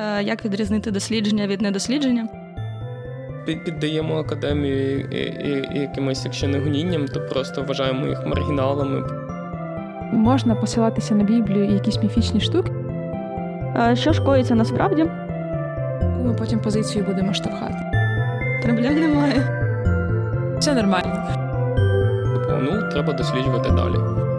Е, 0.00 0.22
як 0.22 0.44
відрізнити 0.44 0.90
дослідження 0.90 1.46
від 1.46 1.60
недослідження? 1.62 2.28
Піддаємо 3.44 4.18
академію 4.18 5.08
якимось, 5.74 6.24
якщо 6.24 6.48
не 6.48 6.58
гонінням, 6.58 7.08
то 7.08 7.20
просто 7.20 7.62
вважаємо 7.62 8.06
їх 8.06 8.26
маргіналами. 8.26 9.02
Можна 10.12 10.54
посилатися 10.54 11.14
на 11.14 11.24
Біблію 11.24 11.64
і 11.64 11.72
якісь 11.72 12.02
міфічні 12.02 12.40
штуки. 12.40 12.72
Що 13.94 14.12
ж 14.12 14.22
коїться 14.22 14.54
насправді? 14.54 15.04
Ми 16.24 16.34
потім 16.38 16.60
позицію 16.60 17.04
будемо 17.04 17.34
штовхати. 17.34 17.76
Проблем 18.62 18.94
немає. 18.94 19.56
Все 20.58 20.74
нормально. 20.74 21.28
Ну, 22.62 22.90
треба 22.90 23.12
досліджувати 23.12 23.70
далі. 23.70 24.29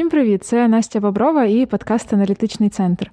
Усім 0.00 0.10
привіт! 0.10 0.44
Це 0.44 0.68
Настя 0.68 1.00
Боброва 1.00 1.44
і 1.44 1.66
подкаст 1.66 2.12
Аналітичний 2.12 2.68
центр, 2.68 3.10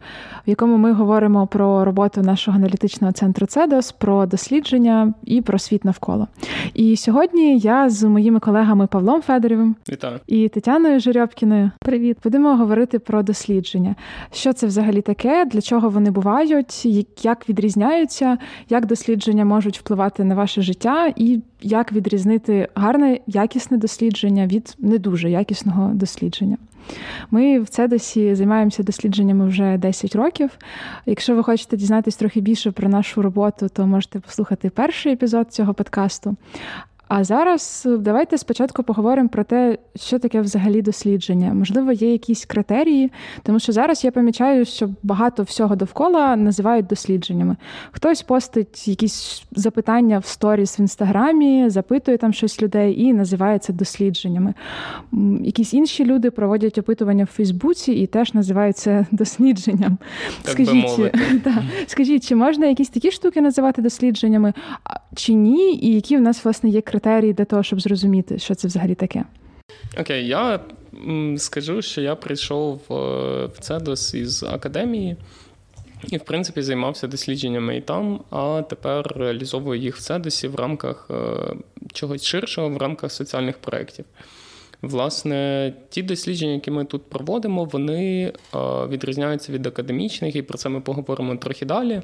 в 0.48 0.50
якому 0.50 0.78
ми 0.78 0.94
говоримо 0.94 1.48
про 1.48 1.86
роботу 1.86 2.22
нашого 2.22 2.58
аналітичного 2.58 3.14
центру 3.14 3.46
Цедос, 3.48 3.92
про 3.92 4.26
дослідження 4.26 5.14
і 5.26 5.42
про 5.42 5.60
світ 5.60 5.86
навколо. 5.86 6.28
І 6.74 6.98
сьогодні 6.98 7.60
я 7.60 7.90
з 7.90 8.04
моїми 8.04 8.40
колегами 8.40 8.88
Павлом 8.88 9.22
Федорівим 9.22 9.76
Вітаю. 9.90 10.20
і 10.28 10.50
Тетяною 10.50 11.00
Жеребкіною. 11.00 11.72
Привіт, 11.80 12.18
будемо 12.24 12.56
говорити 12.56 13.00
про 13.00 13.24
дослідження. 13.24 13.96
Що 14.32 14.54
це 14.54 14.68
взагалі 14.68 15.02
таке, 15.02 15.46
для 15.46 15.62
чого 15.62 15.90
вони 15.90 16.12
бувають, 16.12 16.86
як 17.24 17.50
відрізняються, 17.50 18.38
як 18.70 18.86
дослідження 18.86 19.46
можуть 19.46 19.80
впливати 19.80 20.24
на 20.24 20.36
ваше 20.36 20.62
життя, 20.62 21.14
і 21.16 21.42
як 21.62 21.92
відрізнити 21.92 22.68
гарне 22.76 23.20
якісне 23.28 23.78
дослідження 23.78 24.48
від 24.48 24.76
не 24.80 24.98
дуже 24.98 25.30
якісного 25.30 25.92
дослідження. 25.94 26.58
Ми 27.32 27.60
в 27.60 27.70
Цедосі 27.70 28.36
займаємося 28.36 28.84
дослідженнями 28.84 29.48
вже 29.48 29.78
10 29.78 30.16
років. 30.16 30.50
Якщо 31.06 31.36
ви 31.36 31.44
хочете 31.44 31.78
дізнатися 31.78 32.20
трохи 32.20 32.42
більше 32.42 32.72
про 32.72 32.90
нашу 32.90 33.22
роботу, 33.22 33.70
то 33.70 33.88
можете 33.88 34.20
послухати 34.20 34.70
перший 34.70 35.14
епізод 35.14 35.54
цього 35.54 35.74
подкасту. 35.74 36.36
А 37.08 37.24
зараз 37.24 37.84
е, 37.86 37.98
давайте 37.98 38.38
спочатку 38.38 38.84
поговоримо 38.84 39.30
про 39.30 39.44
те, 39.44 39.78
що 39.96 40.20
таке 40.20 40.42
взагалі 40.42 40.82
дослідження. 40.82 41.54
Можливо, 41.54 41.92
є 41.92 42.12
якісь 42.12 42.46
критерії, 42.46 43.12
тому 43.44 43.60
що 43.60 43.72
зараз 43.72 44.04
я 44.04 44.12
помічаю, 44.12 44.66
що 44.66 44.90
багато 45.04 45.44
всього 45.44 45.76
довкола 45.76 46.36
називають 46.36 46.88
дослідженнями. 46.88 47.56
Хтось 47.92 48.22
постить 48.22 48.88
якісь 48.88 49.44
запитання 49.52 50.20
в 50.20 50.26
сторіс 50.26 50.80
в 50.80 50.82
інстаграмі, 50.82 51.70
запитує 51.70 52.18
там 52.18 52.34
щось 52.34 52.62
людей 52.62 53.02
і 53.02 53.14
називає 53.14 53.60
це 53.60 53.74
дослідженнями. 53.74 54.54
Якісь 55.42 55.74
інші 55.74 56.06
люди 56.06 56.32
проводять 56.32 56.78
опитування 56.78 57.24
в 57.24 57.28
Фейсбуці 57.28 57.92
і 57.92 58.08
теж 58.08 58.34
називають 58.34 58.78
це 58.78 59.06
дослідженням. 59.12 59.98
Так 60.42 60.52
Скажіть, 60.52 61.00
би 61.00 61.12
да, 61.44 61.64
скажіть, 61.88 62.28
чи 62.28 62.36
можна 62.36 62.66
якісь 62.66 62.90
такі 62.90 63.12
штуки 63.12 63.42
називати 63.42 63.82
дослідженнями, 63.82 64.54
чи 65.16 65.34
ні, 65.34 65.80
і 65.82 65.94
які 65.94 66.18
в 66.18 66.22
нас 66.22 66.46
власне 66.46 66.70
є 66.70 66.82
критерії? 66.82 66.97
Критерії 67.00 67.34
для 67.34 67.46
того, 67.46 67.64
щоб 67.64 67.82
зрозуміти, 67.82 68.40
що 68.40 68.56
це 68.56 68.68
взагалі 68.68 68.96
таке? 68.96 69.24
Окей, 70.00 70.28
я 70.28 70.60
скажу, 71.38 71.82
що 71.82 72.02
я 72.02 72.16
прийшов 72.16 72.82
е, 72.92 72.94
в 73.46 73.60
Цедос 73.60 74.14
із 74.14 74.44
академії. 74.44 75.16
І, 76.08 76.18
в 76.18 76.24
принципі, 76.24 76.62
займався 76.62 77.08
дослідженнями 77.08 77.78
і 77.78 77.82
там, 77.82 78.22
а 78.30 78.62
тепер 78.70 79.14
реалізовую 79.16 79.80
їх 79.80 79.98
в 79.98 80.02
Цедосі 80.02 80.48
в 80.48 80.56
рамках 80.56 81.08
е, 81.12 81.16
чогось 81.94 82.24
ширшого, 82.24 82.70
в 82.70 82.78
рамках 82.78 83.12
соціальних 83.12 83.58
проєктів. 83.58 84.06
Власне, 84.82 85.74
ті 85.90 86.04
дослідження, 86.04 86.54
які 86.54 86.72
ми 86.72 86.86
тут 86.86 87.10
проводимо, 87.10 87.66
вони 87.66 88.26
е, 88.26 88.58
відрізняються 88.88 89.52
від 89.52 89.68
академічних, 89.68 90.36
і 90.36 90.42
про 90.42 90.58
це 90.58 90.70
ми 90.70 90.82
поговоримо 90.82 91.36
трохи 91.36 91.66
далі. 91.66 92.02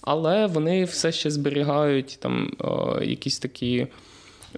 Але 0.00 0.46
вони 0.46 0.84
все 0.84 1.12
ще 1.12 1.30
зберігають 1.30 2.18
там 2.20 2.50
якісь 3.02 3.38
такі 3.38 3.86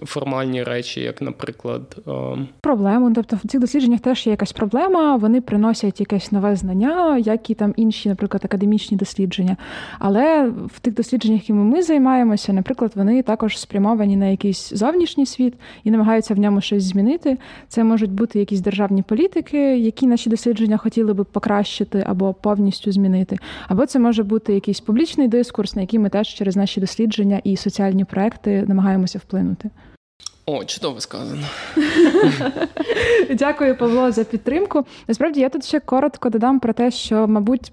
формальні 0.03 0.63
речі, 0.63 1.01
як, 1.01 1.21
наприклад, 1.21 1.97
ем, 2.07 2.47
проблему. 2.61 3.13
Тобто 3.15 3.35
в 3.43 3.47
цих 3.47 3.61
дослідженнях 3.61 3.99
теж 3.99 4.27
є 4.27 4.31
якась 4.31 4.51
проблема, 4.51 5.15
вони 5.15 5.41
приносять 5.41 5.99
якесь 5.99 6.31
нове 6.31 6.55
знання, 6.55 7.17
як 7.17 7.49
і 7.49 7.53
там 7.53 7.73
інші, 7.77 8.09
наприклад, 8.09 8.45
академічні 8.45 8.97
дослідження. 8.97 9.57
Але 9.99 10.51
в 10.75 10.79
тих 10.79 10.93
дослідженнях, 10.93 11.41
якими 11.41 11.63
ми 11.63 11.81
займаємося, 11.81 12.53
наприклад, 12.53 12.91
вони 12.95 13.21
також 13.21 13.59
спрямовані 13.59 14.15
на 14.15 14.25
якийсь 14.25 14.73
зовнішній 14.73 15.25
світ 15.25 15.53
і 15.83 15.91
намагаються 15.91 16.33
в 16.33 16.39
ньому 16.39 16.61
щось 16.61 16.83
змінити. 16.83 17.37
Це 17.67 17.83
можуть 17.83 18.11
бути 18.11 18.39
якісь 18.39 18.59
державні 18.59 19.03
політики, 19.03 19.77
які 19.77 20.07
наші 20.07 20.29
дослідження 20.29 20.77
хотіли 20.77 21.13
би 21.13 21.23
покращити 21.23 22.03
або 22.07 22.33
повністю 22.33 22.91
змінити. 22.91 23.37
Або 23.67 23.85
це 23.85 23.99
може 23.99 24.23
бути 24.23 24.53
якийсь 24.53 24.79
публічний 24.79 25.27
дискурс, 25.27 25.75
на 25.75 25.81
який 25.81 25.99
ми 25.99 26.09
теж 26.09 26.27
через 26.27 26.55
наші 26.55 26.79
дослідження 26.79 27.41
і 27.43 27.57
соціальні 27.57 28.05
проекти 28.05 28.65
намагаємося 28.67 29.19
вплинути. 29.19 29.69
О, 30.47 30.65
чудово 30.65 30.99
сказано. 30.99 31.47
Дякую, 33.29 33.77
Павло, 33.77 34.11
за 34.11 34.23
підтримку. 34.23 34.85
Насправді 35.07 35.39
я 35.39 35.49
тут 35.49 35.65
ще 35.65 35.79
коротко 35.79 36.29
додам 36.29 36.59
про 36.59 36.73
те, 36.73 36.91
що, 36.91 37.27
мабуть, 37.27 37.71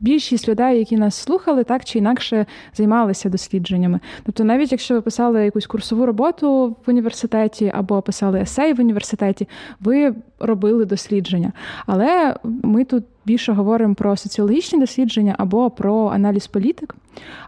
більшість 0.00 0.48
людей, 0.48 0.78
які 0.78 0.96
нас 0.96 1.14
слухали, 1.14 1.64
так 1.64 1.84
чи 1.84 1.98
інакше 1.98 2.46
займалися 2.74 3.28
дослідженнями. 3.28 4.00
Тобто, 4.22 4.44
навіть 4.44 4.72
якщо 4.72 4.94
ви 4.94 5.00
писали 5.00 5.44
якусь 5.44 5.66
курсову 5.66 6.06
роботу 6.06 6.76
в 6.86 6.90
університеті 6.90 7.72
або 7.74 8.02
писали 8.02 8.40
есей 8.40 8.72
в 8.72 8.80
університеті, 8.80 9.48
ви 9.80 10.14
робили 10.40 10.84
дослідження. 10.84 11.52
Але 11.86 12.36
ми 12.44 12.84
тут 12.84 13.04
більше 13.28 13.52
говоримо 13.52 13.94
про 13.94 14.16
соціологічні 14.16 14.80
дослідження 14.80 15.34
або 15.38 15.70
про 15.70 16.08
аналіз 16.08 16.46
політик. 16.46 16.94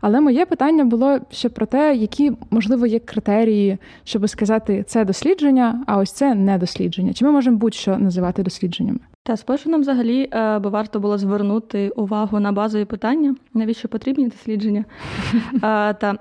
Але 0.01 0.21
моє 0.21 0.47
питання 0.47 0.85
було 0.85 1.19
ще 1.31 1.49
про 1.49 1.67
те, 1.67 1.95
які, 1.95 2.33
можливо, 2.51 2.87
є 2.87 2.99
критерії, 2.99 3.79
щоб 4.05 4.29
сказати, 4.29 4.85
це 4.89 5.05
дослідження, 5.05 5.85
а 5.87 5.97
ось 5.97 6.13
це 6.13 6.35
не 6.35 6.59
дослідження. 6.59 7.13
Чи 7.13 7.25
ми 7.25 7.31
можемо 7.31 7.57
будь-що 7.57 7.99
називати 7.99 8.43
дослідженнями? 8.43 8.99
Та 9.23 9.37
спершу 9.37 9.71
нам 9.71 9.81
взагалі 9.81 10.29
е, 10.33 10.59
би 10.59 10.71
варто 10.71 11.01
було 11.01 11.19
звернути 11.19 11.89
увагу 11.89 12.41
на 12.41 12.53
базові 12.53 12.85
питання, 12.85 13.35
навіщо 13.55 13.89
потрібні 13.89 14.29
дослідження. 14.29 14.85
Та 16.01 16.17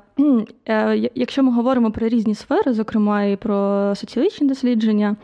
е, 0.67 1.09
якщо 1.15 1.43
ми 1.43 1.51
говоримо 1.51 1.91
про 1.91 2.07
різні 2.07 2.35
сфери, 2.35 2.73
зокрема 2.73 3.23
і 3.23 3.35
про 3.35 3.93
соціологічні 3.95 4.47
дослідження 4.47 5.15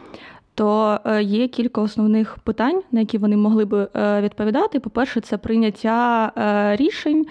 то 0.56 1.00
е, 1.06 1.24
є 1.24 1.48
кілька 1.48 1.82
основних 1.82 2.38
питань, 2.38 2.82
на 2.92 3.00
які 3.00 3.18
вони 3.18 3.38
могли 3.38 3.66
би 3.66 3.88
е, 3.96 4.22
відповідати. 4.22 4.80
По-перше, 4.80 5.22
це 5.22 5.38
прийняття 5.38 6.32
е, 6.38 6.76
рішень. 6.76 7.26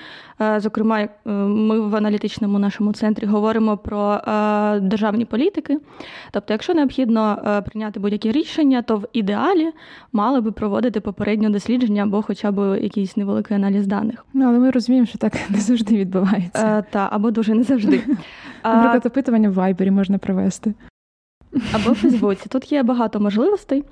Зокрема, 0.57 1.09
ми 1.25 1.81
в 1.81 1.97
аналітичному 1.97 2.59
нашому 2.59 2.93
центрі 2.93 3.27
говоримо 3.27 3.77
про 3.77 4.21
державні 4.81 5.25
політики. 5.25 5.79
Тобто, 6.31 6.55
якщо 6.55 6.75
необхідно 6.75 7.39
прийняти 7.67 8.01
будь-які 8.01 8.33
рішення, 8.33 8.83
то 8.83 8.97
в 8.97 9.07
ідеалі 9.13 9.71
мали 10.13 10.41
би 10.41 10.53
проводити 10.53 11.01
попереднє 11.01 11.51
дослідження 11.51 12.03
або 12.03 12.23
хоча 12.23 12.53
б 12.53 12.83
якийсь 12.83 13.17
невеликий 13.17 13.57
аналіз 13.57 13.87
даних. 13.87 14.27
Ну 14.33 14.49
але 14.49 14.59
ми 14.59 14.71
розуміємо, 14.71 15.07
що 15.07 15.19
так 15.19 15.33
не 15.51 15.59
завжди 15.59 15.97
відбувається. 15.97 16.85
Та 16.91 17.09
або 17.13 17.31
дуже 17.31 17.55
не 17.55 17.63
завжди. 17.63 18.03
Наприклад, 18.65 19.07
опитування 19.07 19.51
в 19.51 19.55
Вайбері 19.55 19.91
можна 19.91 20.19
провести 20.19 20.75
або 21.73 21.93
в 21.93 21.95
Фейсбуці. 21.95 22.49
Тут 22.49 22.73
є 22.73 22.83
багато 22.83 23.21
можливостей, 23.21 23.85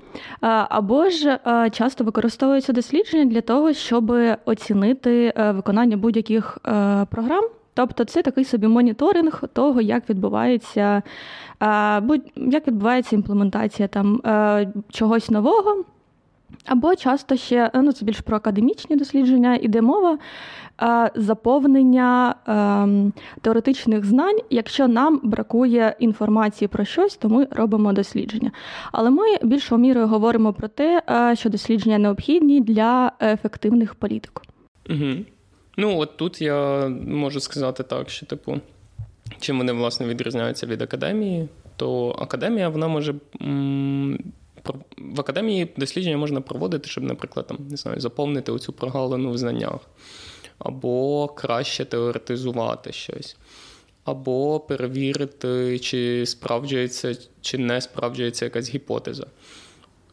або 0.69 1.09
ж 1.09 1.39
часто 1.71 2.03
використовуються 2.03 2.73
дослідження 2.73 3.25
для 3.25 3.41
того, 3.41 3.73
щоб 3.73 4.13
оцінити 4.45 5.33
е, 5.37 5.51
виконання 5.51 5.97
будь-яких 5.97 6.57
е, 6.67 7.05
програм. 7.09 7.43
Тобто 7.73 8.05
це 8.05 8.21
такий 8.21 8.45
собі 8.45 8.67
моніторинг 8.67 9.43
того, 9.53 9.81
як 9.81 10.09
відбувається 10.09 11.01
як 12.35 12.67
відбувається 12.67 13.15
імплементація 13.15 13.87
там 13.87 14.21
е, 14.25 14.73
чогось 14.89 15.29
нового. 15.29 15.83
Або 16.65 16.95
часто 16.95 17.35
ще 17.35 17.71
ну 17.73 17.91
це 17.91 18.05
більш 18.05 18.21
про 18.21 18.37
академічні 18.37 18.95
дослідження, 18.95 19.55
іде 19.61 19.81
мова 19.81 20.17
заповнення 21.15 22.35
ем, 22.47 23.13
теоретичних 23.41 24.05
знань. 24.05 24.37
Якщо 24.49 24.87
нам 24.87 25.19
бракує 25.23 25.95
інформації 25.99 26.67
про 26.67 26.85
щось, 26.85 27.15
то 27.15 27.29
ми 27.29 27.47
робимо 27.51 27.93
дослідження. 27.93 28.51
Але 28.91 29.09
ми 29.09 29.23
більшою 29.43 29.81
мірою 29.81 30.07
говоримо 30.07 30.53
про 30.53 30.67
те, 30.67 31.01
е, 31.09 31.35
що 31.35 31.49
дослідження 31.49 31.97
необхідні 31.97 32.61
для 32.61 33.11
ефективних 33.21 33.95
політик. 33.95 34.41
Угу. 34.89 35.25
Ну 35.77 35.99
от 35.99 36.17
тут 36.17 36.41
я 36.41 36.87
можу 37.07 37.39
сказати 37.39 37.83
так, 37.83 38.09
що 38.09 38.25
типу, 38.25 38.59
чим 39.39 39.57
вони 39.57 39.73
власне 39.73 40.07
відрізняються 40.07 40.67
від 40.67 40.81
академії, 40.81 41.47
то 41.75 42.15
академія 42.19 42.69
вона 42.69 42.87
може. 42.87 43.15
В 44.97 45.19
академії 45.19 45.67
дослідження 45.77 46.17
можна 46.17 46.41
проводити, 46.41 46.89
щоб, 46.89 47.03
наприклад, 47.03 47.47
там 47.47 47.57
не 47.69 47.77
знаю, 47.77 47.99
заповнити 47.99 48.51
оцю 48.51 48.73
прогалину 48.73 49.31
в 49.31 49.37
знаннях 49.37 49.79
або 50.59 51.27
краще 51.27 51.85
теоретизувати 51.85 52.91
щось, 52.91 53.37
або 54.05 54.59
перевірити, 54.59 55.79
чи 55.79 56.25
справджується, 56.25 57.17
чи 57.41 57.57
не 57.57 57.81
справджується 57.81 58.45
якась 58.45 58.69
гіпотеза. 58.69 59.27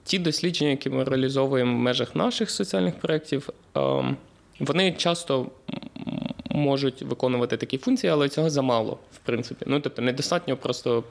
ті 0.04 0.18
дослідження, 0.18 0.70
які 0.70 0.90
ми 0.90 1.04
реалізовуємо 1.04 1.76
в 1.76 1.78
межах 1.78 2.14
наших 2.14 2.50
соціальних 2.50 2.98
проєктів, 2.98 3.48
ем, 3.74 4.16
вони 4.60 4.92
часто 4.92 5.46
можуть 6.50 7.02
виконувати 7.02 7.56
такі 7.56 7.78
функції, 7.78 8.10
але 8.10 8.28
цього 8.28 8.50
замало, 8.50 8.98
в 9.12 9.18
принципі. 9.18 9.64
Ну, 9.68 9.80
тобто, 9.80 10.02
недостатньо 10.02 10.56
просто 10.56 11.04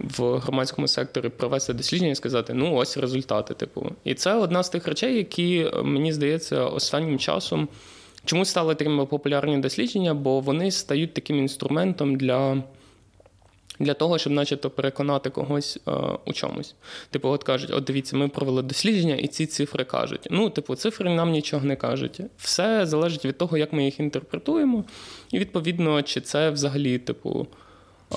в 0.00 0.38
громадському 0.38 0.88
секторі 0.88 1.28
провести 1.28 1.72
дослідження 1.72 2.10
і 2.10 2.14
сказати, 2.14 2.54
ну, 2.54 2.74
ось 2.74 2.96
результати. 2.96 3.54
Типу. 3.54 3.92
І 4.04 4.14
це 4.14 4.34
одна 4.34 4.62
з 4.62 4.68
тих 4.68 4.88
речей, 4.88 5.16
які, 5.16 5.70
мені 5.84 6.12
здається, 6.12 6.64
останнім 6.64 7.18
часом. 7.18 7.68
Чому 8.24 8.44
стали 8.44 8.74
такими 8.74 9.06
популярні 9.06 9.58
дослідження? 9.58 10.14
Бо 10.14 10.40
вони 10.40 10.70
стають 10.70 11.14
таким 11.14 11.38
інструментом 11.38 12.16
для 12.16 12.62
для 13.80 13.94
того, 13.94 14.18
щоб, 14.18 14.32
начебто, 14.32 14.70
переконати 14.70 15.30
когось 15.30 15.78
е, 15.88 15.90
у 16.26 16.32
чомусь. 16.32 16.74
Типу, 17.10 17.28
от 17.28 17.44
кажуть, 17.44 17.70
от 17.70 17.84
дивіться, 17.84 18.16
ми 18.16 18.28
провели 18.28 18.62
дослідження, 18.62 19.14
і 19.14 19.26
ці 19.26 19.46
цифри 19.46 19.84
кажуть. 19.84 20.28
Ну, 20.30 20.50
типу, 20.50 20.74
цифри 20.74 21.10
нам 21.10 21.30
нічого 21.30 21.66
не 21.66 21.76
кажуть. 21.76 22.20
Все 22.38 22.86
залежить 22.86 23.24
від 23.24 23.38
того, 23.38 23.58
як 23.58 23.72
ми 23.72 23.84
їх 23.84 24.00
інтерпретуємо, 24.00 24.84
і 25.30 25.38
відповідно, 25.38 26.02
чи 26.02 26.20
це 26.20 26.50
взагалі, 26.50 26.98
типу. 26.98 27.46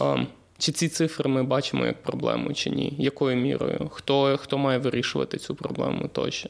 Е, 0.02 0.28
чи 0.62 0.72
ці 0.72 0.88
цифри 0.88 1.30
ми 1.30 1.44
бачимо 1.44 1.86
як 1.86 2.04
проблему, 2.04 2.54
чи 2.54 2.70
ні? 2.70 2.94
Якою 2.98 3.38
мірою? 3.38 3.90
Хто 3.92 4.38
хто 4.38 4.58
має 4.58 4.80
вирішувати 4.80 5.38
цю 5.38 5.56
проблему 5.56 6.10
тощо? 6.14 6.50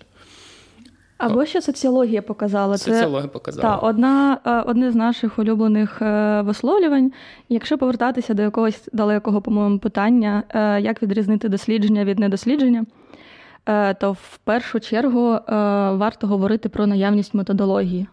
Або 1.18 1.46
ще 1.46 1.62
соціологія 1.62 2.22
показала. 2.22 2.78
Соціологія 2.78 3.28
показала. 3.28 3.76
Так, 3.76 3.84
одна, 3.84 4.38
е, 4.46 4.62
одне 4.62 4.92
з 4.92 4.96
наших 4.96 5.40
улюблених 5.40 6.02
е, 6.02 6.42
висловлювань. 6.42 7.12
Якщо 7.50 7.78
повертатися 7.78 8.34
до 8.34 8.42
якогось 8.42 8.90
далекого, 8.94 9.42
по-моєму, 9.42 9.80
питання, 9.80 10.44
е, 10.50 10.82
як 10.82 11.04
відрізнити 11.04 11.50
дослідження 11.50 12.06
від 12.06 12.20
недослідження, 12.20 12.86
то 14.00 14.12
в 14.12 14.38
першу 14.38 14.80
чергу 14.80 15.40
варто 15.98 16.28
говорити 16.28 16.70
про 16.70 16.88
наявність 16.88 17.34
методології. 17.34 18.08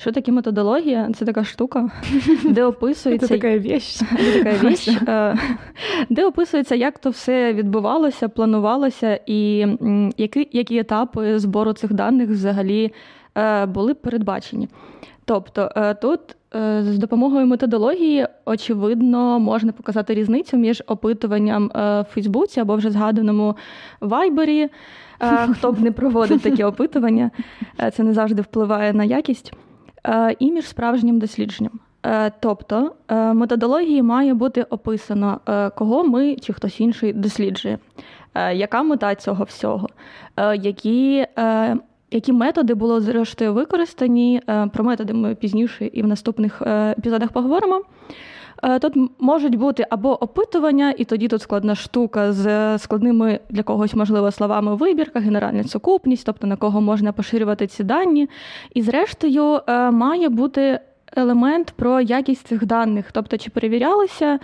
Що 0.00 0.12
таке 0.12 0.32
методологія? 0.32 1.10
Це 1.14 1.24
така 1.24 1.44
штука, 1.44 1.90
де 2.44 2.64
описується 2.64 3.26
Це 3.26 3.34
така 3.34 3.58
віч. 3.58 4.00
така 4.42 4.68
віч, 4.68 4.88
е, 4.88 5.36
де 6.10 6.26
описується, 6.26 6.74
як 6.74 6.98
то 6.98 7.10
все 7.10 7.52
відбувалося, 7.52 8.28
планувалося, 8.28 9.20
і 9.26 9.66
які 10.16 10.48
які 10.52 10.78
етапи 10.78 11.38
збору 11.38 11.72
цих 11.72 11.92
даних 11.92 12.30
взагалі 12.30 12.92
е, 13.38 13.66
були 13.66 13.94
передбачені. 13.94 14.68
Тобто 15.24 15.70
е, 15.76 15.94
тут 15.94 16.20
з 16.80 16.98
допомогою 16.98 17.46
методології, 17.46 18.26
очевидно, 18.44 19.40
можна 19.40 19.72
показати 19.72 20.14
різницю 20.14 20.56
між 20.56 20.82
опитуванням 20.86 21.70
в 21.74 22.06
Фейсбуці 22.10 22.60
або 22.60 22.76
вже 22.76 22.90
згаданому 22.90 23.56
Вайбері. 24.00 24.68
Хто 25.52 25.72
б 25.72 25.80
не 25.80 25.92
проводив 25.92 26.40
такі 26.40 26.64
опитування, 26.72 27.30
це 27.92 28.02
не 28.02 28.12
завжди 28.12 28.42
впливає 28.42 28.92
на 28.92 29.04
якість. 29.04 29.52
Е, 30.06 30.36
і 30.38 30.52
між 30.52 30.66
справжнім 30.68 31.18
дослідженням. 31.18 31.80
Е, 32.06 32.32
тобто 32.40 32.92
е, 33.08 33.32
методології 33.32 34.02
має 34.02 34.34
бути 34.34 34.62
описано, 34.62 35.40
кого 35.76 36.04
ми 36.04 36.36
чи 36.36 36.52
хтось 36.52 36.80
інший 36.80 37.12
досліджує, 37.12 37.78
яка 38.54 38.82
мета 38.82 39.14
цього 39.14 39.44
всього, 39.44 39.88
які 40.54 41.26
які 42.12 42.32
методи 42.32 42.74
були 42.74 43.00
зрештою 43.00 43.54
використані. 43.54 44.42
Про 44.72 44.84
методи 44.84 45.12
ми 45.12 45.34
пізніше 45.34 45.86
і 45.92 46.02
в 46.02 46.06
наступних 46.06 46.62
епізодах 46.66 47.32
поговоримо. 47.32 47.82
Е, 48.62 48.78
тут 48.78 48.94
можуть 49.18 49.54
бути 49.54 49.86
або 49.90 50.24
опитування, 50.24 50.94
і 50.98 51.04
тоді 51.04 51.28
тут 51.28 51.42
складна 51.42 51.74
штука 51.74 52.32
з 52.32 52.78
складними 52.78 53.40
для 53.50 53.62
когось, 53.62 53.94
можливо, 53.94 54.30
словами 54.30 54.74
вибірка, 54.74 55.20
генеральна 55.20 55.64
сукупність, 55.64 56.26
тобто 56.26 56.46
на 56.46 56.56
кого 56.56 56.80
можна 56.80 57.12
поширювати 57.12 57.66
ці 57.66 57.84
дані. 57.84 58.28
І, 58.74 58.82
зрештою, 58.82 59.60
е, 59.66 59.90
має 59.90 60.28
бути 60.28 60.80
елемент 61.16 61.70
про 61.76 62.00
якість 62.00 62.46
цих 62.46 62.66
даних, 62.66 63.12
тобто, 63.12 63.38
чи 63.38 63.50
перевірялися, 63.50 64.38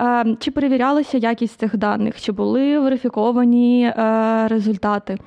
е, 0.00 0.36
чи 0.40 0.50
перевірялася 0.50 1.18
якість 1.18 1.60
цих 1.60 1.76
даних, 1.76 2.20
чи 2.20 2.32
були 2.32 2.78
верифіковані 2.78 3.92
результати. 4.46 5.18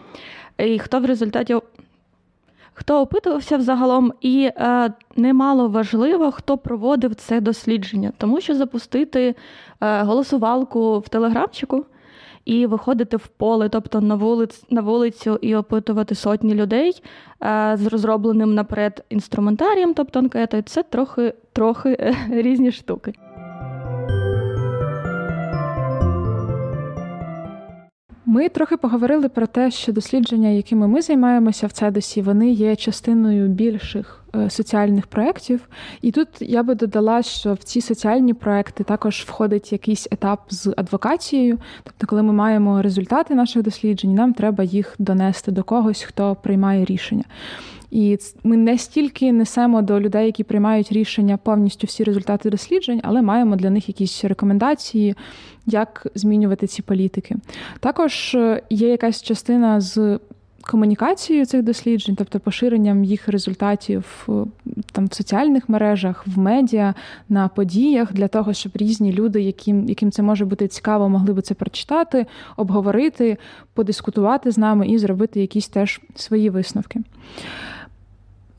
І 0.57 0.79
хто 0.79 0.99
в 0.99 1.05
результаті 1.05 1.55
хто 2.75 3.01
опитувався 3.01 3.57
взагалом, 3.57 4.13
і 4.21 4.51
е, 4.57 4.93
немало 5.15 5.67
важливо, 5.67 6.31
хто 6.31 6.57
проводив 6.57 7.15
це 7.15 7.41
дослідження, 7.41 8.11
тому 8.17 8.41
що 8.41 8.55
запустити 8.55 9.35
е, 9.81 10.01
голосувалку 10.01 10.99
в 10.99 11.09
телеграмчику 11.09 11.85
і 12.45 12.65
виходити 12.65 13.17
в 13.17 13.27
поле, 13.27 13.69
тобто 13.69 14.01
на 14.01 14.15
вулиць, 14.15 14.63
на 14.69 14.81
вулицю 14.81 15.39
і 15.41 15.55
опитувати 15.55 16.15
сотні 16.15 16.53
людей 16.53 17.01
е, 17.43 17.77
з 17.79 17.85
розробленим 17.85 18.53
наперед 18.53 19.05
інструментарієм, 19.09 19.93
тобто 19.93 20.19
анкетою, 20.19 20.63
це 20.63 20.83
трохи, 20.83 21.33
трохи 21.53 21.89
е, 21.99 22.15
різні 22.29 22.71
штуки. 22.71 23.13
Ми 28.27 28.49
трохи 28.49 28.77
поговорили 28.77 29.29
про 29.29 29.47
те, 29.47 29.71
що 29.71 29.93
дослідження, 29.93 30.49
якими 30.49 30.87
ми 30.87 31.01
займаємося 31.01 31.67
в 31.67 31.71
Цедосі, 31.71 32.21
вони 32.21 32.51
є 32.51 32.75
частиною 32.75 33.47
більших 33.47 34.23
е, 34.35 34.49
соціальних 34.49 35.07
проєктів. 35.07 35.69
І 36.01 36.11
тут 36.11 36.27
я 36.39 36.63
би 36.63 36.75
додала, 36.75 37.23
що 37.23 37.53
в 37.53 37.57
ці 37.57 37.81
соціальні 37.81 38.33
проекти 38.33 38.83
також 38.83 39.25
входить 39.27 39.71
якийсь 39.71 40.07
етап 40.11 40.41
з 40.49 40.73
адвокацією. 40.77 41.57
Тобто, 41.83 42.07
коли 42.07 42.23
ми 42.23 42.33
маємо 42.33 42.81
результати 42.81 43.35
наших 43.35 43.63
досліджень, 43.63 44.13
нам 44.13 44.33
треба 44.33 44.63
їх 44.63 44.95
донести 44.99 45.51
до 45.51 45.63
когось, 45.63 46.01
хто 46.01 46.35
приймає 46.35 46.85
рішення. 46.85 47.23
І 47.91 48.17
ми 48.43 48.57
не 48.57 48.77
стільки 48.77 49.31
несемо 49.31 49.81
до 49.81 49.99
людей, 49.99 50.25
які 50.25 50.43
приймають 50.43 50.91
рішення 50.91 51.37
повністю 51.37 51.87
всі 51.87 52.03
результати 52.03 52.49
досліджень, 52.49 53.01
але 53.03 53.21
маємо 53.21 53.55
для 53.55 53.69
них 53.69 53.87
якісь 53.87 54.25
рекомендації, 54.25 55.15
як 55.65 56.07
змінювати 56.15 56.67
ці 56.67 56.81
політики. 56.81 57.35
Також 57.79 58.35
е, 58.35 58.61
є 58.69 58.89
якась 58.89 59.21
частина 59.21 59.81
з. 59.81 60.19
Комунікацією 60.67 61.45
цих 61.45 61.63
досліджень, 61.63 62.15
тобто 62.15 62.39
поширенням 62.39 63.03
їх 63.03 63.27
результатів 63.27 64.27
е, 64.29 64.31
там 64.91 65.05
в 65.05 65.13
соціальних 65.13 65.69
мережах, 65.69 66.27
в 66.27 66.37
медіа, 66.37 66.93
на 67.29 67.47
подіях, 67.47 68.13
для 68.13 68.27
того, 68.27 68.53
щоб 68.53 68.71
різні 68.75 69.13
люди, 69.13 69.41
яким 69.41 69.89
яким 69.89 70.11
це 70.11 70.21
може 70.21 70.45
бути 70.45 70.67
цікаво, 70.67 71.09
могли 71.09 71.33
би 71.33 71.41
це 71.41 71.53
прочитати, 71.53 72.25
обговорити, 72.57 73.37
подискутувати 73.73 74.51
з 74.51 74.57
нами 74.57 74.87
і 74.87 74.97
зробити 74.97 75.41
якісь 75.41 75.67
теж 75.67 76.01
свої 76.15 76.49
висновки. 76.49 76.99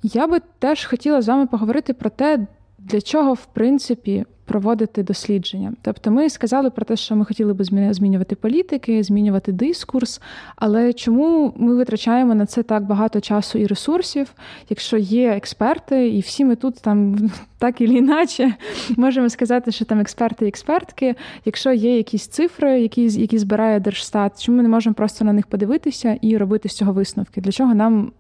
Я 0.03 0.27
би 0.27 0.41
теж 0.59 0.85
хотіла 0.85 1.23
з 1.23 1.29
вами 1.29 1.47
поговорити 1.47 1.93
про 1.93 2.11
те, 2.11 2.47
для 2.79 3.01
чого, 3.01 3.33
в 3.33 3.47
принципі, 3.47 4.25
проводити 4.47 5.03
дослідження. 5.03 5.73
Тобто, 5.83 6.11
ми 6.11 6.31
сказали 6.31 6.71
про 6.71 6.85
те, 6.85 6.97
що 6.97 7.17
ми 7.17 7.25
хотіли 7.25 7.55
би 7.55 7.65
змінювати 7.65 8.37
політики, 8.37 9.03
змінювати 9.03 9.53
дискурс, 9.53 10.21
але 10.57 10.93
чому 10.93 11.53
ми 11.57 11.75
витрачаємо 11.75 12.35
на 12.35 12.47
це 12.47 12.63
так 12.63 12.85
багато 12.85 13.21
часу 13.21 13.59
і 13.59 13.67
ресурсів, 13.67 14.35
якщо 14.69 14.97
є 14.97 15.31
експерти, 15.31 16.09
і 16.09 16.21
всі 16.21 16.45
ми 16.45 16.57
тут 16.57 16.75
там 16.75 17.17
так 17.59 17.81
і 17.81 17.85
іначе 17.85 18.55
можемо 18.97 19.29
сказати, 19.29 19.73
що 19.73 19.85
там 19.85 20.01
експерти 20.01 20.45
і 20.45 20.49
експертки, 20.49 21.15
якщо 21.45 21.73
є 21.73 21.97
якісь 21.97 22.27
цифри, 22.27 22.81
які 22.81 23.05
які 23.05 23.39
збирає 23.39 23.81
Держстат, 23.81 24.43
чому 24.43 24.57
ми 24.57 24.63
не 24.63 24.69
можемо 24.69 24.95
просто 24.95 25.25
на 25.25 25.33
них 25.33 25.47
подивитися 25.47 26.19
і 26.21 26.37
робити 26.37 26.69
з 26.69 26.73
цього 26.73 26.93
висновки? 26.93 27.41
Для 27.41 27.53
чого 27.53 27.75
нам 27.75 28.13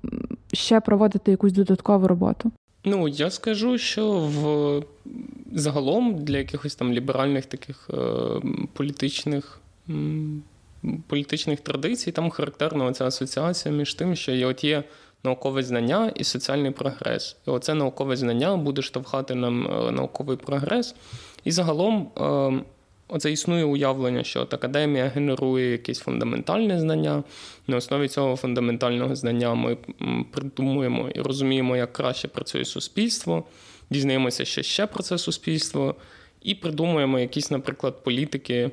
ще 0.53 0.81
проводити 0.81 1.31
якусь 1.31 1.53
додаткову 1.53 2.09
роботу? 2.09 2.53
Ну, 2.89 3.09
я 3.09 3.31
скажу, 3.31 3.79
що 3.79 4.11
в 4.11 4.83
загалом 5.53 6.25
для 6.25 6.39
якихось 6.39 6.75
там 6.75 6.93
ліберальних 6.93 7.47
таких 7.47 7.91
е, 7.95 7.97
політичних 8.73 9.61
політичних 11.07 11.61
традицій 11.61 12.13
там 12.13 12.31
характерна 12.31 12.93
ця 12.93 13.07
асоціація 13.07 13.75
між 13.75 13.95
тим, 13.95 14.17
що 14.17 14.33
є 14.33 14.47
от 14.47 14.65
є 14.65 14.85
наукове 15.25 15.63
знання 15.63 16.13
і 16.15 16.25
соціальний 16.25 16.71
прогрес. 16.71 17.37
І 17.47 17.51
оце 17.51 17.75
наукове 17.75 18.17
знання 18.17 18.57
буде 18.57 18.83
штовхати 18.83 19.35
нам 19.35 19.67
е, 19.67 19.91
науковий 19.91 20.37
прогрес. 20.37 20.95
І 21.45 21.51
загалом 21.51 22.09
е, 22.19 22.65
Оце 23.09 23.33
існує 23.33 23.65
уявлення, 23.65 24.25
що 24.25 24.41
от 24.41 24.55
академія 24.55 25.09
генерує 25.15 25.71
якесь 25.71 25.99
фундаментальне 25.99 26.81
знання. 26.81 27.25
На 27.67 27.77
основі 27.77 28.09
цього 28.09 28.37
фундаментального 28.37 29.17
знання 29.17 29.55
ми 29.55 29.77
придумуємо 30.31 31.11
і 31.15 31.21
розуміємо, 31.21 31.77
як 31.77 31.93
краще 31.93 32.29
працює 32.29 32.65
суспільство, 32.65 33.45
дізнаємося, 33.91 34.45
що 34.45 34.63
ще 34.63 34.87
про 34.87 35.03
це 35.03 35.19
суспільство, 35.19 35.95
і 36.43 36.55
придумуємо 36.55 37.19
якісь, 37.19 37.51
наприклад, 37.51 38.05
політики 38.05 38.71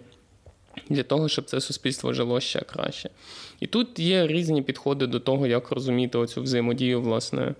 для 0.89 1.03
того, 1.03 1.29
щоб 1.29 1.45
це 1.45 1.61
суспільство 1.61 2.13
жило 2.13 2.39
ще 2.39 2.61
краще. 2.61 3.09
І 3.59 3.67
тут 3.67 3.99
є 3.99 4.27
різні 4.27 4.61
підходи 4.61 5.07
до 5.07 5.19
того, 5.19 5.47
як 5.47 5.71
розуміти 5.71 6.17
оцю 6.17 6.41
взаємодію, 6.41 7.01
власне 7.01 7.55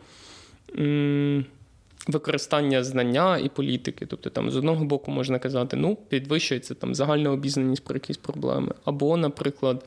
використання 2.08 2.84
знання 2.84 3.38
і 3.38 3.50
політики. 3.50 4.06
Тобто, 4.06 4.30
там 4.30 4.52
з 4.52 4.56
одного 4.56 4.86
боку 4.86 5.12
можна 5.12 5.40
казати, 5.40 5.78
ну, 5.78 5.96
підвищується 5.96 6.74
там 6.74 6.96
загальна 6.96 7.32
обізнаність 7.32 7.84
про 7.84 7.96
якісь 7.96 8.18
проблеми. 8.18 8.72
Або, 8.86 9.18
наприклад, 9.18 9.86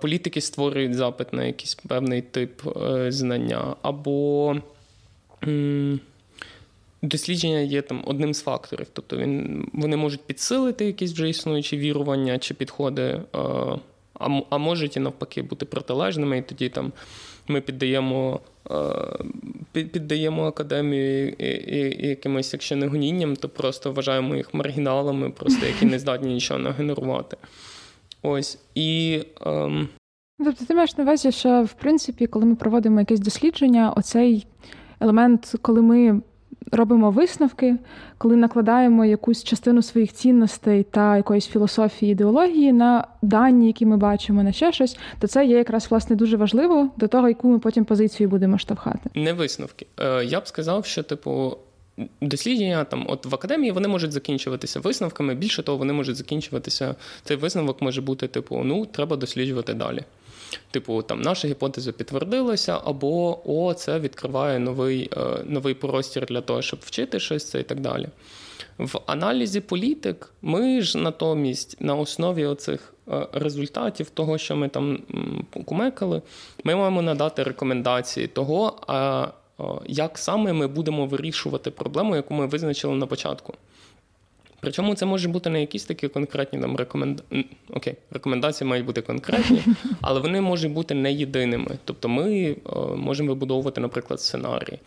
політики 0.00 0.40
створюють 0.40 0.94
запит 0.94 1.32
на 1.32 1.44
якийсь 1.44 1.74
певний 1.74 2.22
тип 2.22 2.62
знання, 3.08 3.76
або 3.82 4.56
дослідження 7.02 7.58
є 7.58 7.82
там 7.82 8.02
одним 8.06 8.34
з 8.34 8.42
факторів. 8.42 8.86
Тобто 8.92 9.16
він, 9.16 9.64
вони 9.72 9.96
можуть 9.96 10.20
підсилити 10.20 10.84
якісь 10.84 11.12
вже 11.12 11.28
існуючі 11.28 11.76
вірування 11.76 12.38
чи 12.38 12.54
підходи, 12.54 13.20
а 13.32 14.28
а 14.50 14.58
можуть 14.58 14.96
і 14.96 15.00
навпаки 15.00 15.42
бути 15.42 15.66
протилежними, 15.66 16.38
і 16.38 16.42
тоді 16.42 16.68
там 16.68 16.92
ми 17.48 17.60
піддаємо 17.60 18.40
піддаємо 19.84 20.44
академію 20.44 21.34
якимось, 21.98 22.52
якщо 22.52 22.76
не 22.76 22.86
гонінням, 22.86 23.36
то 23.36 23.48
просто 23.48 23.92
вважаємо 23.92 24.36
їх 24.36 24.54
маргіналами, 24.54 25.30
просто 25.30 25.66
які 25.66 25.86
не 25.86 25.98
здатні 25.98 26.34
нічого 26.34 26.60
нагенерувати. 26.60 27.36
Ось 28.22 28.58
і. 28.74 29.20
Ем... 29.40 29.88
Тобто 30.44 30.64
ти 30.64 30.74
маєш 30.74 30.96
на 30.96 31.04
увазі, 31.04 31.32
що 31.32 31.62
в 31.62 31.72
принципі, 31.72 32.26
коли 32.26 32.46
ми 32.46 32.54
проводимо 32.54 33.00
якесь 33.00 33.20
дослідження, 33.20 33.92
оцей 33.96 34.46
елемент, 35.00 35.54
коли 35.62 35.82
ми 35.82 36.20
робимо 36.72 37.10
висновки, 37.10 37.76
коли 38.18 38.36
накладаємо 38.36 39.04
якусь 39.04 39.44
частину 39.44 39.82
своїх 39.82 40.12
цінностей 40.12 40.82
та 40.82 41.16
якоїсь 41.16 41.46
філософії 41.46 42.12
ідеології 42.12 42.72
на 42.72 43.06
дані, 43.22 43.66
які 43.66 43.86
ми 43.86 43.96
бачимо, 43.96 44.42
на 44.42 44.52
ще 44.52 44.72
щось, 44.72 44.98
то 45.20 45.26
це 45.26 45.46
є 45.46 45.56
якраз 45.56 45.86
власне 45.90 46.16
дуже 46.16 46.36
важливо 46.36 46.90
до 46.96 47.08
того, 47.08 47.28
яку 47.28 47.48
ми 47.48 47.58
потім 47.58 47.84
позицію 47.84 48.28
будемо 48.28 48.58
штовхати. 48.58 49.10
Не 49.14 49.32
висновки. 49.32 49.86
Е, 50.00 50.24
я 50.24 50.40
б 50.40 50.48
сказав, 50.48 50.86
що 50.86 51.02
типу. 51.02 51.56
Дослідження 52.20 52.84
там, 52.84 53.04
от 53.08 53.26
в 53.26 53.34
академії 53.34 53.72
вони 53.72 53.88
можуть 53.88 54.12
закінчуватися 54.12 54.80
висновками. 54.80 55.34
Більше 55.34 55.62
того, 55.62 55.78
вони 55.78 55.92
можуть 55.92 56.16
закінчуватися. 56.16 56.94
Цей 57.22 57.36
висновок 57.36 57.82
може 57.82 58.00
бути, 58.00 58.28
типу, 58.28 58.60
ну 58.64 58.86
треба 58.86 59.16
досліджувати 59.16 59.74
далі. 59.74 60.02
Типу, 60.70 61.02
там 61.02 61.20
наша 61.20 61.48
гіпотеза 61.48 61.92
підтвердилася, 61.92 62.80
або 62.84 63.38
о, 63.44 63.74
це 63.74 63.98
відкриває 63.98 64.58
новий 64.58 65.10
е, 65.16 65.44
новий 65.44 65.74
простір 65.74 66.26
для 66.26 66.40
того, 66.40 66.62
щоб 66.62 66.80
вчити 66.82 67.20
щось 67.20 67.50
це 67.50 67.60
і 67.60 67.62
так 67.62 67.80
далі. 67.80 68.08
В 68.78 69.00
аналізі 69.06 69.60
політик 69.60 70.32
ми 70.42 70.82
ж 70.82 70.98
натомість 70.98 71.80
на 71.80 71.94
основі 71.94 72.46
оцих 72.46 72.94
е, 73.08 73.26
результатів 73.32 74.10
того, 74.10 74.38
що 74.38 74.56
ми 74.56 74.68
там 74.68 74.98
кумекали, 75.64 76.22
ми 76.64 76.76
маємо 76.76 77.02
надати 77.02 77.42
рекомендації 77.42 78.26
того, 78.26 78.76
як 79.86 80.18
саме 80.18 80.52
ми 80.52 80.66
будемо 80.66 81.06
вирішувати 81.06 81.70
проблему, 81.70 82.16
яку 82.16 82.34
ми 82.34 82.46
визначили 82.46 82.94
на 82.94 83.06
початку. 83.06 83.54
Причому 84.60 84.94
це 84.94 85.06
може 85.06 85.28
бути 85.28 85.50
не 85.50 85.60
якісь 85.60 85.84
такі 85.84 86.08
конкретні 86.08 86.60
там 86.60 86.76
рекомендації. 86.76 87.46
Окей, 87.70 87.94
рекомендації 88.10 88.68
мають 88.68 88.86
бути 88.86 89.02
конкретні, 89.02 89.62
але 90.00 90.20
вони 90.20 90.40
можуть 90.40 90.72
бути 90.72 90.94
не 90.94 91.12
єдиними. 91.12 91.78
Тобто 91.84 92.08
ми 92.08 92.56
можемо 92.96 93.28
вибудовувати, 93.28 93.80
наприклад, 93.80 94.20
сценарії. 94.20 94.78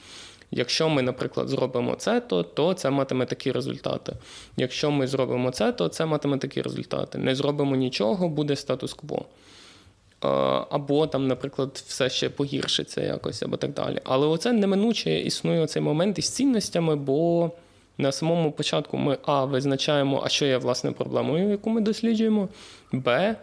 Якщо 0.52 0.90
ми, 0.90 1.02
наприклад, 1.02 1.48
зробимо 1.48 1.96
це, 1.96 2.20
то 2.20 2.44
то 2.44 2.74
це 2.74 2.90
матиме 2.90 3.26
такі 3.26 3.52
результати. 3.52 4.14
Якщо 4.58 4.92
ми 4.92 5.08
зробимо 5.08 5.52
це, 5.52 5.72
то 5.72 5.88
це 5.88 6.06
матиме 6.06 6.38
такі 6.38 6.62
результати. 6.62 7.18
Не 7.18 7.36
зробимо 7.36 7.76
нічого, 7.76 8.30
буде 8.30 8.56
статус-кво. 8.56 9.26
Або 10.70 11.08
там, 11.08 11.28
наприклад, 11.28 11.84
все 11.88 12.10
ще 12.10 12.30
погіршиться 12.30 13.02
якось, 13.02 13.44
або 13.44 13.58
так 13.58 13.74
далі. 13.74 14.00
Але 14.04 14.28
оце 14.28 14.52
неминуче 14.52 15.20
існує 15.20 15.68
цей 15.68 15.82
момент 15.82 16.20
із 16.20 16.30
цінностями, 16.30 16.96
бо 16.96 17.52
на 18.00 18.12
самому 18.12 18.52
початку 18.52 18.98
ми 18.98 19.18
А 19.26 19.46
визначаємо, 19.46 20.22
а 20.26 20.30
що 20.30 20.46
є 20.46 20.58
власне 20.58 20.92
проблемою, 20.92 21.50
яку 21.50 21.70
ми 21.70 21.82
досліджуємо, 21.82 22.50
Б. 22.92 23.36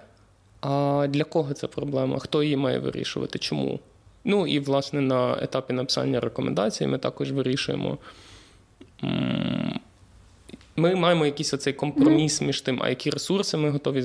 А 0.60 1.06
для 1.10 1.24
кого 1.24 1.54
це 1.54 1.66
проблема? 1.66 2.18
Хто 2.18 2.42
її 2.42 2.56
має 2.56 2.78
вирішувати? 2.78 3.38
Чому? 3.38 3.80
Ну 4.24 4.46
і, 4.46 4.58
власне, 4.58 5.00
на 5.00 5.38
етапі 5.42 5.72
написання 5.72 6.20
рекомендацій 6.20 6.86
ми 6.86 6.98
також 6.98 7.32
вирішуємо. 7.32 7.98
Ми 10.76 10.94
маємо 10.94 11.26
якийсь 11.26 11.54
оцей 11.54 11.72
компроміс 11.72 12.40
між 12.40 12.60
тим, 12.60 12.82
а 12.82 12.88
які 12.88 13.10
ресурси 13.10 13.56
ми 13.56 13.70
готові 13.70 14.02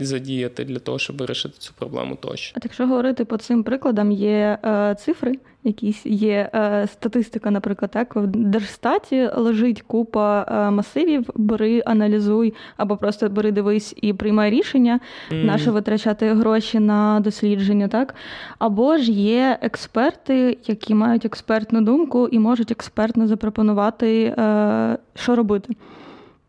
задіяти 0.00 0.64
для 0.64 0.78
того, 0.78 0.98
щоб 0.98 1.16
вирішити 1.16 1.58
цю 1.58 1.72
проблему 1.74 2.16
тощо. 2.20 2.54
От 2.56 2.64
якщо 2.64 2.86
говорити 2.86 3.24
по 3.24 3.36
цим 3.36 3.62
прикладам, 3.62 4.12
є 4.12 4.58
е, 4.64 4.96
цифри, 5.00 5.38
якісь 5.64 6.06
є 6.06 6.50
е, 6.54 6.86
статистика, 6.92 7.50
наприклад, 7.50 7.90
так 7.90 8.16
в 8.16 8.26
Держстаті 8.26 9.30
лежить 9.36 9.82
купа 9.82 10.46
е, 10.48 10.70
масивів, 10.70 11.30
бери, 11.34 11.82
аналізуй, 11.86 12.54
або 12.76 12.96
просто 12.96 13.28
бери, 13.28 13.52
дивись 13.52 13.94
і 14.02 14.12
приймай 14.12 14.50
рішення, 14.50 15.00
mm. 15.30 15.44
наше 15.44 15.70
витрачати 15.70 16.32
гроші 16.34 16.80
на 16.80 17.20
дослідження, 17.20 17.88
так 17.88 18.14
або 18.58 18.96
ж 18.98 19.12
є 19.12 19.58
експерти, 19.62 20.58
які 20.66 20.94
мають 20.94 21.24
експертну 21.24 21.80
думку 21.80 22.28
і 22.28 22.38
можуть 22.38 22.70
експертно 22.70 23.26
запропонувати, 23.26 24.24
е, 24.24 24.98
що 25.14 25.36
робити. 25.36 25.74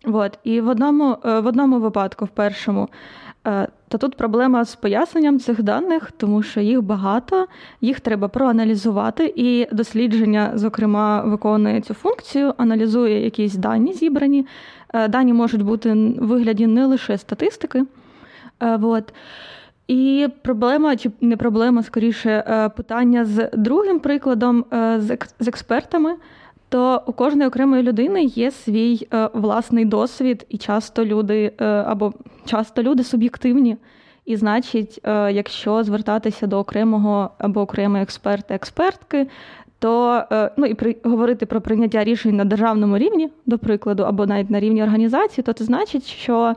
От. 0.07 0.39
І 0.43 0.61
в 0.61 0.67
одному, 0.67 1.17
е, 1.25 1.39
в 1.39 1.45
одному 1.47 1.79
випадку, 1.79 2.25
в 2.25 2.29
першому. 2.29 2.89
Е, 3.47 3.67
та 3.87 3.97
тут 3.97 4.15
проблема 4.15 4.65
з 4.65 4.75
поясненням 4.75 5.39
цих 5.39 5.63
даних, 5.63 6.11
тому 6.11 6.43
що 6.43 6.61
їх 6.61 6.81
багато, 6.81 7.47
їх 7.81 7.99
треба 7.99 8.27
проаналізувати, 8.27 9.33
і 9.35 9.67
дослідження, 9.71 10.51
зокрема, 10.55 11.21
виконує 11.21 11.81
цю 11.81 11.93
функцію, 11.93 12.53
аналізує 12.57 13.23
якісь 13.23 13.55
дані 13.55 13.93
зібрані. 13.93 14.45
Е, 14.93 15.07
дані 15.07 15.33
можуть 15.33 15.61
бути 15.61 15.93
в 15.93 16.27
вигляді 16.27 16.67
не 16.67 16.85
лише 16.85 17.17
статистики. 17.17 17.85
Е, 18.59 18.79
от. 18.81 19.13
І 19.87 20.27
проблема, 20.41 20.95
чи 20.95 21.11
не 21.21 21.37
проблема, 21.37 21.83
скоріше, 21.83 22.71
питання 22.77 23.25
з 23.25 23.49
другим 23.53 23.99
прикладом, 23.99 24.65
з 25.39 25.47
експертами 25.47 26.15
то 26.69 27.01
у 27.05 27.13
кожної 27.13 27.47
окремої 27.47 27.83
людини 27.83 28.23
є 28.23 28.51
свій 28.51 29.07
е, 29.13 29.29
власний 29.33 29.85
досвід, 29.85 30.45
і 30.49 30.57
часто 30.57 31.05
люди 31.05 31.51
е, 31.61 31.65
або 31.65 32.13
часто 32.45 32.83
люди 32.83 33.03
суб'єктивні. 33.03 33.77
І 34.25 34.35
значить, 34.35 34.99
е, 35.03 35.31
якщо 35.31 35.83
звертатися 35.83 36.47
до 36.47 36.59
окремого 36.59 37.29
або 37.37 37.61
окремої 37.61 38.03
експерта-експертки, 38.03 39.27
то 39.79 40.23
ну 40.57 40.65
і 40.65 40.73
при 40.73 40.95
говорити 41.03 41.45
про 41.45 41.61
прийняття 41.61 42.03
рішень 42.03 42.35
на 42.35 42.45
державному 42.45 42.97
рівні, 42.97 43.29
до 43.45 43.57
прикладу, 43.57 44.03
або 44.03 44.25
навіть 44.25 44.49
на 44.49 44.59
рівні 44.59 44.83
організації, 44.83 45.43
то 45.43 45.53
це 45.53 45.63
значить, 45.63 46.05
що 46.05 46.53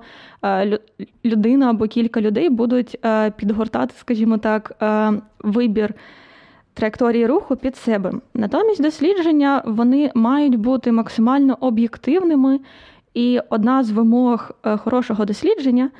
людина 1.24 1.70
або 1.70 1.86
кілька 1.86 2.20
людей 2.20 2.50
будуть 2.50 3.00
підгортати, 3.36 3.94
скажімо 3.98 4.38
так, 4.38 4.82
вибір 5.40 5.94
траєкторії 6.78 7.26
руху 7.26 7.56
під 7.56 7.76
себе. 7.76 8.12
Натомість 8.34 8.82
дослідження 8.82 9.62
вони 9.66 10.10
мають 10.14 10.56
бути 10.56 10.92
максимально 10.92 11.58
об'єктивними, 11.60 12.60
і 13.14 13.40
одна 13.50 13.84
з 13.84 13.90
вимог 13.90 14.50
е, 14.64 14.76
хорошого 14.76 15.24
дослідження 15.24 15.90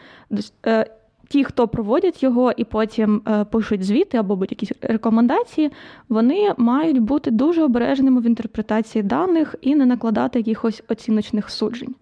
е, 0.67 0.87
ті, 1.29 1.45
хто 1.45 1.69
проводять 1.69 2.23
його 2.23 2.53
і 2.57 2.65
потім 2.65 3.23
е, 3.29 3.45
пишуть 3.45 3.85
звіти 3.85 4.19
або 4.19 4.37
будь-якісь 4.37 4.73
рекомендації, 4.81 5.71
вони 6.09 6.55
мають 6.57 6.99
бути 6.99 7.31
дуже 7.31 7.63
обережними 7.63 8.21
в 8.21 8.27
інтерпретації 8.27 9.03
даних 9.03 9.55
і 9.61 9.75
не 9.75 9.87
накладати 9.87 10.39
якихось 10.39 10.83
оціночних 10.89 11.51
суджень. 11.51 11.95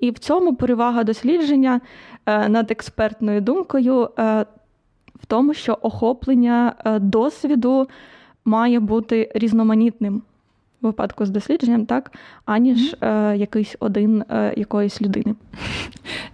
І 0.00 0.10
в 0.10 0.18
цьому 0.18 0.54
перевага 0.54 1.04
дослідження 1.04 1.80
над 2.26 2.70
експертною 2.70 3.40
думкою 3.40 4.08
в 5.22 5.26
тому, 5.26 5.54
що 5.54 5.78
охоплення 5.82 6.74
е, 6.84 6.98
досвіду 6.98 7.88
має 8.44 8.80
бути 8.80 9.32
різноманітним 9.34 10.22
в 10.82 10.86
випадку 10.86 11.26
з 11.26 11.30
дослідженням, 11.30 11.86
так, 11.86 12.12
аніж 12.44 12.96
е, 13.00 13.36
якийсь 13.36 13.76
один 13.80 14.24
е, 14.30 14.54
якоїсь 14.56 15.02
людини. 15.02 15.34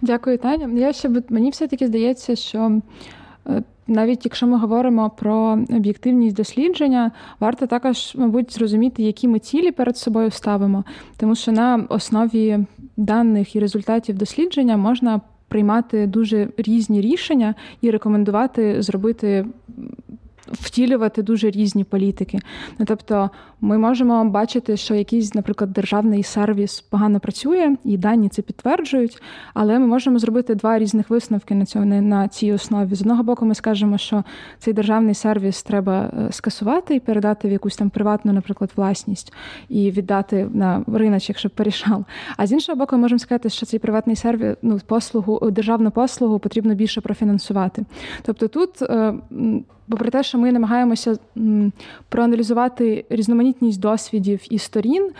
Дякую, 0.01 0.37
Таня. 0.37 0.69
Я 0.79 0.93
ще 0.93 1.09
мені 1.29 1.49
все-таки 1.49 1.87
здається, 1.87 2.35
що. 2.35 2.81
Е, 3.47 3.63
навіть 3.87 4.25
якщо 4.25 4.47
ми 4.47 4.57
говоримо 4.57 5.09
про 5.09 5.59
об'єктивність 5.69 6.35
дослідження, 6.35 7.11
варто 7.39 7.67
також, 7.67 8.15
мабуть, 8.15 8.53
зрозуміти, 8.53 9.03
які 9.03 9.27
ми 9.27 9.39
цілі 9.39 9.71
перед 9.71 9.97
собою 9.97 10.31
ставимо, 10.31 10.83
тому 11.17 11.35
що 11.35 11.51
на 11.51 11.85
основі 11.89 12.59
даних 12.97 13.55
і 13.55 13.59
результатів 13.59 14.17
дослідження 14.17 14.77
можна 14.77 15.21
приймати 15.53 16.07
дуже 16.07 16.47
різні 16.57 17.01
рішення 17.01 17.55
і 17.81 17.91
рекомендувати 17.91 18.81
зробити 18.81 19.45
втілювати 20.53 21.21
дуже 21.23 21.51
різні 21.51 21.83
політики. 21.83 22.39
Ну, 22.79 22.85
Тобто 22.85 23.29
ми 23.61 23.77
можемо 23.77 24.25
бачити, 24.25 24.77
що 24.77 24.95
якийсь, 24.95 25.33
наприклад, 25.33 25.73
державний 25.73 26.23
сервіс 26.23 26.81
погано 26.81 27.19
працює, 27.19 27.75
і 27.83 27.97
дані 27.97 28.29
це 28.29 28.41
підтверджують, 28.41 29.21
але 29.53 29.79
ми 29.79 29.87
можемо 29.87 30.19
зробити 30.19 30.55
два 30.55 30.79
різних 30.79 31.09
висновки 31.09 31.55
на 31.55 31.65
цьому 31.65 31.85
на 31.85 32.27
цій 32.27 32.51
основі. 32.51 32.95
З 32.95 33.01
одного 33.01 33.23
боку, 33.23 33.45
ми 33.45 33.55
скажемо, 33.55 33.97
що 33.97 34.23
цей 34.59 34.73
державний 34.73 35.13
сервіс 35.13 35.63
треба 35.63 36.11
е, 36.13 36.31
скасувати 36.31 36.95
і 36.95 36.99
передати 36.99 37.47
в 37.47 37.51
якусь 37.51 37.75
там 37.75 37.89
приватну, 37.89 38.33
наприклад, 38.33 38.71
власність 38.75 39.33
і 39.69 39.91
віддати 39.91 40.49
на 40.53 40.83
риночок, 40.87 41.37
щоб 41.37 41.51
порішав. 41.51 42.05
А 42.37 42.47
з 42.47 42.51
іншого 42.51 42.77
боку, 42.77 42.95
ми 42.95 43.01
можемо 43.01 43.19
сказати, 43.19 43.49
що 43.49 43.65
цей 43.65 43.79
приватний 43.79 44.15
сервіс, 44.15 44.55
ну 44.61 44.79
послугу, 44.87 45.51
державну 45.51 45.91
послугу 45.91 46.39
потрібно 46.39 46.75
більше 46.75 47.01
профінансувати. 47.01 47.85
Тобто 48.21 48.47
тут. 48.47 48.81
Е, 48.81 49.13
попри 49.89 50.09
те, 50.09 50.23
що 50.23 50.37
ми 50.43 50.51
намагаємося 50.51 51.17
проаналізувати 52.09 53.05
різноманітність 53.09 53.79
досвідів 53.79 54.39
і 54.49 54.59
сторін 54.59 55.11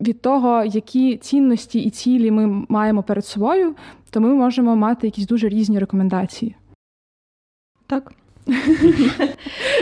від 0.00 0.20
того, 0.20 0.64
які 0.64 1.16
цінності 1.16 1.80
і 1.80 1.90
цілі 1.90 2.30
ми 2.30 2.64
маємо 2.68 3.02
перед 3.02 3.26
собою, 3.26 3.74
то 4.10 4.20
ми 4.20 4.28
можемо 4.28 4.76
мати 4.76 5.06
якісь 5.06 5.26
дуже 5.26 5.48
різні 5.48 5.78
рекомендації. 5.78 6.54
Так. 7.86 8.12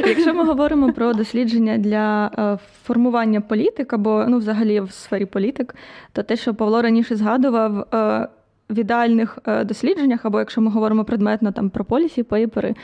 Якщо 0.06 0.34
ми 0.34 0.44
говоримо 0.44 0.92
про 0.92 1.12
дослідження 1.12 1.78
для 1.78 2.30
е, 2.38 2.58
формування 2.82 3.40
політик 3.40 3.92
або 3.92 4.24
ну, 4.28 4.38
взагалі 4.38 4.80
в 4.80 4.92
сфері 4.92 5.26
політик, 5.26 5.74
то 6.12 6.22
те, 6.22 6.36
що 6.36 6.54
Павло 6.54 6.82
раніше 6.82 7.16
згадував 7.16 7.78
е, 7.94 8.28
в 8.70 8.78
ідеальних 8.78 9.38
е, 9.46 9.64
дослідженнях, 9.64 10.24
або 10.24 10.38
якщо 10.38 10.60
ми 10.60 10.70
говоримо 10.70 11.04
предметно 11.04 11.52
там 11.52 11.70
про 11.70 11.84
полісі, 11.84 12.22
пейпери, 12.22 12.74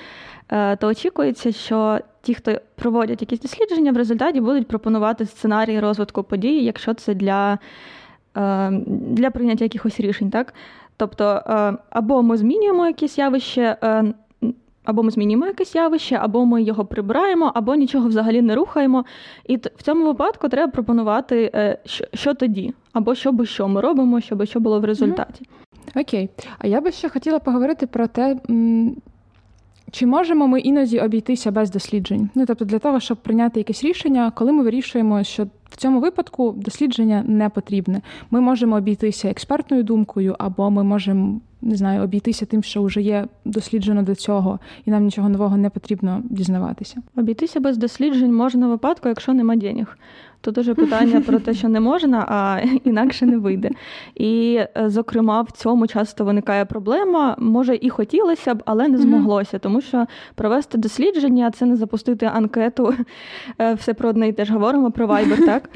то 0.78 0.86
очікується, 0.86 1.52
що 1.52 1.98
ті, 2.22 2.34
хто 2.34 2.52
проводять 2.74 3.20
якісь 3.20 3.40
дослідження, 3.40 3.92
в 3.92 3.96
результаті 3.96 4.40
будуть 4.40 4.68
пропонувати 4.68 5.26
сценарій 5.26 5.80
розвитку 5.80 6.22
подій, 6.22 6.64
якщо 6.64 6.94
це 6.94 7.14
для 7.14 7.58
для 8.88 9.30
прийняття 9.30 9.64
якихось 9.64 10.00
рішень. 10.00 10.30
так? 10.30 10.54
Тобто, 10.96 11.42
або 11.90 12.22
ми 12.22 12.36
змінюємо 12.36 12.86
якесь 12.86 13.18
явище 13.18 13.76
або 14.84 15.02
ми 15.02 15.10
змінюємо 15.10 15.46
якесь 15.46 15.74
явище, 15.74 16.16
або 16.16 16.46
ми 16.46 16.62
його 16.62 16.84
прибираємо, 16.84 17.52
або 17.54 17.74
нічого 17.74 18.08
взагалі 18.08 18.42
не 18.42 18.54
рухаємо. 18.54 19.04
І 19.46 19.56
в 19.56 19.82
цьому 19.82 20.06
випадку 20.06 20.48
треба 20.48 20.72
пропонувати, 20.72 21.50
е, 21.54 21.78
що 22.14 22.34
тоді, 22.34 22.74
або 22.92 23.14
що 23.14 23.32
би 23.32 23.46
що 23.46 23.68
ми 23.68 23.80
робимо, 23.80 24.20
щоб 24.20 24.46
що 24.46 24.60
було 24.60 24.80
в 24.80 24.84
результаті. 24.84 25.46
Окей. 25.94 26.30
А 26.58 26.66
я 26.66 26.80
би 26.80 26.92
ще 26.92 27.08
хотіла 27.08 27.38
поговорити 27.38 27.86
про 27.86 28.06
те, 28.06 28.36
чи 29.90 30.06
можемо 30.06 30.48
ми 30.48 30.60
іноді 30.60 31.00
обійтися 31.00 31.50
без 31.50 31.70
досліджень? 31.70 32.30
Ну 32.34 32.46
тобто, 32.46 32.64
для 32.64 32.78
того, 32.78 33.00
щоб 33.00 33.16
прийняти 33.16 33.60
якесь 33.60 33.84
рішення, 33.84 34.32
коли 34.34 34.52
ми 34.52 34.62
вирішуємо, 34.62 35.24
що 35.24 35.46
в 35.70 35.76
цьому 35.76 36.00
випадку 36.00 36.54
дослідження 36.56 37.24
не 37.26 37.48
потрібне. 37.48 38.02
Ми 38.30 38.40
можемо 38.40 38.76
обійтися 38.76 39.30
експертною 39.30 39.82
думкою, 39.82 40.36
або 40.38 40.70
ми 40.70 40.84
можемо 40.84 41.40
не 41.62 41.76
знаю, 41.76 42.02
обійтися 42.02 42.46
тим, 42.46 42.62
що 42.62 42.82
вже 42.82 43.02
є 43.02 43.26
досліджено 43.44 44.02
до 44.02 44.14
цього, 44.14 44.58
і 44.84 44.90
нам 44.90 45.04
нічого 45.04 45.28
нового 45.28 45.56
не 45.56 45.70
потрібно 45.70 46.22
дізнаватися. 46.24 47.02
Обійтися 47.16 47.60
без 47.60 47.76
досліджень 47.76 48.34
можна 48.34 48.66
в 48.66 48.70
випадку, 48.70 49.08
якщо 49.08 49.32
нема 49.32 49.56
денег. 49.56 49.98
Тут 50.40 50.54
дуже 50.54 50.74
питання 50.74 51.20
про 51.20 51.38
те, 51.38 51.54
що 51.54 51.68
не 51.68 51.80
можна, 51.80 52.26
а 52.28 52.60
інакше 52.84 53.26
не 53.26 53.38
вийде. 53.38 53.70
І, 54.14 54.60
е, 54.76 54.90
зокрема, 54.90 55.42
в 55.42 55.50
цьому 55.50 55.86
часто 55.86 56.24
виникає 56.24 56.64
проблема. 56.64 57.36
Може, 57.38 57.78
і 57.80 57.90
хотілося 57.90 58.54
б, 58.54 58.62
але 58.66 58.88
не 58.88 58.98
змоглося, 58.98 59.58
тому 59.58 59.80
що 59.80 60.06
провести 60.34 60.78
дослідження 60.78 61.50
це 61.50 61.66
не 61.66 61.76
запустити 61.76 62.26
анкету. 62.26 62.94
Е, 63.58 63.74
все 63.74 63.94
про 63.94 64.08
одне 64.08 64.28
і 64.28 64.32
теж 64.32 64.50
говоримо 64.50 64.90
про 64.90 65.06
Viber, 65.06 65.46
так? 65.46 65.70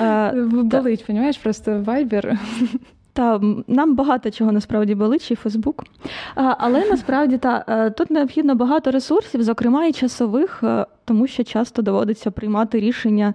Е, 0.00 0.32
болить, 0.62 1.04
розумієш, 1.08 1.38
просто 1.38 1.70
Viber. 1.70 2.38
Та 3.12 3.40
нам 3.66 3.94
багато 3.94 4.30
чого 4.30 4.52
насправді 4.52 4.94
болить, 4.94 5.28
чи 5.28 5.34
Фейсбук. 5.34 5.84
Але 6.34 6.84
насправді 6.90 7.38
та 7.38 7.90
тут 7.90 8.10
необхідно 8.10 8.54
багато 8.54 8.90
ресурсів, 8.90 9.42
зокрема 9.42 9.86
і 9.86 9.92
часових, 9.92 10.62
тому 11.04 11.26
що 11.26 11.44
часто 11.44 11.82
доводиться 11.82 12.30
приймати 12.30 12.80
рішення 12.80 13.34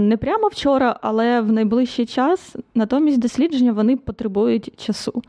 не 0.00 0.16
прямо 0.20 0.48
вчора, 0.48 0.96
але 1.02 1.40
в 1.40 1.52
найближчий 1.52 2.06
час. 2.06 2.56
Натомість 2.74 3.18
дослідження 3.18 3.72
вони 3.72 3.96
потребують 3.96 4.80
часу 4.80 5.22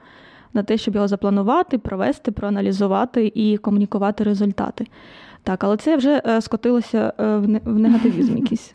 на 0.54 0.64
те, 0.64 0.78
щоб 0.78 0.96
його 0.96 1.08
запланувати, 1.08 1.78
провести, 1.78 2.32
проаналізувати 2.32 3.32
і 3.36 3.58
комунікувати 3.58 4.24
результати. 4.24 4.88
Так, 5.44 5.64
але 5.64 5.78
це 5.78 5.98
вже 5.98 6.22
е, 6.26 6.42
скотилося 6.42 7.14
е, 7.20 7.38
в 7.66 7.80
негативізм 7.80 8.38
якийсь. 8.44 8.74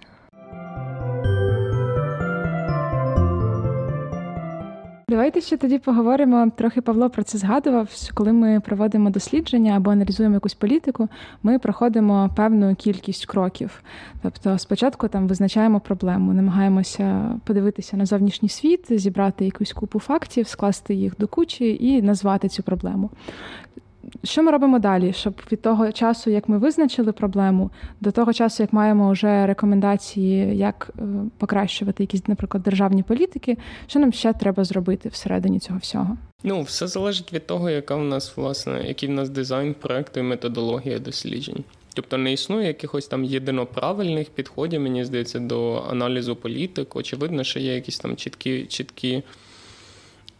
Давайте 5.18 5.40
ще 5.40 5.56
тоді 5.56 5.78
поговоримо. 5.78 6.50
Трохи 6.56 6.80
Павло 6.80 7.10
про 7.10 7.22
це 7.22 7.38
згадував. 7.38 7.88
Коли 8.14 8.32
ми 8.32 8.60
проводимо 8.60 9.10
дослідження 9.10 9.76
або 9.76 9.90
аналізуємо 9.90 10.34
якусь 10.34 10.54
політику, 10.54 11.08
ми 11.42 11.58
проходимо 11.58 12.30
певну 12.36 12.74
кількість 12.74 13.26
кроків. 13.26 13.82
Тобто, 14.22 14.58
спочатку 14.58 15.08
там 15.08 15.28
визначаємо 15.28 15.80
проблему, 15.80 16.32
намагаємося 16.32 17.34
подивитися 17.44 17.96
на 17.96 18.06
зовнішній 18.06 18.48
світ, 18.48 18.86
зібрати 18.90 19.44
якусь 19.44 19.72
купу 19.72 20.00
фактів, 20.00 20.48
скласти 20.48 20.94
їх 20.94 21.16
до 21.18 21.26
кучі 21.28 21.76
і 21.80 22.02
назвати 22.02 22.48
цю 22.48 22.62
проблему. 22.62 23.10
Що 24.24 24.42
ми 24.42 24.50
робимо 24.50 24.78
далі, 24.78 25.12
щоб 25.12 25.40
від 25.52 25.62
того 25.62 25.92
часу, 25.92 26.30
як 26.30 26.48
ми 26.48 26.58
визначили 26.58 27.12
проблему, 27.12 27.70
до 28.00 28.10
того 28.10 28.32
часу, 28.32 28.62
як 28.62 28.72
маємо 28.72 29.12
вже 29.12 29.46
рекомендації, 29.46 30.56
як 30.56 30.90
е, 30.98 31.02
покращувати 31.38 32.02
якісь, 32.02 32.28
наприклад, 32.28 32.62
державні 32.62 33.02
політики, 33.02 33.56
що 33.86 33.98
нам 33.98 34.12
ще 34.12 34.32
треба 34.32 34.64
зробити 34.64 35.08
всередині 35.08 35.58
цього 35.58 35.78
всього? 35.78 36.16
Ну, 36.44 36.62
все 36.62 36.86
залежить 36.86 37.32
від 37.32 37.46
того, 37.46 37.70
яка 37.70 37.96
в 37.96 38.04
нас 38.04 38.36
власне, 38.36 38.84
який 38.86 39.08
в 39.08 39.12
нас 39.12 39.28
дизайн 39.28 39.74
проекту 39.74 40.20
і 40.20 40.22
методологія 40.22 40.98
досліджень. 40.98 41.64
Тобто 41.94 42.18
не 42.18 42.32
існує 42.32 42.66
якихось 42.66 43.06
там 43.06 43.24
єдиноправильних 43.24 44.30
підходів, 44.30 44.80
мені 44.80 45.04
здається, 45.04 45.38
до 45.38 45.84
аналізу 45.90 46.36
політик. 46.36 46.96
Очевидно, 46.96 47.44
що 47.44 47.60
є 47.60 47.74
якісь 47.74 47.98
там 47.98 48.16
чіткі, 48.16 48.66
чіткі 48.66 49.22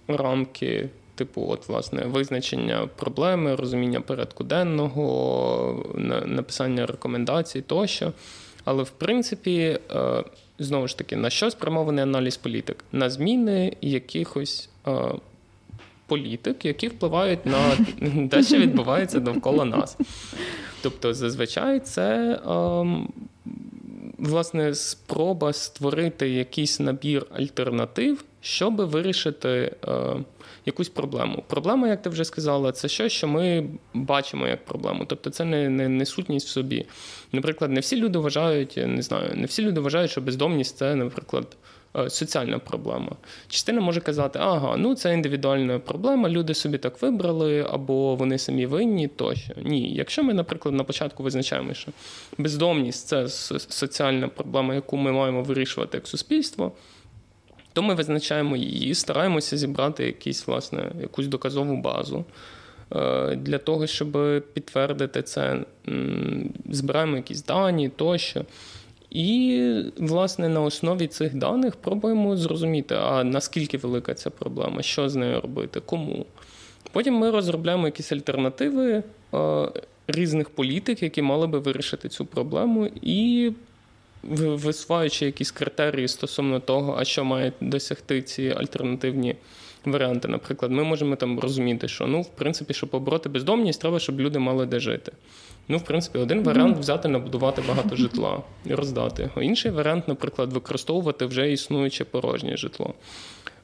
рамки 0.08 0.88
типу, 1.18 1.46
от, 1.48 1.68
власне, 1.68 2.04
визначення 2.04 2.88
проблеми, 2.96 3.54
розуміння 3.54 4.00
порядку 4.00 4.44
денного, 4.44 5.94
написання 6.26 6.86
рекомендацій 6.86 7.60
тощо. 7.60 8.12
Але 8.64 8.82
в 8.82 8.90
принципі, 8.90 9.78
е, 9.90 10.24
знову 10.58 10.88
ж 10.88 10.98
таки, 10.98 11.16
на 11.16 11.30
що 11.30 11.50
спрямований 11.50 12.02
аналіз 12.02 12.36
політик? 12.36 12.84
На 12.92 13.10
зміни 13.10 13.76
якихось 13.80 14.68
е, 14.86 14.92
політик, 16.06 16.64
які 16.64 16.88
впливають 16.88 17.46
на 17.46 17.76
те, 18.30 18.42
що 18.42 18.58
відбувається 18.58 19.20
довкола 19.20 19.64
нас. 19.64 19.96
Тобто, 20.82 21.14
зазвичай 21.14 21.80
це. 21.80 22.40
Ем, 22.46 23.08
власне, 24.18 24.74
спроба 24.74 25.52
створити 25.52 26.30
якийсь 26.30 26.80
набір 26.80 27.26
альтернатив, 27.32 28.24
щоб 28.40 28.76
вирішити 28.76 29.76
е, 29.88 30.16
якусь 30.66 30.88
проблему. 30.88 31.44
Проблема, 31.46 31.88
як 31.88 32.02
ти 32.02 32.10
вже 32.10 32.24
сказала, 32.24 32.72
це 32.72 32.88
щось, 32.88 33.12
що 33.12 33.28
ми 33.28 33.68
бачимо 33.94 34.46
як 34.46 34.64
проблему. 34.64 35.04
Тобто 35.04 35.30
це 35.30 35.44
не, 35.44 35.68
не, 35.68 35.88
не 35.88 36.06
сутність 36.06 36.46
в 36.46 36.50
собі. 36.50 36.86
Наприклад, 37.32 37.70
не 37.70 37.80
всі 37.80 37.96
люди 37.96 38.18
вважають, 38.18 38.76
не 38.86 39.02
знаю, 39.02 39.30
не 39.34 39.46
всі 39.46 39.62
люди 39.62 39.80
вважають, 39.80 40.10
що 40.10 40.20
бездомність 40.20 40.76
це, 40.76 40.94
наприклад. 40.94 41.56
Е, 41.96 42.10
соціальна 42.10 42.58
проблема. 42.58 43.12
Частина 43.48 43.80
може 43.80 44.00
казати, 44.00 44.38
ага, 44.42 44.76
ну 44.76 44.94
це 44.94 45.14
індивідуальна 45.14 45.78
проблема, 45.78 46.28
люди 46.28 46.54
собі 46.54 46.78
так 46.78 47.02
вибрали, 47.02 47.66
або 47.70 48.14
вони 48.14 48.38
самі 48.38 48.66
винні 48.66 49.08
тощо. 49.08 49.52
Ні. 49.62 49.94
Якщо 49.94 50.22
ми, 50.22 50.34
наприклад, 50.34 50.74
на 50.74 50.84
початку 50.84 51.22
визначаємо, 51.22 51.74
що 51.74 51.92
бездомність 52.38 53.08
це 53.08 53.28
соціальна 53.28 54.28
проблема, 54.28 54.74
яку 54.74 54.96
ми 54.96 55.12
маємо 55.12 55.42
вирішувати 55.42 55.96
як 55.96 56.06
суспільство, 56.06 56.72
то 57.72 57.82
ми 57.82 57.94
визначаємо 57.94 58.56
її, 58.56 58.94
стараємося 58.94 59.56
зібрати 59.56 60.06
якісь, 60.06 60.46
власне, 60.46 60.92
якусь 61.00 61.26
доказову 61.26 61.76
базу. 61.76 62.24
Е, 62.96 63.36
для 63.36 63.58
того, 63.58 63.86
щоб 63.86 64.18
підтвердити 64.52 65.22
це, 65.22 65.60
збираємо 66.70 67.16
якісь 67.16 67.44
дані 67.44 67.88
тощо. 67.88 68.44
І, 69.10 69.82
власне, 69.96 70.48
на 70.48 70.60
основі 70.60 71.06
цих 71.06 71.34
даних 71.34 71.76
пробуємо 71.76 72.36
зрозуміти, 72.36 72.94
а 72.94 73.24
наскільки 73.24 73.78
велика 73.78 74.14
ця 74.14 74.30
проблема, 74.30 74.82
що 74.82 75.08
з 75.08 75.16
нею 75.16 75.40
робити, 75.40 75.80
кому. 75.86 76.26
Потім 76.92 77.14
ми 77.14 77.30
розробляємо 77.30 77.86
якісь 77.86 78.12
альтернативи 78.12 79.02
е, 79.34 79.68
різних 80.06 80.50
політик, 80.50 81.02
які 81.02 81.22
мали 81.22 81.46
би 81.46 81.58
вирішити 81.58 82.08
цю 82.08 82.26
проблему, 82.26 82.88
і 83.02 83.52
висуваючи 84.22 85.26
якісь 85.26 85.50
критерії 85.50 86.08
стосовно 86.08 86.60
того, 86.60 86.96
а 86.98 87.04
що 87.04 87.24
мають 87.24 87.54
досягти 87.60 88.22
ці 88.22 88.54
альтернативні 88.56 89.36
варіанти. 89.84 90.28
Наприклад, 90.28 90.72
ми 90.72 90.84
можемо 90.84 91.16
там 91.16 91.40
розуміти, 91.40 91.88
що 91.88 92.06
ну, 92.06 92.20
в 92.20 92.28
принципі, 92.28 92.74
щоб 92.74 92.90
побороти 92.90 93.28
бездомність, 93.28 93.80
треба, 93.80 93.98
щоб 93.98 94.20
люди 94.20 94.38
мали 94.38 94.66
де 94.66 94.80
жити. 94.80 95.12
Ну, 95.68 95.78
в 95.78 95.84
принципі, 95.84 96.18
один 96.18 96.42
варіант 96.42 96.78
взяти, 96.78 97.08
набудувати 97.08 97.62
багато 97.68 97.96
житла 97.96 98.42
і 98.64 98.74
роздати 98.74 99.22
його. 99.22 99.42
Інший 99.42 99.70
варіант, 99.70 100.08
наприклад, 100.08 100.52
використовувати 100.52 101.26
вже 101.26 101.52
існуюче 101.52 102.04
порожнє 102.04 102.56
житло. 102.56 102.94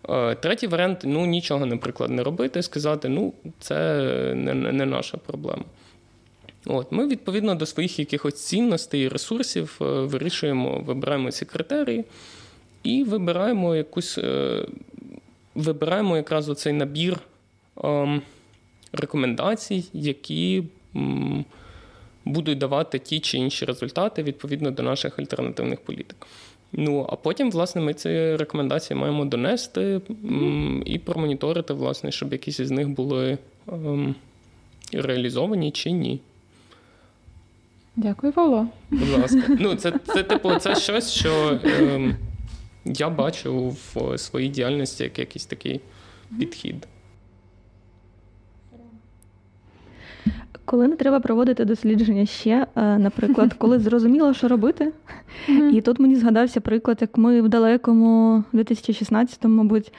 Е, 0.08 0.34
третій 0.34 0.66
варіант 0.66 1.00
ну 1.04 1.26
нічого, 1.26 1.66
наприклад, 1.66 2.10
не 2.10 2.22
робити, 2.22 2.62
сказати, 2.62 3.08
ну, 3.08 3.32
це 3.60 4.02
не, 4.34 4.54
не 4.54 4.86
наша 4.86 5.18
проблема. 5.26 5.64
От, 6.66 6.92
Ми 6.92 7.06
відповідно 7.06 7.54
до 7.54 7.66
своїх 7.66 7.98
якихось 7.98 8.34
цінностей 8.34 9.02
і 9.02 9.08
ресурсів 9.08 9.78
е, 9.80 9.84
вирішуємо, 9.84 10.82
вибираємо 10.86 11.30
ці 11.30 11.44
критерії 11.44 12.04
і 12.82 13.04
вибираємо 13.04 13.76
якусь, 13.76 14.18
е, 14.18 14.66
вибираємо 15.54 16.16
якраз 16.16 16.48
оцей 16.48 16.72
набір 16.72 17.18
ем, 17.84 18.22
рекомендацій, 18.92 19.84
які 19.92 20.64
будуть 22.24 22.58
давати 22.58 22.98
ті 22.98 23.20
чи 23.20 23.38
інші 23.38 23.64
результати 23.64 24.22
відповідно 24.22 24.70
до 24.70 24.82
наших 24.82 25.18
альтернативних 25.18 25.80
політик. 25.80 26.26
Ну, 26.72 27.06
а 27.10 27.16
потім, 27.16 27.50
власне, 27.50 27.80
ми 27.80 27.94
ці 27.94 28.36
рекомендації 28.36 28.98
маємо 28.98 29.24
донести 29.24 30.00
і 30.84 30.98
промоніторити, 30.98 31.74
власне, 31.74 32.12
щоб 32.12 32.32
якісь 32.32 32.60
із 32.60 32.70
них 32.70 32.88
були 32.88 33.38
ем, 33.72 34.14
реалізовані 34.92 35.70
чи 35.70 35.90
ні. 35.90 36.20
Дякую, 37.96 38.32
Павло. 38.32 38.66
Будь 38.90 39.08
ласка. 39.08 39.42
Ну, 39.60 39.74
це, 39.74 39.92
це 40.04 40.22
типу, 40.22 40.54
це 40.54 40.74
щось, 40.74 41.10
що 41.10 41.60
ем, 41.64 42.16
я 42.84 43.10
бачу 43.10 43.76
в 43.94 44.18
своїй 44.18 44.48
діяльності 44.48 45.04
як 45.04 45.18
якийсь 45.18 45.46
такий 45.46 45.80
підхід. 46.38 46.88
Коли 50.64 50.88
не 50.88 50.96
треба 50.96 51.20
проводити 51.20 51.64
дослідження 51.64 52.26
ще, 52.26 52.66
е, 52.76 52.98
наприклад, 52.98 53.54
коли 53.58 53.78
зрозуміло, 53.78 54.34
що 54.34 54.48
робити. 54.48 54.92
І 55.72 55.80
тут 55.80 56.00
мені 56.00 56.16
згадався 56.16 56.60
приклад, 56.60 56.98
як 57.00 57.18
ми 57.18 57.42
в 57.42 57.48
далекому 57.48 58.44
2016-му, 58.52 59.56
мабуть, 59.56 59.92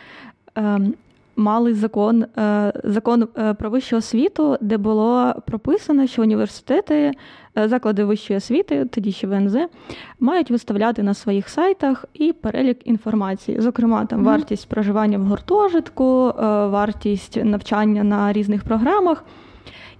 ем, 0.55 0.93
мали 1.35 1.73
закон 1.73 2.23
е, 2.23 2.73
закон 2.83 3.27
е, 3.37 3.53
про 3.53 3.69
вищу 3.69 3.97
освіту, 3.97 4.57
де 4.61 4.77
було 4.77 5.33
прописано, 5.47 6.07
що 6.07 6.21
університети, 6.21 7.11
заклади 7.65 8.03
вищої 8.03 8.37
освіти, 8.37 8.85
тоді 8.85 9.11
ще 9.11 9.27
ВНЗ, 9.27 9.57
мають 10.19 10.51
виставляти 10.51 11.03
на 11.03 11.13
своїх 11.13 11.49
сайтах 11.49 12.05
і 12.13 12.33
перелік 12.33 12.87
інформації. 12.87 13.61
Зокрема, 13.61 14.05
там 14.05 14.19
mm-hmm. 14.19 14.23
вартість 14.23 14.69
проживання 14.69 15.17
в 15.17 15.21
гуртожитку, 15.21 16.33
вартість 16.69 17.43
навчання 17.43 18.03
на 18.03 18.33
різних 18.33 18.63
програмах. 18.63 19.25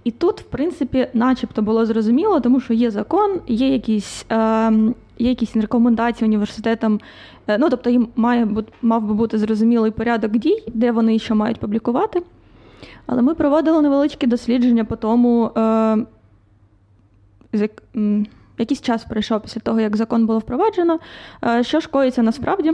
І 0.06 0.10
тут, 0.10 0.40
в 0.40 0.44
принципі, 0.44 1.08
начебто 1.14 1.62
було 1.62 1.86
зрозуміло, 1.86 2.40
тому 2.40 2.60
що 2.60 2.74
є 2.74 2.90
закон, 2.90 3.40
є 3.46 3.68
якісь 3.68 4.26
е, 4.32 4.72
є 5.18 5.28
якісь 5.28 5.56
рекомендації 5.56 6.28
університетам. 6.28 7.00
Е, 7.46 7.58
ну, 7.58 7.70
тобто, 7.70 7.90
їм 7.90 8.08
має 8.16 8.48
мав 8.82 9.02
би 9.02 9.14
бути 9.14 9.38
зрозумілий 9.38 9.90
порядок 9.90 10.32
дій, 10.32 10.62
де 10.74 10.92
вони 10.92 11.18
що 11.18 11.34
мають 11.34 11.60
публікувати. 11.60 12.22
Але 13.06 13.22
ми 13.22 13.34
проводили 13.34 13.82
невеличкі 13.82 14.26
дослідження 14.26 14.84
по 14.84 14.96
тому, 14.96 15.50
е, 15.56 16.06
якийсь 18.58 18.80
час 18.80 19.04
пройшов 19.04 19.42
після 19.42 19.60
того, 19.60 19.80
як 19.80 19.96
закон 19.96 20.26
було 20.26 20.38
впроваджено, 20.38 20.98
е, 21.44 21.64
що 21.64 21.80
ж 21.80 21.88
коїться 21.88 22.22
насправді. 22.22 22.72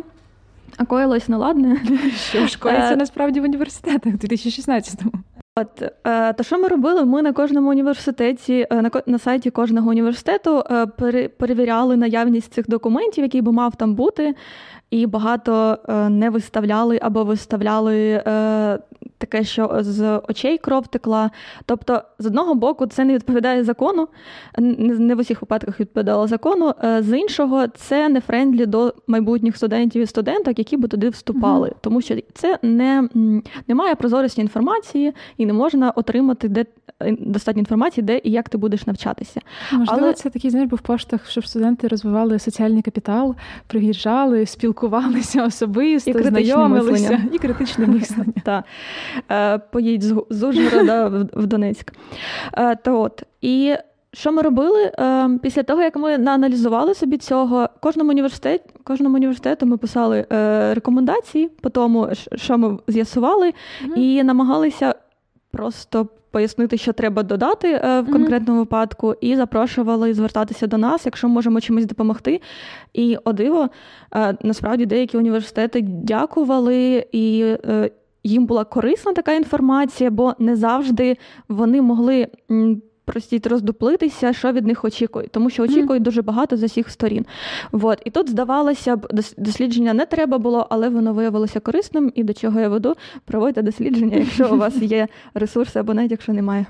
А 0.76 0.84
коїлось 0.84 1.28
неладне. 1.28 1.82
Що 2.16 2.46
ж 2.46 2.58
коїться 2.58 2.92
е, 2.92 2.96
насправді 2.96 3.40
в 3.40 3.44
університетах 3.44 4.14
у 4.14 4.16
2016-му? 4.16 5.12
От 5.56 5.82
е, 6.06 6.32
то, 6.32 6.42
що 6.44 6.58
ми 6.58 6.68
робили? 6.68 7.04
Ми 7.04 7.22
на 7.22 7.32
кожному 7.32 7.70
університеті, 7.70 8.66
е, 8.70 8.82
на 8.82 8.90
на 9.06 9.18
сайті 9.18 9.50
кожного 9.50 9.90
університету 9.90 10.64
е, 10.70 10.86
перевіряли 11.28 11.96
наявність 11.96 12.52
цих 12.52 12.68
документів, 12.68 13.24
який 13.24 13.40
би 13.40 13.52
мав 13.52 13.76
там 13.76 13.94
бути, 13.94 14.34
і 14.92 15.06
багато 15.06 15.78
не 16.10 16.30
виставляли 16.30 16.98
або 17.02 17.24
виставляли 17.24 18.22
таке, 19.18 19.44
що 19.44 19.76
з 19.80 20.20
очей 20.28 20.58
кров 20.58 20.86
текла. 20.86 21.30
Тобто, 21.66 22.02
з 22.18 22.26
одного 22.26 22.54
боку, 22.54 22.86
це 22.86 23.04
не 23.04 23.14
відповідає 23.14 23.64
закону, 23.64 24.08
не 24.58 25.14
в 25.14 25.18
усіх 25.18 25.42
випадках 25.42 25.80
відповідало 25.80 26.26
закону. 26.26 26.74
З 27.00 27.18
іншого, 27.18 27.68
це 27.68 28.08
не 28.08 28.20
friendly 28.20 28.66
до 28.66 28.94
майбутніх 29.06 29.56
студентів 29.56 30.02
і 30.02 30.06
студенток, 30.06 30.58
які 30.58 30.76
би 30.76 30.88
туди 30.88 31.08
вступали, 31.08 31.68
mm-hmm. 31.68 31.80
тому 31.80 32.00
що 32.00 32.16
це 32.34 32.58
не 32.62 33.08
немає 33.68 33.94
прозорості 33.94 34.40
інформації 34.40 35.12
і 35.36 35.46
не 35.46 35.52
можна 35.52 35.90
отримати 35.90 36.48
де 36.48 36.60
е, 36.60 36.64
достатньо 37.18 37.60
інформації, 37.60 38.04
де 38.04 38.20
і 38.24 38.30
як 38.30 38.48
ти 38.48 38.58
будеш 38.58 38.86
навчатися. 38.86 39.40
Можливо, 39.72 40.02
Але... 40.02 40.12
це 40.12 40.30
такий 40.30 40.50
знаєш, 40.50 40.70
був 40.70 40.80
поштовх, 40.80 41.30
щоб 41.30 41.46
студенти 41.46 41.88
розвивали 41.88 42.38
соціальний 42.38 42.82
капітал, 42.82 43.34
приїжджали, 43.66 44.46
спілкувалися 44.46 45.44
особисто, 45.44 46.10
і 46.10 46.22
знайомилися 46.22 47.10
мислення. 47.10 47.28
і 47.32 47.38
критичне 47.38 47.86
мислення. 47.86 48.32
Е, 49.30 49.58
поїдь 49.58 50.02
з 50.30 50.42
Ужгорода 50.42 51.08
в 51.32 51.46
Донецьк. 51.46 51.92
Е, 52.52 52.76
то 52.76 53.00
от. 53.00 53.22
І 53.40 53.74
що 54.12 54.32
ми 54.32 54.42
робили? 54.42 54.92
Після 55.42 55.62
того, 55.62 55.82
як 55.82 55.96
ми 55.96 56.18
нааналізували 56.18 56.94
собі 56.94 57.16
цього, 57.16 57.68
кожному 57.80 58.10
університеті, 58.10 58.64
кожному 58.84 59.16
університету 59.16 59.66
ми 59.66 59.76
писали 59.76 60.26
рекомендації 60.74 61.48
по 61.48 61.70
тому, 61.70 62.08
що 62.34 62.58
ми 62.58 62.78
з'ясували, 62.88 63.46
mm-hmm. 63.46 63.94
і 63.94 64.22
намагалися 64.22 64.94
просто 65.50 66.08
пояснити, 66.32 66.78
що 66.78 66.92
треба 66.92 67.22
додати 67.22 67.68
е, 67.68 68.00
в 68.00 68.12
конкретному 68.12 68.60
mm-hmm. 68.60 68.62
випадку, 68.62 69.14
і 69.20 69.36
запрошували 69.36 70.14
звертатися 70.14 70.66
до 70.66 70.78
нас, 70.78 71.06
якщо 71.06 71.28
можемо 71.28 71.60
чимось 71.60 71.86
допомогти. 71.86 72.40
І 72.92 73.16
о 73.24 73.32
диво, 73.32 73.68
е, 74.14 74.36
насправді 74.42 74.86
деякі 74.86 75.16
університети 75.16 75.80
дякували 75.82 77.06
і. 77.12 77.56
Е, 77.64 77.90
їм 78.24 78.46
була 78.46 78.64
корисна 78.64 79.12
така 79.12 79.32
інформація, 79.32 80.10
бо 80.10 80.34
не 80.38 80.56
завжди 80.56 81.16
вони 81.48 81.82
могли 81.82 82.28
простіть 83.04 83.46
роздуплитися, 83.46 84.32
що 84.32 84.52
від 84.52 84.66
них 84.66 84.84
очікують, 84.84 85.30
тому 85.30 85.50
що 85.50 85.62
очікують 85.62 86.02
mm. 86.02 86.04
дуже 86.04 86.22
багато 86.22 86.56
з 86.56 86.62
усіх 86.62 86.90
сторін. 86.90 87.26
От. 87.72 88.02
І 88.04 88.10
тут, 88.10 88.30
здавалося 88.30 88.96
б, 88.96 89.08
дослідження 89.36 89.94
не 89.94 90.06
треба 90.06 90.38
було, 90.38 90.66
але 90.70 90.88
воно 90.88 91.12
виявилося 91.12 91.60
корисним. 91.60 92.12
І 92.14 92.24
до 92.24 92.32
чого 92.32 92.60
я 92.60 92.68
веду, 92.68 92.94
проводьте 93.24 93.62
дослідження, 93.62 94.16
якщо 94.16 94.54
у 94.54 94.56
вас 94.56 94.76
є 94.76 95.08
ресурси, 95.34 95.78
або 95.78 95.94
навіть 95.94 96.10
якщо 96.10 96.32
немає. 96.32 96.66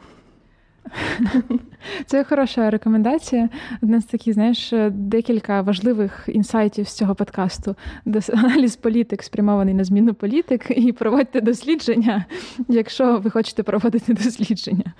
Це 2.07 2.25
хороша 2.25 2.71
рекомендація. 2.71 3.49
Одна 3.83 4.01
з 4.01 4.05
таких, 4.05 4.35
знаєш, 4.35 4.73
декілька 4.91 5.63
важливих 5.63 6.25
інсайтів 6.29 6.89
з 6.89 6.93
цього 6.93 7.15
подкасту. 7.15 7.77
Аналіз 8.33 8.77
політик 8.77 9.23
спрямований 9.23 9.75
на 9.75 9.85
зміну 9.85 10.15
політик, 10.15 10.67
і 10.71 10.93
проводьте 10.93 11.41
дослідження, 11.41 12.25
якщо 12.69 13.19
ви 13.19 13.31
хочете 13.31 13.63
проводити 13.63 14.15
дослідження. 14.25 14.93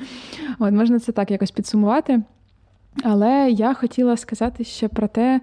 От 0.59 0.73
можна 0.73 0.99
це 0.99 1.13
так 1.13 1.31
якось 1.31 1.51
підсумувати. 1.51 2.23
Але 3.03 3.51
я 3.51 3.75
хотіла 3.75 4.17
сказати 4.17 4.65
ще 4.65 4.89
про 4.89 5.09
те, 5.09 5.41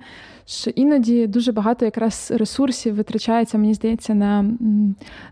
що 0.49 0.69
іноді 0.69 1.27
дуже 1.27 1.51
багато 1.51 1.85
якраз 1.85 2.31
ресурсів 2.35 2.95
витрачається, 2.95 3.57
мені 3.57 3.73
здається, 3.73 4.13
на 4.13 4.45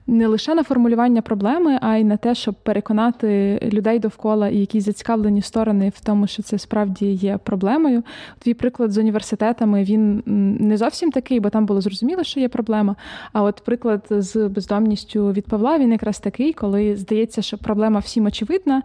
не 0.08 0.27
лише 0.27 0.56
на 0.56 0.63
формулювання 0.63 1.21
проблеми, 1.21 1.80
а 1.82 1.95
й 1.95 2.03
на 2.03 2.17
те, 2.17 2.36
щоб 2.36 2.56
переконати 2.56 3.60
людей 3.73 3.99
довкола 3.99 4.47
і 4.47 4.58
якісь 4.58 4.86
зацікавлені 4.86 5.41
сторони 5.41 5.91
в 5.95 5.99
тому, 5.99 6.27
що 6.27 6.43
це 6.43 6.58
справді 6.58 7.06
є 7.06 7.38
проблемою. 7.38 8.03
Твій 8.39 8.53
приклад 8.53 8.91
з 8.91 8.97
університетами 8.97 9.84
він 9.84 10.23
не 10.60 10.77
зовсім 10.77 11.12
такий, 11.12 11.39
бо 11.39 11.49
там 11.49 11.65
було 11.65 11.82
зрозуміло, 11.82 12.23
що 12.23 12.39
є 12.39 12.49
проблема. 12.49 12.95
А 13.34 13.43
от 13.43 13.62
приклад 13.65 14.06
з 14.10 14.47
бездомністю 14.47 15.32
від 15.32 15.45
Павла 15.45 15.77
він 15.77 15.91
якраз 15.91 16.19
такий, 16.19 16.53
коли 16.53 16.95
здається, 16.95 17.41
що 17.41 17.58
проблема 17.58 17.99
всім 17.99 18.25
очевидна, 18.25 18.82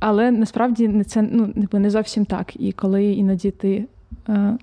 але 0.00 0.30
насправді 0.30 0.88
не 0.88 1.04
це 1.04 1.22
ну 1.22 1.68
не 1.72 1.90
зовсім 1.90 2.24
так. 2.24 2.60
І 2.60 2.71
коли 2.72 3.04
іноді 3.04 3.50
ти 3.50 3.84
е, 4.28 4.56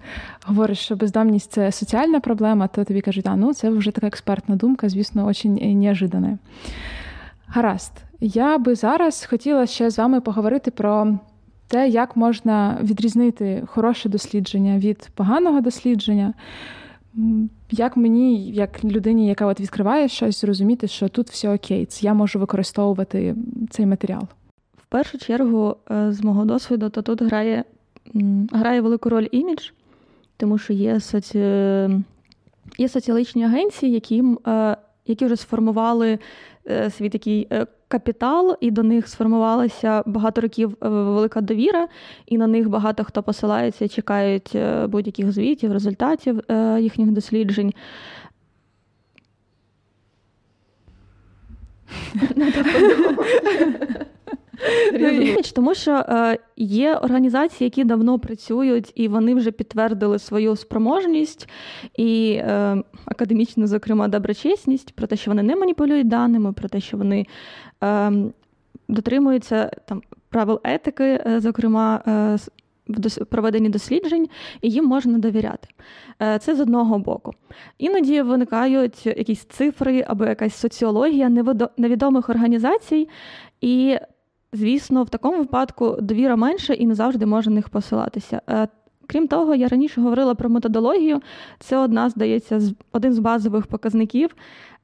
говориш, 0.45 0.77
що 0.77 0.95
бездомність 0.95 1.51
це 1.51 1.71
соціальна 1.71 2.19
проблема, 2.19 2.67
то 2.67 2.83
тобі 2.83 3.01
кажуть, 3.01 3.27
а 3.27 3.35
ну 3.35 3.53
це 3.53 3.69
вже 3.69 3.91
така 3.91 4.07
експертна 4.07 4.55
думка, 4.55 4.89
звісно, 4.89 5.25
дуже 5.25 5.49
неожиданна. 5.49 6.37
Гаразд, 7.47 7.91
я 8.19 8.57
би 8.57 8.75
зараз 8.75 9.25
хотіла 9.25 9.65
ще 9.65 9.89
з 9.89 9.97
вами 9.97 10.21
поговорити 10.21 10.71
про 10.71 11.17
те, 11.67 11.89
як 11.89 12.15
можна 12.15 12.77
відрізнити 12.83 13.63
хороше 13.65 14.09
дослідження 14.09 14.77
від 14.77 15.09
поганого 15.15 15.61
дослідження. 15.61 16.33
Як 17.71 17.97
мені, 17.97 18.51
як 18.51 18.83
людині, 18.83 19.27
яка 19.27 19.45
от 19.45 19.59
відкриває 19.59 20.07
щось, 20.07 20.41
зрозуміти, 20.41 20.87
що 20.87 21.07
тут 21.07 21.29
все 21.29 21.53
окей, 21.53 21.87
я 22.01 22.13
можу 22.13 22.39
використовувати 22.39 23.35
цей 23.69 23.85
матеріал. 23.85 24.23
В 24.77 24.85
першу 24.85 25.17
чергу, 25.17 25.75
е, 25.91 26.11
з 26.11 26.23
мого 26.23 26.45
досвіду, 26.45 26.89
то 26.89 27.01
тут 27.01 27.21
грає 27.21 27.63
грає 28.51 28.81
велику 28.81 29.09
роль 29.09 29.27
імідж, 29.31 29.69
тому 30.37 30.57
що 30.57 30.73
є 30.73 30.99
соці... 30.99 31.39
є 32.77 32.89
соціологічні 32.89 33.43
агенції, 33.45 33.91
які 33.91 34.23
е, 34.47 34.77
які 35.05 35.25
вже 35.25 35.35
сформували 35.35 36.19
свій 36.89 37.09
такий 37.09 37.47
капітал, 37.87 38.57
і 38.61 38.71
до 38.71 38.83
них 38.83 39.07
сформувалася 39.07 40.03
багато 40.05 40.41
років 40.41 40.77
велика 40.81 41.41
довіра, 41.41 41.87
і 42.25 42.37
на 42.37 42.47
них 42.47 42.69
багато 42.69 43.03
хто 43.03 43.23
посилається, 43.23 43.87
чекають 43.87 44.57
будь-яких 44.87 45.31
звітів, 45.31 45.73
результатів 45.73 46.41
їхніх 46.79 47.11
досліджень. 47.11 47.73
Тому 55.55 55.75
що 55.75 55.91
е, 55.91 56.37
є 56.57 56.95
організації, 56.95 57.65
які 57.65 57.83
давно 57.83 58.19
працюють, 58.19 58.91
і 58.95 59.07
вони 59.07 59.35
вже 59.35 59.51
підтвердили 59.51 60.19
свою 60.19 60.55
спроможність 60.55 61.49
і 61.97 62.31
е, 62.31 62.83
академічну, 63.05 63.67
зокрема, 63.67 64.07
доброчесність 64.07 64.95
про 64.95 65.07
те, 65.07 65.15
що 65.15 65.31
вони 65.31 65.43
не 65.43 65.55
маніпулюють 65.55 66.07
даними, 66.07 66.53
про 66.53 66.69
те, 66.69 66.79
що 66.79 66.97
вони 66.97 67.25
е, 67.83 68.11
дотримуються 68.87 69.71
там 69.85 70.01
правил 70.29 70.59
етики, 70.63 71.23
зокрема. 71.37 72.01
В 72.89 73.25
проведенні 73.25 73.69
досліджень, 73.69 74.29
і 74.61 74.69
їм 74.69 74.85
можна 74.85 75.17
довіряти. 75.17 75.67
Це 76.39 76.55
з 76.55 76.59
одного 76.59 76.99
боку. 76.99 77.33
Іноді 77.77 78.21
виникають 78.21 79.05
якісь 79.05 79.45
цифри 79.45 80.05
або 80.07 80.25
якась 80.25 80.55
соціологія 80.55 81.29
невідомих 81.77 82.29
організацій, 82.29 83.09
і 83.61 83.97
Звісно, 84.53 85.03
в 85.03 85.09
такому 85.09 85.37
випадку 85.37 85.97
довіра 86.01 86.35
менше 86.35 86.73
і 86.73 86.87
не 86.87 86.95
завжди 86.95 87.25
може 87.25 87.49
на 87.49 87.55
них 87.55 87.69
посилатися. 87.69 88.41
Е, 88.49 88.67
крім 89.07 89.27
того, 89.27 89.55
я 89.55 89.67
раніше 89.67 90.01
говорила 90.01 90.35
про 90.35 90.49
методологію. 90.49 91.21
Це 91.59 91.77
одна, 91.77 92.09
здається, 92.09 92.61
один 92.91 93.13
з 93.13 93.19
базових 93.19 93.67
показників. 93.67 94.35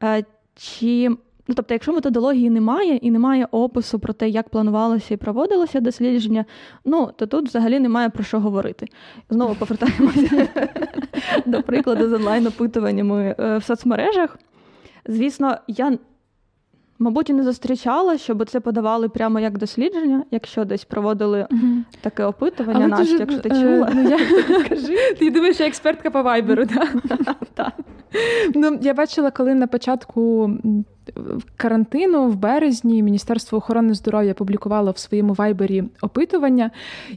Е, 0.03 0.23
чи 0.55 1.09
Ну, 1.47 1.55
тобто, 1.55 1.73
якщо 1.73 1.93
методології 1.93 2.49
немає 2.49 2.95
і 2.95 3.11
немає 3.11 3.47
опису 3.51 3.99
про 3.99 4.13
те, 4.13 4.29
як 4.29 4.49
планувалося 4.49 5.13
і 5.13 5.17
проводилося 5.17 5.79
дослідження, 5.79 6.45
ну 6.85 7.11
то 7.15 7.27
тут 7.27 7.47
взагалі 7.47 7.79
немає 7.79 8.09
про 8.09 8.23
що 8.23 8.39
говорити. 8.39 8.87
Знову 9.29 9.55
повертаємося 9.55 10.47
до 11.45 11.63
прикладу 11.63 12.09
з 12.09 12.13
онлайн-опитуваннями 12.13 13.35
е, 13.39 13.57
в 13.57 13.63
соцмережах. 13.63 14.39
Звісно, 15.05 15.57
я 15.67 15.97
Мабуть, 16.99 17.29
і 17.29 17.33
не 17.33 17.43
зустрічала, 17.43 18.17
щоб 18.17 18.49
це 18.49 18.59
подавали 18.59 19.09
прямо 19.09 19.39
як 19.39 19.57
дослідження, 19.57 20.23
якщо 20.31 20.65
десь 20.65 20.85
проводили 20.85 21.47
угу. 21.51 21.61
таке 22.01 22.25
опитування, 22.25 22.85
Але 22.85 22.97
дуже... 23.03 23.17
якщо 23.17 23.39
ти 23.39 23.49
е, 23.49 23.61
чула. 23.61 23.91
Ну, 23.95 24.09
я... 24.09 24.19
Ти 25.19 25.31
думаєш, 25.31 25.59
я 25.59 25.67
експертка 25.67 26.11
по 26.11 26.23
вайберу, 26.23 26.65
так? 27.53 27.73
Ну, 28.55 28.79
я 28.81 28.93
бачила, 28.93 29.31
коли 29.31 29.55
на 29.55 29.67
початку 29.67 30.51
карантину 31.57 32.29
в 32.29 32.35
березні 32.35 33.03
Міністерство 33.03 33.57
охорони 33.57 33.93
здоров'я 33.93 34.33
публікувало 34.33 34.91
в 34.91 34.97
своєму 34.97 35.33
вайбері 35.33 35.83
опитування. 36.01 36.71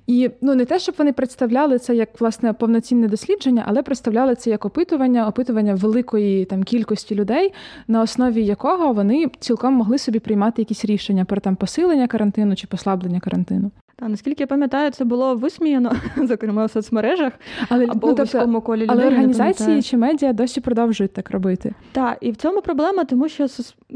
І 0.06 0.30
ну 0.40 0.54
не 0.54 0.64
те, 0.64 0.78
щоб 0.78 0.94
вони 0.98 1.12
представляли 1.12 1.78
це 1.78 1.96
як 1.96 2.20
власне 2.20 2.52
повноцінне 2.52 3.08
дослідження, 3.08 3.64
але 3.66 3.82
представляли 3.82 4.34
це 4.34 4.50
як 4.50 4.64
опитування, 4.64 5.28
опитування 5.28 5.74
великої 5.74 6.44
там 6.44 6.62
кількості 6.62 7.14
людей, 7.14 7.52
на 7.88 8.02
основі 8.02 8.44
якого 8.44 8.92
вони 8.92 9.30
цілком 9.40 9.74
могли 9.74 9.98
собі 9.98 10.18
приймати 10.18 10.62
якісь 10.62 10.84
рішення 10.84 11.24
про 11.24 11.40
там 11.40 11.56
посилення 11.56 12.06
карантину 12.06 12.56
чи 12.56 12.66
послаблення 12.66 13.20
карантину. 13.20 13.70
Та 14.00 14.08
наскільки 14.08 14.42
я 14.42 14.46
пам'ятаю, 14.46 14.90
це 14.90 15.04
було 15.04 15.34
висміяно, 15.34 15.92
зокрема 16.16 16.64
в 16.64 16.70
соцмережах 16.70 17.32
але, 17.68 17.86
або 17.88 18.08
ну, 18.08 18.14
тобто, 18.14 18.46
в 18.46 18.60
колі 18.60 18.82
людей. 18.82 18.96
Але 18.98 19.06
організації 19.06 19.82
чи 19.82 19.96
медіа 19.96 20.32
досі 20.32 20.60
продовжують 20.60 21.12
так 21.12 21.30
робити. 21.30 21.74
Так, 21.92 22.18
і 22.20 22.30
в 22.30 22.36
цьому 22.36 22.62
проблема, 22.62 23.04
тому 23.04 23.28
що 23.28 23.48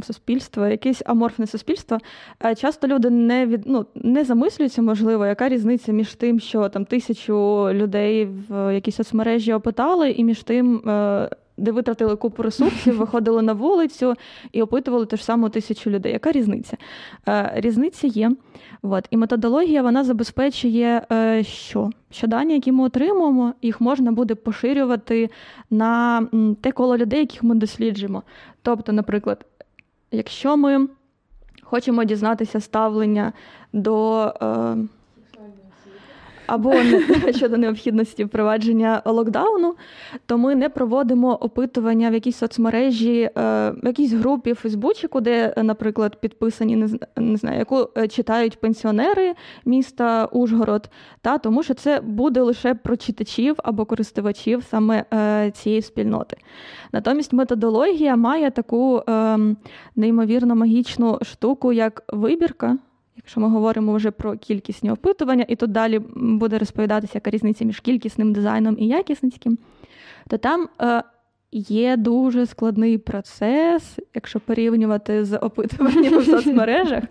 суспільство, 0.02 0.66
якесь 0.66 1.02
аморфне 1.06 1.46
суспільство, 1.46 1.98
е, 2.44 2.54
часто 2.54 2.86
люди 2.86 3.10
не 3.10 3.46
від 3.46 3.62
ну 3.66 3.86
не 3.94 4.24
замислюються, 4.24 4.82
можливо, 4.82 5.26
яка 5.26 5.48
різниця 5.48 5.92
між 5.92 6.14
тим, 6.14 6.40
що 6.40 6.68
там 6.68 6.84
тисячу 6.84 7.68
людей 7.72 8.28
в 8.48 8.74
якійсь 8.74 8.96
соцмережі 8.96 9.52
опитали, 9.52 10.10
і 10.10 10.24
між 10.24 10.42
тим. 10.42 10.82
Е, 11.58 11.62
де 11.62 11.72
витратили 11.72 12.16
купу 12.16 12.42
ресурсів, 12.42 12.96
виходили 12.98 13.42
на 13.42 13.52
вулицю 13.52 14.14
і 14.52 14.62
опитували 14.62 15.06
ту 15.06 15.16
ж 15.16 15.24
саму 15.24 15.48
тисячу 15.48 15.90
людей. 15.90 16.12
Яка 16.12 16.32
різниця? 16.32 16.76
Е, 17.28 17.52
різниця 17.54 18.06
є. 18.06 18.32
От. 18.82 19.06
І 19.10 19.16
методологія 19.16 19.82
вона 19.82 20.04
забезпечує, 20.04 21.06
е, 21.12 21.44
що 21.44 21.90
Що 22.10 22.26
дані, 22.26 22.54
які 22.54 22.72
ми 22.72 22.84
отримуємо, 22.84 23.54
їх 23.62 23.80
можна 23.80 24.12
буде 24.12 24.34
поширювати 24.34 25.30
на 25.70 26.26
те 26.60 26.72
коло 26.72 26.96
людей, 26.96 27.20
яких 27.20 27.42
ми 27.42 27.54
досліджуємо. 27.54 28.22
Тобто, 28.62 28.92
наприклад, 28.92 29.46
якщо 30.10 30.56
ми 30.56 30.88
хочемо 31.62 32.04
дізнатися 32.04 32.60
ставлення 32.60 33.32
до. 33.72 34.32
Або 36.52 36.74
щодо 37.36 37.56
необхідності 37.56 38.24
впровадження 38.24 39.02
локдауну, 39.04 39.74
то 40.26 40.38
ми 40.38 40.54
не 40.54 40.68
проводимо 40.68 41.34
опитування 41.34 42.10
в 42.10 42.14
якійсь 42.14 42.36
соцмережі, 42.36 43.20
е, 43.20 43.30
в 43.70 43.86
якійсь 43.86 44.12
групі 44.12 44.52
в 44.52 44.56
Фейсбуці, 44.56 45.08
де, 45.20 45.54
наприклад, 45.56 46.20
підписані 46.20 46.88
не 47.16 47.36
знаю, 47.36 47.58
яку 47.58 47.88
е, 47.98 48.08
читають 48.08 48.60
пенсіонери 48.60 49.34
міста 49.64 50.24
Ужгород, 50.24 50.90
та 51.20 51.38
тому 51.38 51.62
що 51.62 51.74
це 51.74 52.00
буде 52.00 52.40
лише 52.40 52.74
про 52.74 52.96
читачів 52.96 53.56
або 53.64 53.84
користувачів 53.84 54.64
саме 54.70 55.04
е, 55.14 55.50
цієї 55.50 55.82
спільноти. 55.82 56.36
Натомість 56.92 57.32
методологія 57.32 58.16
має 58.16 58.50
таку 58.50 59.02
ем, 59.06 59.56
неймовірно 59.96 60.56
магічну 60.56 61.18
штуку, 61.22 61.72
як 61.72 62.02
вибірка. 62.08 62.78
Якщо 63.24 63.40
ми 63.40 63.48
говоримо 63.48 63.94
вже 63.94 64.10
про 64.10 64.36
кількісні 64.36 64.90
опитування, 64.90 65.44
і 65.48 65.56
тут 65.56 65.72
далі 65.72 65.98
буде 66.16 66.58
розповідатися, 66.58 67.12
яка 67.14 67.30
різниця 67.30 67.64
між 67.64 67.80
кількісним 67.80 68.32
дизайном 68.32 68.76
і 68.78 68.86
якісницьким, 68.86 69.58
то 70.28 70.38
там 70.38 70.68
е, 70.80 71.02
є 71.52 71.96
дуже 71.96 72.46
складний 72.46 72.98
процес, 72.98 73.98
якщо 74.14 74.40
порівнювати 74.40 75.24
з 75.24 75.36
опитуванням 75.36 76.18
в 76.18 76.24
соцмережах, 76.24 77.04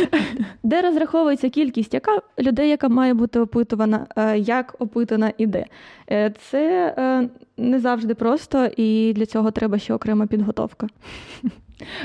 де 0.62 0.82
розраховується 0.82 1.48
кількість 1.48 1.94
яка 1.94 2.20
людей, 2.38 2.68
яка 2.68 2.88
має 2.88 3.14
бути 3.14 3.40
опитувана, 3.40 4.06
е, 4.16 4.38
як 4.38 4.76
опитана 4.78 5.32
і 5.38 5.46
де. 5.46 5.64
Е, 6.10 6.32
це 6.40 6.94
е, 6.98 7.28
не 7.56 7.80
завжди 7.80 8.14
просто, 8.14 8.68
і 8.76 9.12
для 9.16 9.26
цього 9.26 9.50
треба 9.50 9.78
ще 9.78 9.94
окрема 9.94 10.26
підготовка. 10.26 10.86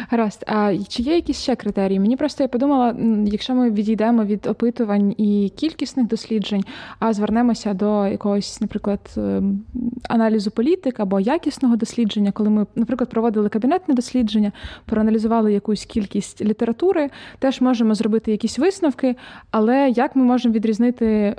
Гаразд, 0.10 0.43
а 0.47 0.77
чи 0.88 1.03
є 1.03 1.15
якісь 1.15 1.41
ще 1.41 1.55
критерії? 1.55 1.99
Мені 1.99 2.17
просто 2.17 2.43
я 2.43 2.47
подумала, 2.47 2.95
якщо 3.25 3.55
ми 3.55 3.71
відійдемо 3.71 4.23
від 4.23 4.47
опитувань 4.47 5.15
і 5.17 5.51
кількісних 5.55 6.07
досліджень, 6.07 6.63
а 6.99 7.13
звернемося 7.13 7.73
до 7.73 8.07
якогось, 8.07 8.62
наприклад, 8.62 8.99
ем, 9.17 9.63
аналізу 10.10 10.51
політик 10.51 10.99
або 10.99 11.19
якісного 11.19 11.75
дослідження, 11.75 12.31
коли 12.31 12.49
ми, 12.49 12.65
наприклад, 12.75 13.10
проводили 13.10 13.49
кабінетне 13.49 13.95
дослідження, 13.95 14.51
проаналізували 14.86 15.53
якусь 15.53 15.86
кількість 15.86 16.41
літератури, 16.41 17.10
теж 17.39 17.62
можемо 17.62 17.95
зробити 17.95 18.31
якісь 18.31 18.60
висновки, 18.60 19.15
але 19.51 19.89
як 19.89 20.15
ми 20.15 20.23
можемо 20.23 20.55
відрізнити 20.55 21.36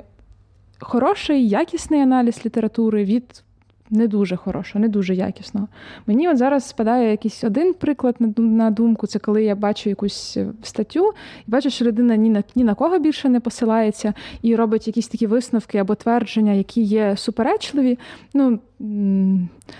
хороший, 0.79 1.49
якісний 1.49 2.01
аналіз 2.01 2.41
літератури 2.45 3.03
від 3.03 3.43
не 3.93 4.07
дуже 4.07 4.35
хорошого, 4.35 4.81
не 4.81 4.87
дуже 4.87 5.15
якісного. 5.15 5.67
Мені 6.07 6.29
от 6.29 6.37
зараз 6.37 6.63
спадає 6.63 7.11
якийсь 7.11 7.43
один 7.43 7.73
приклад 7.73 8.15
на 8.37 8.71
думку, 8.71 9.07
це 9.07 9.19
коли 9.19 9.43
я 9.43 9.55
бачу 9.55 9.89
якусь 9.89 10.37
е, 10.37 10.47
статтю 10.63 11.13
і 11.47 11.51
бачу, 11.51 11.69
що 11.69 11.85
людина 11.85 12.15
ні 12.15 12.29
на 12.29 12.43
ні 12.55 12.63
на 12.63 12.75
кого 12.75 12.99
більше 12.99 13.29
не 13.29 13.39
посилається 13.39 14.13
і 14.41 14.55
робить 14.55 14.87
якісь 14.87 15.07
такі 15.07 15.27
висновки 15.27 15.77
або 15.77 15.95
твердження, 15.95 16.51
які 16.51 16.81
є 16.81 17.17
суперечливі. 17.17 17.99
Ну, 18.33 18.59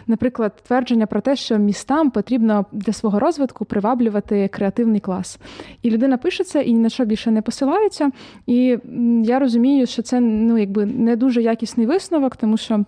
Наприклад, 0.08 0.54
твердження 0.68 1.06
про 1.06 1.22
те, 1.22 1.36
що 1.36 1.58
містам 1.58 2.12
потрібно 2.12 2.66
для 2.72 2.94
свого 2.94 3.20
розвитку 3.20 3.66
приваблювати 3.66 4.48
креативний 4.48 5.00
клас. 5.00 5.40
І 5.82 5.90
людина 5.90 6.18
пише 6.18 6.44
це 6.44 6.62
і 6.62 6.74
ні 6.74 6.80
на 6.80 6.90
що 6.90 7.06
більше 7.06 7.32
не 7.32 7.42
посилається. 7.42 8.12
І 8.48 8.78
я 9.24 9.40
розумію, 9.40 9.86
що 9.86 10.02
це 10.02 10.20
ну, 10.20 10.58
якби 10.58 10.86
не 10.86 11.16
дуже 11.16 11.42
якісний 11.42 11.88
висновок, 11.88 12.36
тому 12.36 12.58
що 12.58 12.86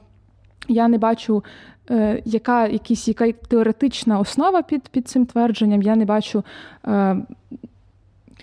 я 0.67 0.87
не 0.87 0.97
бачу, 0.97 1.43
е, 1.91 2.21
яка 2.25 2.67
якісь, 2.67 3.07
яка 3.07 3.31
теоретична 3.31 4.19
основа 4.19 4.61
під 4.61 4.89
під 4.89 5.07
цим 5.07 5.25
твердженням. 5.25 5.81
Я 5.81 5.95
не 5.95 6.05
бачу, 6.05 6.43
е, 6.87 7.17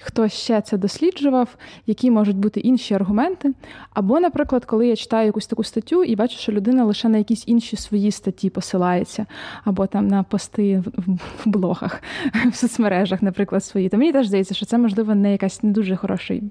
хто 0.00 0.28
ще 0.28 0.61
це 0.61 0.78
досліджував, 0.78 1.56
які 1.87 2.11
можуть 2.11 2.37
бути 2.37 2.61
інші 2.61 2.94
аргументи. 2.94 3.54
Або, 3.94 4.20
наприклад, 4.20 4.64
коли 4.64 4.87
я 4.87 4.96
читаю 4.96 5.26
якусь 5.26 5.46
таку 5.46 5.64
статтю 5.64 6.04
і 6.04 6.16
бачу, 6.16 6.38
що 6.38 6.52
людина 6.52 6.85
лише 6.85 7.08
на 7.08 7.18
якісь 7.18 7.44
інші 7.46 7.76
свої 7.76 8.11
статті 8.11 8.50
посилається, 8.50 9.26
або 9.64 9.87
там 9.87 10.08
на 10.08 10.22
пости 10.22 10.82
в, 10.96 11.18
в 11.44 11.48
блогах, 11.48 12.02
в 12.50 12.54
соцмережах, 12.54 13.22
наприклад, 13.22 13.64
свої. 13.64 13.88
То 13.88 13.96
мені 13.98 14.12
теж 14.12 14.26
здається, 14.26 14.54
що 14.54 14.66
це, 14.66 14.78
можливо, 14.78 15.14
не 15.14 15.32
якась 15.32 15.62
не 15.62 15.70
дуже 15.70 15.96
хороший 15.96 16.42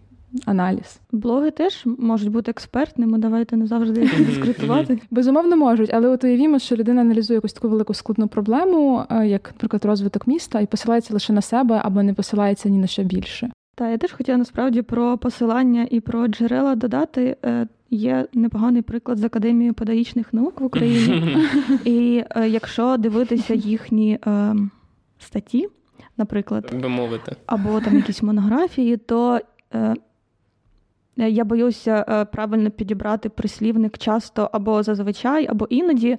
аналіз. 0.45 0.99
Блоги 1.11 1.51
теж 1.51 1.83
можуть 1.85 2.29
бути 2.29 2.51
експертними. 2.51 3.17
Давайте 3.17 3.57
не 3.57 3.67
завжди 3.67 4.01
їх 4.01 4.25
дискредитувати. 4.27 4.99
Безумовно, 5.11 5.57
можуть, 5.57 5.89
але 5.93 6.07
от 6.07 6.23
уявімо, 6.23 6.59
що 6.59 6.75
людина 6.75 7.01
аналізує 7.01 7.37
якусь 7.37 7.53
таку 7.53 7.69
велику 7.69 7.93
складну 7.93 8.27
проблему, 8.27 9.03
е, 9.09 9.27
як, 9.27 9.47
наприклад, 9.47 9.85
розвиток 9.85 10.27
міста, 10.27 10.59
і 10.59 10.65
посилається 10.65 11.13
лише 11.13 11.33
на 11.33 11.41
себе 11.41 11.81
або 11.83 12.03
не 12.03 12.13
посилається 12.13 12.69
ні 12.69 12.77
на 12.77 12.87
що 12.87 13.03
більше. 13.03 13.51
Та 13.75 13.89
я 13.89 13.97
теж 13.97 14.11
хотіла 14.11 14.37
насправді 14.37 14.81
про 14.81 15.17
посилання 15.17 15.87
і 15.91 15.99
про 15.99 16.27
джерела 16.27 16.75
додати. 16.75 17.35
Е, 17.45 17.67
є 17.91 18.27
непоганий 18.33 18.81
приклад 18.81 19.17
з 19.17 19.23
академією 19.23 19.73
педагогічних 19.73 20.33
наук 20.33 20.61
в 20.61 20.65
Україні, 20.65 21.37
і 21.85 22.23
е, 22.29 22.49
якщо 22.49 22.97
дивитися 22.97 23.53
їхні 23.53 24.19
е, 24.27 24.55
статті, 25.19 25.67
наприклад, 26.17 26.65
так 26.65 26.81
би 26.81 26.89
мовити, 26.89 27.35
або 27.45 27.79
там 27.79 27.95
якісь 27.95 28.23
монографії, 28.23 28.97
то 28.97 29.39
е, 29.73 29.95
я 31.29 31.43
боюся 31.43 32.05
е, 32.09 32.25
правильно 32.25 32.71
підібрати 32.71 33.29
прислівник 33.29 33.97
часто 33.97 34.49
або 34.51 34.83
зазвичай, 34.83 35.47
або 35.49 35.67
іноді, 35.69 36.17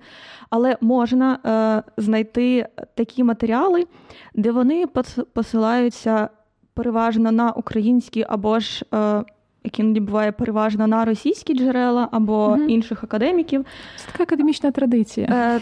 але 0.50 0.76
можна 0.80 1.38
е, 1.46 1.92
знайти 2.02 2.66
такі 2.94 3.24
матеріали, 3.24 3.86
де 4.34 4.52
вони 4.52 4.86
посилаються 5.32 6.28
переважно 6.74 7.32
на 7.32 7.50
українські 7.52 8.24
або 8.28 8.58
ж. 8.58 8.84
Е, 8.94 9.24
як 9.64 9.78
іноді 9.78 10.00
буває 10.00 10.32
переважно 10.32 10.86
на 10.86 11.04
російські 11.04 11.54
джерела 11.54 12.08
або 12.12 12.48
mm 12.48 12.66
інших 12.66 13.04
академіків. 13.04 13.66
Це 13.96 14.06
така 14.12 14.22
академічна 14.22 14.70
традиція. 14.70 15.26
Е, 15.30 15.60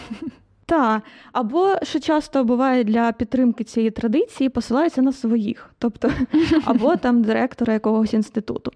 Так, 0.70 1.03
або 1.33 1.76
що 1.83 2.00
часто 2.00 2.44
буває 2.44 2.85
для 2.85 3.12
підтримки 3.12 3.64
цієї 3.64 3.90
традиції, 3.90 4.48
посилаються 4.48 5.03
на 5.03 5.12
своїх, 5.12 5.70
тобто 5.79 6.11
або 6.64 6.96
там 6.96 7.22
директора 7.22 7.72
якогось 7.72 8.14
інституту. 8.14 8.72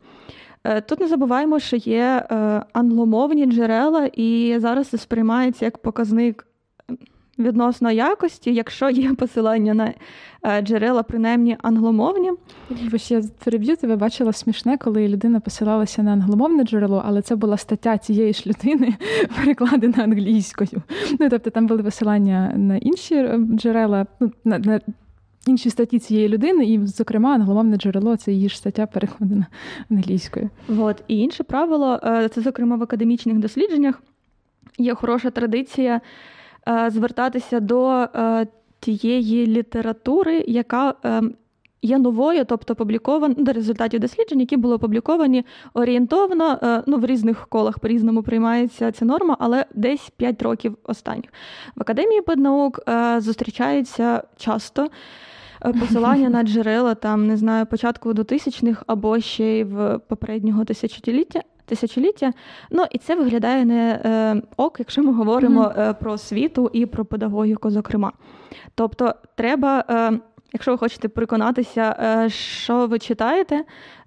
Е, 0.64 0.80
тут 0.80 1.00
не 1.00 1.08
забуваємо, 1.08 1.58
що 1.58 1.76
є 1.76 2.26
е, 2.30 2.62
англомовні 2.72 3.46
джерела, 3.46 4.06
і 4.06 4.56
зараз 4.58 4.88
це 4.88 4.98
сприймається 4.98 5.64
як 5.64 5.78
показник 5.78 6.46
відносно 7.38 7.90
якості, 7.90 8.54
якщо 8.54 8.90
є 8.90 9.14
посилання 9.14 9.74
на 9.74 9.92
е, 10.42 10.62
джерела, 10.62 11.02
принаймні 11.02 11.56
англомовні. 11.62 12.30
Ви 12.70 12.98
ще 12.98 13.22
переб'ю, 13.44 13.76
тебе 13.76 13.96
бачила 13.96 14.32
смішне, 14.32 14.78
коли 14.78 15.08
людина 15.08 15.40
посилалася 15.40 16.02
на 16.02 16.12
англомовне 16.12 16.64
джерело, 16.64 17.02
але 17.06 17.22
це 17.22 17.36
була 17.36 17.56
стаття 17.56 17.98
цієї 17.98 18.32
ж 18.32 18.44
людини, 18.46 18.94
перекладена 19.36 20.04
англійською. 20.04 20.82
Ну 21.20 21.28
тобто 21.30 21.50
там 21.50 21.66
були 21.66 21.82
посилання 21.82 22.52
на 22.56 22.76
інші 22.76 23.28
джерела, 23.54 24.06
ну 24.20 24.32
на, 24.44 24.58
на 24.58 24.80
інші 25.46 25.70
статті 25.70 25.98
цієї 25.98 26.28
людини, 26.28 26.64
і, 26.66 26.86
зокрема, 26.86 27.34
англомовне 27.34 27.76
джерело 27.76 28.16
це 28.16 28.32
її 28.32 28.48
ж 28.48 28.58
стаття 28.58 28.86
перекладена 28.86 29.46
англійською. 29.90 30.50
От 30.78 31.02
і 31.08 31.18
інше 31.18 31.42
правило, 31.42 32.00
е, 32.04 32.28
це 32.28 32.40
зокрема 32.40 32.76
в 32.76 32.82
академічних 32.82 33.38
дослідженнях. 33.38 34.02
Є 34.78 34.94
хороша 34.94 35.30
традиція 35.30 36.00
Е, 36.68 36.90
звертатися 36.90 37.60
до 37.60 37.90
е, 37.90 38.46
тієї 38.80 39.46
літератури, 39.46 40.44
яка 40.46 40.94
є 41.82 41.98
новою, 41.98 42.44
тобто 42.44 42.72
опублікована 42.72 43.34
до 43.38 43.52
результатів 43.52 44.00
досліджень, 44.00 44.40
які 44.40 44.56
були 44.56 44.74
опубліковані 44.74 45.44
орієнтовно, 45.74 46.58
ну 46.86 46.96
в 46.96 47.06
різних 47.06 47.46
колах 47.48 47.78
по-різному 47.78 48.22
приймається 48.22 48.92
ця 48.92 49.04
норма, 49.04 49.36
але 49.40 49.66
десь 49.74 50.10
5 50.16 50.42
років 50.42 50.76
останніх. 50.84 51.30
В 51.76 51.80
академії 51.80 52.20
педнаук 52.20 52.80
зустрічаються 53.18 54.22
часто. 54.36 54.88
Посилання 55.72 56.28
на 56.28 56.42
джерела 56.42 56.94
там 56.94 57.26
не 57.26 57.36
знаю 57.36 57.66
початку 57.66 58.12
2000-х 58.12 58.84
або 58.86 59.20
ще 59.20 59.44
й 59.44 59.64
в 59.64 59.98
попереднього 59.98 60.64
тисячоліття 60.64 61.40
тисячоліття. 61.66 62.32
Ну 62.70 62.84
і 62.90 62.98
це 62.98 63.14
виглядає 63.14 63.64
не 63.64 64.00
е, 64.04 64.42
ок, 64.56 64.76
якщо 64.78 65.02
ми 65.02 65.12
говоримо 65.12 65.62
mm-hmm. 65.62 65.94
про 65.94 66.12
освіту 66.12 66.70
і 66.72 66.86
про 66.86 67.04
педагогіку, 67.04 67.70
зокрема. 67.70 68.12
Тобто, 68.74 69.14
треба, 69.34 69.84
е, 69.90 70.18
якщо 70.52 70.70
ви 70.70 70.78
хочете 70.78 71.08
переконатися, 71.08 71.96
е, 72.00 72.30
що 72.30 72.86
ви 72.86 72.98
читаєте. 72.98 73.64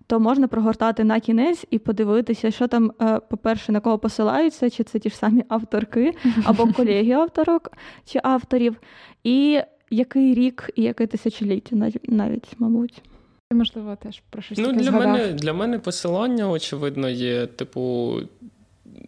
То 0.10 0.20
можна 0.20 0.48
прогортати 0.48 1.04
на 1.04 1.20
кінець 1.20 1.65
і 1.70 1.80
подивитися, 1.80 2.52
що 2.52 2.67
там, 2.67 2.91
е, 3.02 3.20
по-перше, 3.30 3.72
на 3.72 3.80
кого 3.80 4.00
посилаються, 4.00 4.70
чи 4.70 4.84
це 4.84 5.00
ті 5.00 5.10
ж 5.10 5.15
самі 5.15 5.43
авторки, 5.50 6.13
або 6.46 6.67
колеги 6.76 7.12
авторок 7.12 7.72
чи 8.06 8.20
авторів, 8.24 8.76
і 9.24 9.62
який 9.89 10.34
рік, 10.34 10.69
і 10.76 10.82
яке 10.82 11.08
тисячоліття, 11.08 11.76
навіть, 12.08 12.47
мабуть. 12.58 13.02
Можливо, 13.52 13.97
теж 14.04 14.21
про 14.30 14.41
щось 14.41 14.58
ну, 14.58 14.65
таке 14.65 14.78
для 14.78 14.91
згадав. 14.91 15.08
мене 15.08 15.34
для 15.34 15.54
мене 15.54 15.80
посилання, 15.80 16.50
очевидно, 16.50 17.10
є, 17.10 17.47
типу, 17.47 18.15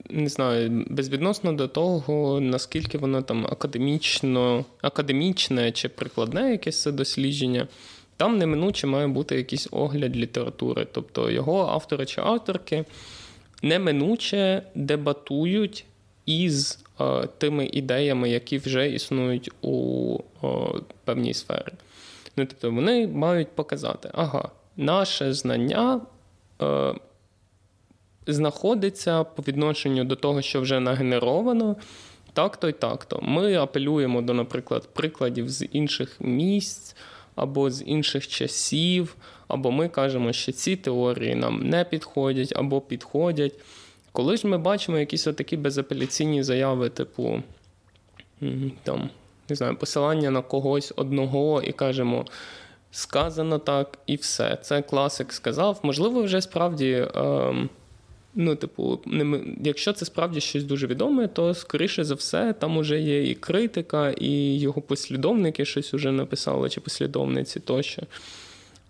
не 0.10 0.30
знаю, 0.30 0.86
безвідносно 0.90 1.54
до 1.54 1.68
того, 1.68 2.40
наскільки 2.42 2.98
воно 2.98 3.22
там 3.22 3.46
академічно, 3.46 4.66
академічне 4.82 5.72
чи 5.72 5.90
прикладне 5.90 6.52
якесь 6.52 6.82
це 6.82 6.92
дослідження. 6.92 7.68
Там 8.18 8.38
неминуче 8.38 8.88
має 8.88 9.08
бути 9.08 9.36
якийсь 9.36 9.68
огляд 9.72 10.18
літератури. 10.18 10.88
Тобто 10.92 11.32
його 11.32 11.60
автори 11.60 12.06
чи 12.06 12.22
авторки 12.22 12.86
неминуче 13.62 14.64
дебатують 14.76 15.86
із 16.30 16.80
е, 17.02 17.28
тими 17.38 17.70
ідеями, 17.72 18.30
які 18.30 18.58
вже 18.58 18.90
існують 18.90 19.52
у 19.62 20.18
е, 20.44 20.48
певній 21.06 21.34
сфері. 21.34 21.74
Ну, 22.38 22.46
тобто 22.46 22.72
вони 22.72 23.08
мають 23.08 23.56
показати, 23.56 24.10
ага, 24.14 24.50
наше 24.78 25.34
знання 25.34 26.02
е, 26.62 26.94
знаходиться 28.28 29.24
по 29.24 29.42
відношенню 29.42 30.04
до 30.04 30.16
того, 30.16 30.42
що 30.42 30.62
вже 30.62 30.80
нагенеровано. 30.80 31.76
Так-то 32.34 32.70
і 32.70 32.74
так-то. 32.74 33.20
Ми 33.22 33.56
апелюємо 33.56 34.22
до, 34.22 34.34
наприклад, 34.34 34.90
прикладів 34.94 35.50
з 35.50 35.66
інших 35.66 36.16
місць 36.20 36.96
або 37.36 37.72
з 37.72 37.84
інших 37.86 38.28
часів, 38.28 39.16
або 39.48 39.72
ми 39.72 39.90
кажемо, 39.90 40.34
що 40.34 40.52
ці 40.52 40.76
теорії 40.76 41.36
нам 41.36 41.70
не 41.70 41.84
підходять 41.84 42.54
або 42.56 42.82
підходять. 42.82 43.54
Коли 44.12 44.38
ж 44.38 44.48
ми 44.48 44.58
бачимо 44.58 45.00
якісь 45.00 45.28
отакі 45.28 45.58
безапеляційні 45.58 46.44
заяви, 46.44 46.90
типу 46.90 47.44
там, 48.84 49.10
не 49.50 49.56
знаю, 49.56 49.76
посилання 49.76 50.32
на 50.32 50.42
когось 50.42 50.94
одного 50.96 51.62
і 51.62 51.72
кажемо. 51.72 52.26
Сказано 52.92 53.60
так 53.60 53.98
і 54.06 54.16
все. 54.16 54.58
Це 54.62 54.82
класик 54.82 55.34
сказав. 55.34 55.80
Можливо, 55.84 56.24
вже 56.24 56.42
справді, 56.42 56.92
е, 57.16 57.54
ну, 58.36 58.56
типу, 58.56 59.00
якщо 59.64 59.94
це 59.94 60.06
справді 60.06 60.42
щось 60.42 60.64
дуже 60.64 60.88
відоме, 60.88 61.28
то 61.28 61.54
скоріше 61.54 62.04
за 62.04 62.16
все, 62.16 62.54
там 62.54 62.78
уже 62.78 63.00
є 63.00 63.30
і 63.30 63.36
критика, 63.36 64.10
і 64.10 64.60
його 64.60 64.82
послідовники 64.82 65.66
щось 65.66 65.94
вже 65.94 66.12
написали, 66.12 66.70
чи 66.70 66.82
послідовниці 66.82 67.60
тощо. 67.60 68.02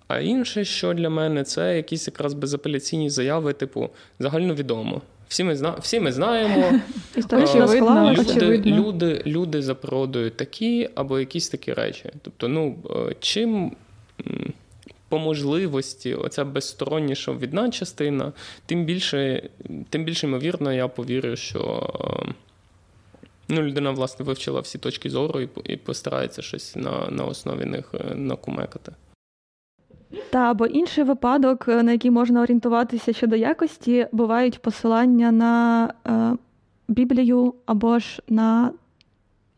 А 0.10 0.20
інше, 0.20 0.66
що 0.66 0.94
для 0.94 1.10
мене, 1.10 1.44
це 1.44 1.78
якісь 1.78 2.08
якраз 2.08 2.34
безапеляційні 2.34 3.10
заяви, 3.10 3.54
типу, 3.54 3.90
загальновідомо. 4.20 5.02
Всі 5.28 5.44
ми 5.44 5.56
зна... 5.56 5.76
всі 5.82 6.00
ми 6.00 6.12
знаємо, 6.12 6.80
очевидно, 7.18 8.14
люди, 8.14 8.58
люди 8.58 9.24
люди 9.26 9.62
запродують 9.62 10.38
такі 10.38 10.90
або 10.96 11.20
якісь 11.20 11.50
такі 11.50 11.74
речі. 11.74 12.12
Тобто, 12.22 12.48
ну 12.48 12.76
е, 13.10 13.16
чим 13.20 13.76
по 15.10 15.20
можливості 15.20 16.14
оця 16.14 16.46
безсторонніша 16.46 17.32
відна 17.32 17.72
частина, 17.72 18.34
тим 18.66 18.86
більше, 18.86 19.50
тим 19.90 20.04
більше 20.04 20.28
ймовірно, 20.28 20.74
я 20.74 20.88
повірю, 20.88 21.36
що 21.36 21.94
е, 22.28 22.34
ну, 23.48 23.62
людина 23.62 23.92
власне 23.92 24.26
вивчила 24.26 24.62
всі 24.62 24.78
точки 24.78 25.10
зору 25.10 25.42
і 25.42 25.50
і 25.64 25.78
постарається 25.78 26.42
щось 26.42 26.76
на, 26.76 27.08
на 27.10 27.24
основі 27.24 27.66
них 27.66 27.92
е, 27.94 28.16
накумекати. 28.16 28.92
Та 30.30 30.40
або 30.52 30.66
інший 30.66 31.04
випадок, 31.04 31.66
е, 31.68 31.84
на 31.84 31.92
який 31.92 32.12
можна 32.12 32.42
орієнтуватися 32.42 33.14
щодо 33.14 33.36
якості, 33.36 34.08
бувають 34.12 34.62
посилання 34.62 35.32
на 35.32 35.94
е, 36.08 36.38
Біблію, 36.88 37.54
або 37.66 38.00
ж 38.00 38.22
на 38.28 38.72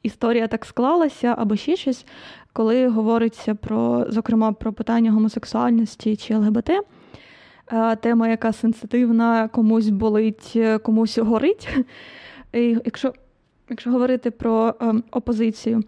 історія 0.04 0.48
так 0.48 0.66
склалася, 0.66 1.36
або 1.38 1.56
ще 1.56 1.76
щось, 1.76 2.06
коли 2.54 2.88
говориться 2.88 3.56
про, 3.56 4.06
зокрема, 4.10 4.52
про 4.52 4.74
питання 4.74 5.12
гомосексуальності 5.12 6.16
чи 6.16 6.36
ЛГБТ. 6.36 6.70
Е, 7.72 7.96
тема, 7.96 8.28
яка 8.28 8.54
сенситивна, 8.54 9.48
комусь 9.48 9.90
болить, 9.90 10.54
е, 10.56 10.78
комусь 10.78 11.18
горить. 11.18 11.70
І 12.54 12.78
Якщо 12.86 13.14
якщо 13.70 13.92
говорити 13.92 14.32
про 14.32 14.76
е, 14.82 14.94
опозицію, 15.12 15.84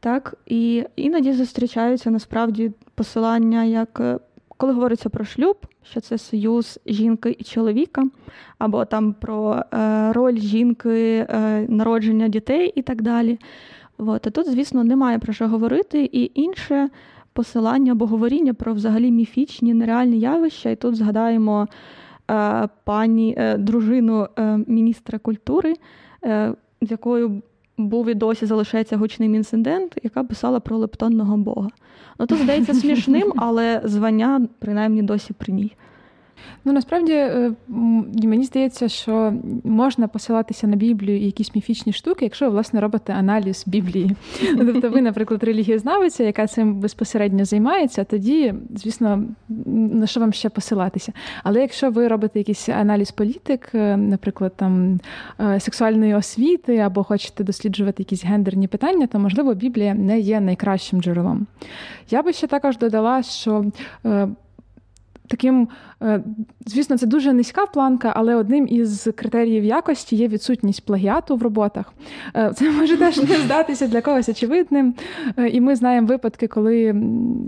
так, 0.00 0.34
і 0.46 0.84
іноді 0.96 1.32
зустрічаються 1.32 2.10
насправді 2.10 2.72
посилання, 2.94 3.64
як 3.64 4.00
е, 4.00 4.18
коли 4.56 4.72
говориться 4.72 5.08
про 5.08 5.24
шлюб, 5.24 5.56
що 5.82 6.00
це 6.00 6.18
союз 6.18 6.80
жінки 6.86 7.36
і 7.38 7.44
чоловіка, 7.44 8.04
або 8.58 8.84
там 8.84 9.12
про 9.12 9.62
е, 9.74 10.12
роль 10.12 10.36
жінки, 10.36 11.26
е, 11.30 11.66
народження 11.68 12.28
дітей 12.28 12.72
і 12.74 12.82
так 12.82 13.02
далі. 13.02 13.38
От. 13.98 14.26
А 14.26 14.30
тут, 14.30 14.50
звісно, 14.50 14.84
немає 14.84 15.18
про 15.18 15.32
що 15.32 15.48
говорити. 15.48 16.04
І 16.12 16.30
інше 16.34 16.88
посилання 17.32 17.92
або 17.92 18.06
говоріння 18.06 18.54
про 18.54 18.74
взагалі 18.74 19.10
міфічні 19.10 19.74
нереальні 19.74 20.18
явища. 20.18 20.70
І 20.70 20.76
тут 20.76 20.96
згадаємо 20.96 21.68
е, 22.30 22.68
пані 22.84 23.34
е, 23.38 23.56
дружину 23.58 24.28
е, 24.38 24.58
міністра 24.66 25.18
культури, 25.18 25.74
з 26.82 26.90
якою 26.90 27.42
був 27.78 28.08
і 28.08 28.14
досі 28.14 28.46
залишається 28.46 28.96
гучним 28.96 29.34
інцидент, 29.34 29.98
яка 30.02 30.24
писала 30.24 30.60
про 30.60 30.76
лептонного 30.76 31.36
бога. 31.36 31.68
Ну, 32.18 32.26
то 32.26 32.36
здається 32.36 32.74
смішним, 32.74 33.32
але 33.36 33.80
звання 33.84 34.46
принаймні 34.58 35.02
досі 35.02 35.32
при 35.32 35.52
ній. 35.52 35.72
Ну 36.64 36.72
насправді 36.72 37.12
е, 37.12 37.52
мені 38.22 38.44
здається, 38.44 38.88
що 38.88 39.34
можна 39.64 40.08
посилатися 40.08 40.66
на 40.66 40.76
Біблію 40.76 41.18
і 41.18 41.24
якісь 41.24 41.54
міфічні 41.54 41.92
штуки, 41.92 42.24
якщо 42.24 42.44
ви 42.44 42.50
власне 42.50 42.80
робите 42.80 43.12
аналіз 43.12 43.64
Біблії. 43.66 44.10
Тобто, 44.58 44.90
ви, 44.90 45.02
наприклад, 45.02 45.44
релігієзнавиця, 45.44 46.24
яка 46.24 46.46
цим 46.46 46.74
безпосередньо 46.74 47.44
займається, 47.44 48.04
тоді, 48.04 48.54
звісно, 48.74 49.24
на 49.66 50.06
що 50.06 50.20
вам 50.20 50.32
ще 50.32 50.48
посилатися. 50.48 51.12
Але 51.44 51.60
якщо 51.60 51.90
ви 51.90 52.08
робите 52.08 52.38
якийсь 52.38 52.68
аналіз 52.68 53.10
політик, 53.10 53.70
е, 53.74 53.96
наприклад, 53.96 54.52
там 54.56 55.00
е, 55.40 55.60
сексуальної 55.60 56.14
освіти 56.14 56.78
або 56.78 57.04
хочете 57.04 57.44
досліджувати 57.44 58.02
якісь 58.02 58.24
гендерні 58.24 58.68
питання, 58.68 59.06
то 59.06 59.18
можливо 59.18 59.54
Біблія 59.54 59.94
не 59.94 60.20
є 60.20 60.40
найкращим 60.40 61.02
джерелом. 61.02 61.46
Я 62.10 62.22
би 62.22 62.32
ще 62.32 62.46
також 62.46 62.78
додала, 62.78 63.22
що 63.22 63.64
таким, 65.28 65.68
е, 66.02 66.20
звісно, 66.66 66.98
це 66.98 67.06
дуже 67.06 67.32
низька 67.32 67.66
планка, 67.66 68.12
але 68.16 68.34
одним 68.34 68.68
із 68.68 69.08
критеріїв 69.16 69.64
якості 69.64 70.16
є 70.16 70.28
відсутність 70.28 70.86
плагіату 70.86 71.36
в 71.36 71.42
роботах. 71.42 71.92
Е, 72.36 72.52
це 72.56 72.70
може 72.70 72.96
теж 72.96 73.16
не 73.16 73.36
здатися 73.36 73.86
для 73.86 74.00
когось 74.00 74.28
очевидним. 74.28 74.94
Е, 75.36 75.48
і 75.48 75.60
ми 75.60 75.76
знаємо 75.76 76.06
випадки, 76.06 76.46
коли 76.46 76.92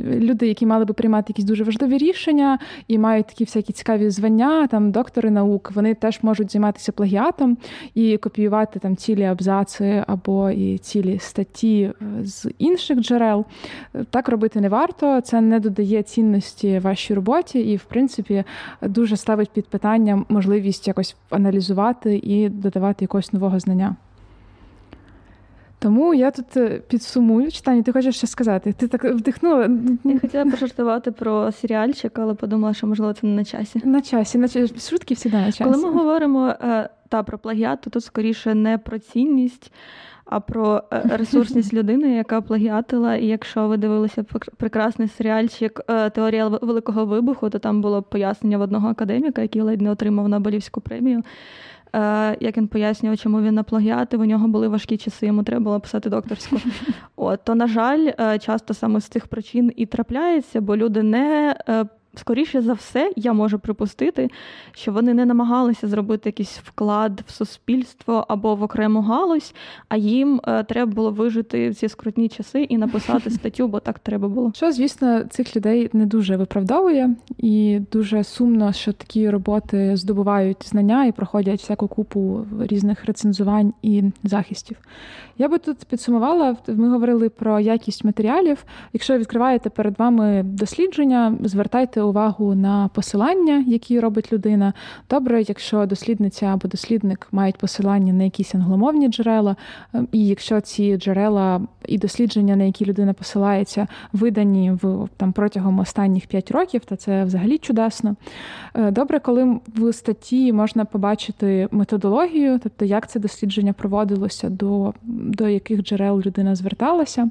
люди, 0.05 0.47
які 0.47 0.67
мали 0.67 0.85
би 0.85 0.95
приймати 0.95 1.27
якісь 1.29 1.45
дуже 1.45 1.65
важливі 1.65 1.99
рішення 1.99 2.59
і 2.89 2.99
мають 2.99 3.27
такі 3.27 3.45
всякі 3.45 3.73
цікаві 3.73 4.11
звання, 4.11 4.67
там 4.67 4.91
доктори 4.91 5.31
наук, 5.31 5.73
вони 5.75 5.95
теж 5.95 6.19
можуть 6.23 6.53
займатися 6.53 6.93
плагіатом 6.93 7.57
і 7.95 8.17
копіювати 8.17 8.79
там 8.79 8.97
цілі 8.97 9.25
абзаци 9.25 10.05
або 10.07 10.51
і 10.51 10.79
цілі 10.79 11.19
статті 11.19 11.93
з 12.23 12.51
інших 12.59 13.01
джерел. 13.01 13.45
Так 14.11 14.29
робити 14.29 14.61
не 14.61 14.69
варто, 14.69 15.21
це 15.21 15.41
не 15.41 15.61
додає 15.61 16.03
цінності 16.03 16.79
вашій 16.79 17.15
роботі 17.15 17.70
і, 17.73 17.77
в 17.77 17.85
принципі, 17.85 18.45
дуже 18.83 19.17
ставить 19.17 19.51
під 19.51 19.67
питання 19.67 20.25
можливість 20.29 20.89
якось 20.89 21.17
аналізувати 21.31 22.17
і 22.17 22.49
додавати 22.49 23.05
якогось 23.05 23.33
нового 23.33 23.61
знання. 23.61 23.97
Тому 25.81 26.15
я 26.15 26.31
тут 26.31 26.57
е, 26.57 26.83
підсумую 26.89 27.51
читання. 27.51 27.83
Ти 27.83 27.93
хочеш 27.93 28.17
ще 28.17 28.27
сказати? 28.27 28.73
Ти 28.73 28.89
так 28.89 29.05
вдихнула. 29.05 29.69
Я 30.05 30.19
хотіла 30.19 30.45
пожартувати 30.45 31.13
про 31.13 31.53
серіальчик, 31.53 32.19
але 32.19 32.35
подумала, 32.35 32.75
що 32.75 32.87
можливо 32.87 33.13
це 33.13 33.27
не 33.27 33.35
на 33.35 33.45
часі. 33.45 33.83
На 33.85 34.01
часі, 34.01 34.39
на 34.39 34.49
часі. 34.49 34.75
шутки 34.79 35.15
всі 35.15 35.29
на 35.29 35.47
часі. 35.47 35.65
Коли 35.65 35.77
ми 35.77 35.91
говоримо 35.91 36.49
е, 36.49 36.89
та 37.09 37.23
про 37.23 37.39
плагіат, 37.39 37.81
то 37.81 37.91
тут 37.91 38.05
скоріше 38.05 38.55
не 38.55 38.79
про 38.79 38.99
цінність 38.99 39.73
а 40.31 40.41
про 40.41 40.83
е, 40.93 41.03
ресурсність 41.17 41.75
людини, 41.75 42.15
яка 42.15 42.41
плагіатила. 42.41 43.17
І 43.17 43.27
якщо 43.27 43.69
ви 43.69 43.77
дивилися 43.77 44.25
прекрасний 44.57 45.09
серіальчик 45.09 45.81
е, 45.89 46.11
Теорія 46.11 46.49
Великого 46.49 47.07
Вибуху, 47.07 47.51
то 47.51 47.59
там 47.59 47.81
було 47.81 48.03
пояснення 48.03 48.59
в 48.59 48.61
одного 48.61 48.89
академіка, 48.89 49.43
який 49.43 49.63
ледь 49.63 49.81
не 49.81 49.91
отримав 49.91 50.29
Нобелівську 50.29 50.81
премію. 50.81 51.23
Е, 51.95 52.37
як 52.41 52.57
він 52.57 52.69
пояснював, 52.69 53.19
чому 53.19 53.43
він 53.43 53.55
наплагіатив, 53.55 54.21
у 54.21 54.25
нього 54.25 54.49
були 54.49 54.69
важкі 54.69 54.97
часи, 54.97 55.27
йому 55.27 55.43
треба 55.43 55.65
було 55.65 55.81
писати 55.81 56.11
докторську. 56.11 56.57
От, 57.17 57.41
То, 57.45 57.55
на 57.55 57.67
жаль, 57.67 58.39
часто 58.39 58.75
саме 58.75 59.01
з 59.01 59.05
цих 59.05 59.27
причин 59.27 59.73
і 59.77 59.87
трапляється, 59.87 60.61
бо 60.61 60.77
люди 60.77 61.03
не 61.03 61.55
скоріше 62.15 62.63
за 62.63 62.73
все, 62.73 63.13
я 63.17 63.33
можу 63.33 63.59
припустити, 63.59 64.31
що 64.73 64.93
вони 64.93 65.15
не 65.15 65.27
намагалися 65.27 65.89
зробити 65.89 66.29
якийсь 66.29 66.61
вклад 66.65 67.23
в 67.27 67.33
суспільство 67.33 68.25
або 68.29 68.55
в 68.55 68.63
окрему 68.63 69.01
галузь, 69.01 69.55
а 69.89 69.97
їм 69.97 70.41
е, 70.47 70.63
треба 70.63 70.93
було 70.93 71.11
вижити 71.11 71.71
в 71.71 71.75
ці 71.75 71.89
скрутні 71.89 72.29
часи 72.29 72.63
і 72.63 72.79
написати 72.79 73.31
статтю, 73.41 73.69
бо 73.69 73.81
так 73.81 73.99
треба 73.99 74.29
було. 74.29 74.53
Що, 74.55 74.73
звісно, 74.73 75.25
цих 75.25 75.57
людей 75.57 75.91
не 75.93 76.07
дуже 76.07 76.37
виправдовує, 76.37 77.15
і 77.39 77.81
дуже 77.93 78.25
сумно, 78.25 78.73
що 78.73 78.93
такі 78.93 79.31
роботи 79.31 79.97
здобувають 79.97 80.69
знання 80.69 81.05
і 81.05 81.13
проходять 81.13 81.61
всяку 81.61 81.89
купу 81.89 82.47
різних 82.61 83.05
рецензувань 83.05 83.73
і 83.83 84.03
захистів. 84.25 84.77
Я 85.39 85.49
би 85.49 85.59
тут 85.59 85.77
підсумувала, 85.85 86.57
ми 86.67 86.89
говорили 86.89 87.29
про 87.29 87.61
якість 87.61 88.05
матеріалів. 88.05 88.65
Якщо 88.93 89.19
відкриваєте 89.19 89.71
перед 89.71 89.99
вами 89.99 90.43
дослідження, 90.45 91.35
звертайте 91.45 92.00
увагу 92.03 92.55
на 92.55 92.89
посилання, 92.95 93.65
які 93.67 94.01
робить 94.01 94.33
людина. 94.33 94.73
Добре, 95.11 95.43
якщо 95.49 95.87
дослідниця 95.87 96.47
або 96.47 96.69
дослідник 96.69 97.29
мають 97.33 97.57
посилання 97.57 98.13
на 98.13 98.25
якісь 98.25 98.55
англомовні 98.55 99.09
джерела, 99.09 99.57
ем, 99.95 100.09
і 100.13 100.27
якщо 100.27 100.61
ці 100.61 100.97
джерела 100.97 101.61
і 101.89 101.99
дослідження, 101.99 102.57
на 102.57 102.65
які 102.65 102.85
людина 102.85 103.13
посилається, 103.13 103.87
видані 104.13 104.73
в 104.83 105.09
там 105.17 105.33
протягом 105.33 105.79
останніх 105.79 106.27
5 106.27 106.51
років, 106.51 106.85
то 106.85 106.97
це 106.97 107.25
взагалі 107.25 107.59
чудесно. 107.59 108.17
Е, 108.75 108.91
добре, 108.91 109.19
коли 109.19 109.61
в 109.77 109.93
статті 109.93 110.53
можна 110.53 110.85
побачити 110.85 111.69
методологію, 111.71 112.61
тобто 112.63 112.85
як 112.85 113.11
це 113.11 113.21
дослідження 113.21 113.73
проводилося 113.73 114.51
до 114.51 114.95
до 115.03 115.49
яких 115.49 115.83
джерел 115.83 116.23
людина 116.27 116.55
зверталася. 116.55 117.31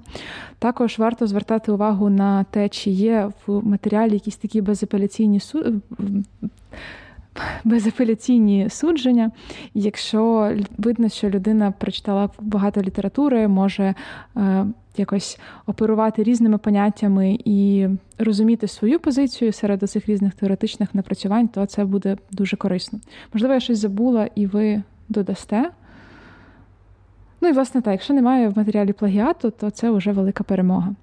Також 0.59 0.99
варто 0.99 1.27
звертати 1.27 1.71
увагу 1.71 2.09
на 2.09 2.43
те, 2.43 2.69
чи 2.69 2.89
є 2.89 3.31
в 3.47 3.65
матеріалі 3.65 4.13
якісь 4.13 4.35
такі 4.35 4.58
безапеляційні 4.61 5.39
су... 5.39 5.81
безапеляційні 7.63 8.69
судження. 8.69 9.31
Якщо 9.73 10.51
видно, 10.77 11.09
що 11.09 11.29
людина 11.29 11.71
прочитала 11.71 12.29
багато 12.39 12.81
літератури, 12.81 13.47
може 13.47 13.95
е, 14.37 14.65
якось 14.97 15.39
оперувати 15.65 16.23
різними 16.23 16.57
поняттями 16.57 17.37
і 17.45 17.87
розуміти 18.17 18.67
свою 18.67 18.99
позицію 18.99 19.51
серед 19.51 19.89
цих 19.89 20.09
різних 20.09 20.33
теоретичних 20.33 20.95
напрацювань, 20.95 21.47
то 21.47 21.65
це 21.65 21.85
буде 21.85 22.17
дуже 22.31 22.57
корисно. 22.57 22.99
Можливо, 23.33 23.53
я 23.53 23.59
щось 23.59 23.79
забула, 23.79 24.29
і 24.35 24.45
ви 24.45 24.83
додасте. 25.09 25.71
Ну 27.41 27.49
і 27.49 27.51
власне 27.51 27.81
так, 27.81 27.91
якщо 27.91 28.13
немає 28.13 28.49
в 28.49 28.57
матеріалі 28.57 28.93
плагіату, 28.93 29.51
то 29.51 29.69
це 29.69 29.91
вже 29.91 30.11
велика 30.11 30.43
перемога. 30.43 30.95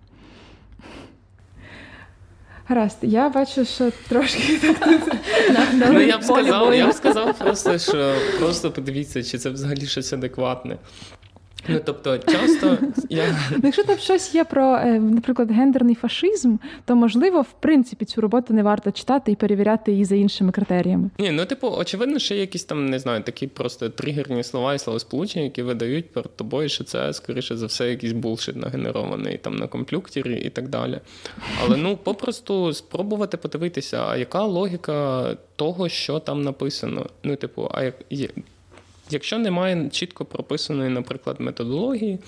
Гаразд, 2.69 2.99
я 3.03 3.29
бачу, 3.29 3.65
що 3.65 3.93
трошки 4.09 4.59
так 5.55 5.69
Ну, 5.73 6.01
я 6.01 6.19
б 6.19 6.25
сказав, 6.25 6.75
я 6.75 6.89
б 6.89 6.93
сказав 6.93 7.39
просто, 7.39 7.79
що 7.79 8.15
просто 8.39 8.71
подивіться, 8.71 9.23
чи 9.23 9.39
це 9.39 9.51
взагалі 9.51 9.87
щось 9.87 10.13
адекватне. 10.13 10.77
Ну, 11.69 11.81
тобто, 11.85 12.19
часто 12.19 12.79
я... 13.09 13.39
Ну, 13.51 13.61
якщо 13.63 13.85
там 13.85 13.99
щось 13.99 14.35
є 14.35 14.45
про, 14.45 14.77
е, 14.77 15.01
наприклад, 15.01 15.51
гендерний 15.51 15.95
фашизм, 15.95 16.57
то 16.85 16.97
можливо, 16.97 17.43
в 17.43 17.53
принципі, 17.61 18.05
цю 18.05 18.21
роботу 18.21 18.55
не 18.55 18.63
варто 18.63 18.91
читати 18.91 19.33
і 19.33 19.37
перевіряти 19.37 19.93
її 19.93 20.05
за 20.05 20.15
іншими 20.15 20.53
критеріями. 20.53 21.11
Ні, 21.19 21.31
ну 21.31 21.45
типу, 21.45 21.69
очевидно, 21.69 22.19
що 22.19 22.35
є 22.35 22.41
якісь 22.41 22.65
там 22.65 22.87
не 22.87 22.99
знаю, 22.99 23.23
такі 23.23 23.47
просто 23.47 23.89
тригерні 23.89 24.43
слова 24.43 24.75
і 24.75 24.79
словосполучення, 24.79 25.45
які 25.45 25.63
видають 25.63 26.13
перед 26.13 26.37
тобою, 26.37 26.69
що 26.69 26.85
це 26.85 27.13
скоріше 27.13 27.57
за 27.57 27.67
все 27.67 27.91
якийсь 27.91 28.13
булшит 28.13 28.57
нагенерований 28.57 29.39
там 29.39 29.57
на 29.57 29.67
комп'ютері 29.67 30.41
і 30.41 30.51
так 30.51 30.69
далі. 30.69 31.01
Але 31.65 31.77
ну 31.77 31.97
попросту 31.97 32.73
спробувати 32.73 33.37
подивитися, 33.37 34.05
а 34.09 34.17
яка 34.17 34.45
логіка 34.45 35.37
того, 35.57 35.89
що 35.89 36.19
там 36.19 36.43
написано. 36.43 37.07
Ну, 37.25 37.37
типу, 37.37 37.71
а 37.75 37.83
як 37.83 37.95
Якщо 39.11 39.39
немає 39.39 39.91
чітко 39.91 40.25
прописаної, 40.25 40.91
наприклад, 40.91 41.41
методології, 41.41 42.19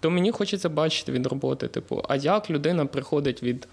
то 0.00 0.10
мені 0.10 0.30
хочеться 0.30 0.68
бачити 0.68 1.12
від 1.12 1.26
роботи, 1.26 1.68
типу, 1.68 2.02
а 2.08 2.16
як 2.16 2.50
людина 2.50 2.86
приходить 2.86 3.42
від 3.42 3.68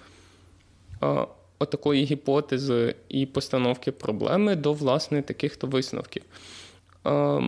а, 1.00 1.26
отакої 1.60 2.06
гіпотези 2.06 2.96
і 3.10 3.26
постановки 3.26 3.92
проблеми 3.92 4.56
до 4.56 4.74
власне 4.74 5.22
таких 5.22 5.56
то 5.56 5.68
висновків. 5.68 6.24
А, 7.04 7.42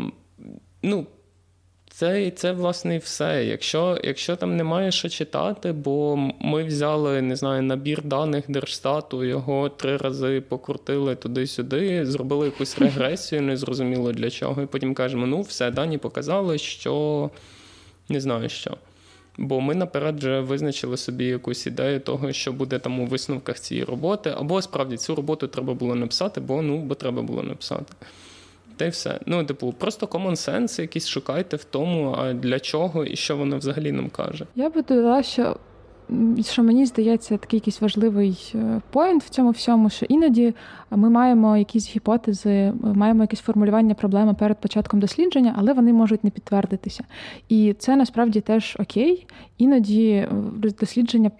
ну, 0.83 1.07
це 1.95 2.31
це 2.31 2.51
власне 2.51 2.95
і 2.95 2.97
все. 2.97 3.45
Якщо 3.45 3.99
якщо 4.03 4.35
там 4.35 4.57
немає 4.57 4.91
що 4.91 5.09
читати, 5.09 5.71
бо 5.71 6.15
ми 6.39 6.63
взяли 6.63 7.21
не 7.21 7.35
знаю, 7.35 7.61
набір 7.61 8.03
даних 8.03 8.51
Держстату, 8.51 9.23
його 9.23 9.69
три 9.69 9.97
рази 9.97 10.41
покрутили 10.41 11.15
туди-сюди, 11.15 12.05
зробили 12.05 12.45
якусь 12.45 12.77
регресію, 12.79 13.41
незрозуміло 13.41 14.11
для 14.11 14.29
чого. 14.29 14.61
І 14.61 14.65
потім 14.65 14.93
кажемо: 14.93 15.27
ну, 15.27 15.41
все, 15.41 15.71
дані 15.71 15.97
показали, 15.97 16.57
що 16.57 17.29
не 18.09 18.21
знаю 18.21 18.49
що. 18.49 18.77
Бо 19.37 19.61
ми 19.61 19.75
наперед 19.75 20.17
вже 20.17 20.39
визначили 20.39 20.97
собі 20.97 21.25
якусь 21.25 21.67
ідею 21.67 21.99
того, 21.99 22.31
що 22.31 22.53
буде 22.53 22.79
там 22.79 22.99
у 22.99 23.05
висновках 23.05 23.59
цієї 23.59 23.85
роботи, 23.85 24.33
або 24.37 24.61
справді 24.61 24.97
цю 24.97 25.15
роботу 25.15 25.47
треба 25.47 25.73
було 25.73 25.95
написати, 25.95 26.41
бо 26.41 26.61
ну 26.61 26.77
бо 26.77 26.95
треба 26.95 27.21
було 27.21 27.43
написати. 27.43 27.93
Та 28.77 28.85
й 28.85 28.89
все. 28.89 29.19
Ну, 29.25 29.43
типу, 29.45 29.73
просто 29.77 30.05
common 30.05 30.31
sense 30.31 30.81
якийсь 30.81 31.07
шукайте 31.07 31.57
в 31.57 31.63
тому, 31.63 32.15
а 32.19 32.33
для 32.33 32.59
чого 32.59 33.05
і 33.05 33.15
що 33.15 33.37
воно 33.37 33.57
взагалі 33.57 33.91
нам 33.91 34.09
каже. 34.09 34.45
Я 34.55 34.69
би 34.69 34.81
додала, 34.81 35.23
що 35.23 35.57
що 36.41 36.63
мені 36.63 36.85
здається, 36.85 37.37
такий 37.37 37.57
якийсь 37.57 37.81
важливий 37.81 38.51
е, 38.55 38.81
поінт 38.91 39.23
в 39.23 39.29
цьому 39.29 39.49
всьому, 39.49 39.89
що 39.89 40.05
іноді 40.05 40.53
ми 40.91 41.09
маємо 41.09 41.57
якісь 41.57 41.95
гіпотези, 41.95 42.73
маємо 42.81 43.23
якесь 43.23 43.39
формулювання 43.39 43.95
проблеми 43.95 44.33
перед 44.33 44.57
початком 44.57 44.99
дослідження, 44.99 45.55
але 45.57 45.73
вони 45.73 45.93
можуть 45.93 46.23
не 46.23 46.29
підтвердитися. 46.29 47.03
І 47.49 47.75
це 47.79 47.95
насправді 47.95 48.41
теж 48.41 48.77
окей. 48.79 49.27
Іноді 49.57 50.09
е, 50.09 50.29
дослідження 50.79 51.31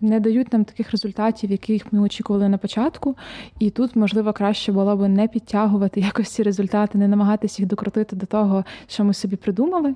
не 0.00 0.20
дають 0.20 0.52
нам 0.52 0.64
таких 0.64 0.90
результатів, 0.90 1.50
яких 1.50 1.92
ми 1.92 2.00
очікували 2.00 2.48
на 2.48 2.58
початку. 2.58 3.16
І 3.58 3.70
тут, 3.70 3.96
можливо, 3.96 4.32
краще 4.32 4.72
було 4.72 4.96
б 4.96 5.08
не 5.08 5.28
підтягувати 5.28 6.00
якось 6.00 6.28
ці 6.28 6.42
результати, 6.42 6.98
не 6.98 7.08
намагатися 7.08 7.62
їх 7.62 7.68
докрутити 7.68 8.16
до 8.16 8.26
того, 8.26 8.64
що 8.86 9.04
ми 9.04 9.14
собі 9.14 9.36
придумали, 9.36 9.94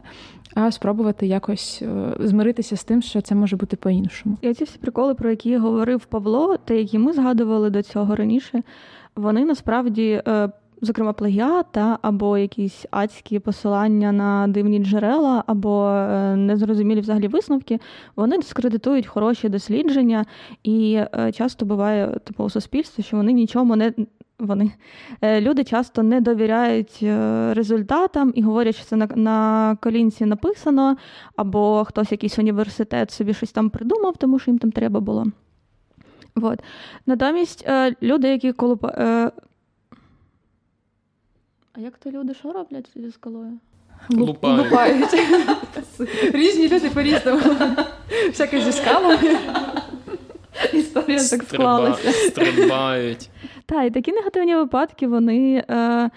а 0.54 0.70
спробувати 0.70 1.26
якось 1.26 1.82
е, 1.82 2.12
змиритися 2.20 2.76
з 2.76 2.84
тим, 2.84 3.02
що 3.02 3.20
це 3.20 3.34
може 3.34 3.56
бути 3.56 3.76
по-іншому. 3.76 4.36
І 4.40 4.54
ці 4.54 4.64
всі 4.64 4.78
приколи, 4.78 5.14
про 5.14 5.30
які 5.30 5.56
говорив 5.56 6.04
Павло, 6.04 6.56
те, 6.56 6.78
які 6.78 6.98
ми 6.98 7.12
згадували 7.12 7.70
до 7.70 7.82
цього 7.82 8.16
раніше, 8.16 8.62
вони 9.16 9.44
насправді. 9.44 10.22
Е, 10.28 10.48
зокрема, 10.82 11.12
плагіата 11.12 11.98
або 12.02 12.38
якісь 12.38 12.86
адські 12.90 13.38
посилання 13.38 14.12
на 14.12 14.48
дивні 14.48 14.78
джерела, 14.78 15.44
або 15.46 15.88
е, 15.88 16.36
незрозумілі 16.36 17.00
взагалі 17.00 17.28
висновки, 17.28 17.80
вони 18.16 18.36
дискредитують 18.36 19.06
хороші 19.06 19.48
дослідження, 19.48 20.24
і 20.64 21.00
часто 21.34 21.66
буває 21.66 22.18
типу 22.24 22.44
у 22.44 22.50
суспільстві, 22.50 23.02
що 23.02 23.16
вони 23.16 23.32
нічому 23.32 23.76
не 23.76 23.92
вони 24.38 24.70
е, 25.22 25.40
люди 25.40 25.64
часто 25.64 26.02
не 26.02 26.20
довіряють 26.20 26.98
е, 27.02 27.54
результатам 27.54 28.32
і 28.34 28.42
говорять, 28.42 28.76
що 28.76 28.84
це 28.84 28.96
на 28.96 29.06
на 29.06 29.76
колінці 29.80 30.26
написано, 30.26 30.96
або 31.36 31.84
хтось 31.84 32.12
якийсь 32.12 32.38
університет 32.38 33.10
собі 33.10 33.34
щось 33.34 33.52
там 33.52 33.70
придумав, 33.70 34.16
тому 34.16 34.38
що 34.38 34.50
їм 34.50 34.58
там 34.58 34.72
треба 34.72 35.00
було. 35.00 35.26
От. 36.42 36.60
Натомість 37.06 37.64
е, 37.68 37.94
люди, 38.02 38.28
які 38.28 38.52
колупа. 38.52 38.88
А 41.72 41.80
як 41.80 41.96
то 41.96 42.10
люди 42.10 42.34
що 42.34 42.52
роблять 42.52 42.90
зі 42.96 43.10
скалою? 43.10 43.58
Лупають. 44.10 44.64
Лупають. 44.64 45.14
Різні 46.34 46.68
люди 46.68 46.90
по-різному. 46.90 47.40
Всяке 48.28 48.60
зі 48.60 48.72
скалами. 48.72 49.38
Історія 50.72 51.18
так 51.18 51.42
склалася. 51.42 52.12
Стрибають. 52.12 53.30
Так, 53.66 53.86
і 53.86 53.90
такі 53.90 54.12
негативні 54.12 54.56
випадки 54.56 55.06
вони 55.06 55.64
е, 55.70 56.10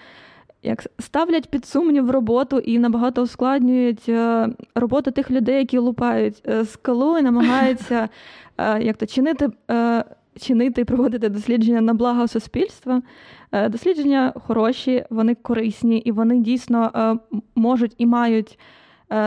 як 0.62 0.86
ставлять 0.98 1.50
під 1.50 1.66
сумнів 1.66 2.10
роботу 2.10 2.58
і 2.58 2.78
набагато 2.78 3.22
ускладнюють 3.22 4.08
е, 4.08 4.48
роботу 4.74 5.10
тих 5.10 5.30
людей, 5.30 5.58
які 5.58 5.78
лупають 5.78 6.42
е, 6.48 6.64
скалу 6.64 7.18
і 7.18 7.22
намагаються 7.22 7.94
е, 8.04 8.08
як 8.80 8.96
то 8.96 9.06
чинити. 9.06 9.48
Е, 9.70 10.04
Чинити 10.40 10.80
і 10.80 10.84
проводити 10.84 11.28
дослідження 11.28 11.80
на 11.80 11.94
благо 11.94 12.28
суспільства. 12.28 13.02
Е, 13.52 13.68
дослідження 13.68 14.32
хороші, 14.46 15.04
вони 15.10 15.34
корисні 15.34 15.98
і 15.98 16.12
вони 16.12 16.38
дійсно 16.38 16.90
е, 16.94 17.38
можуть 17.54 17.94
і 17.98 18.06
мають 18.06 18.58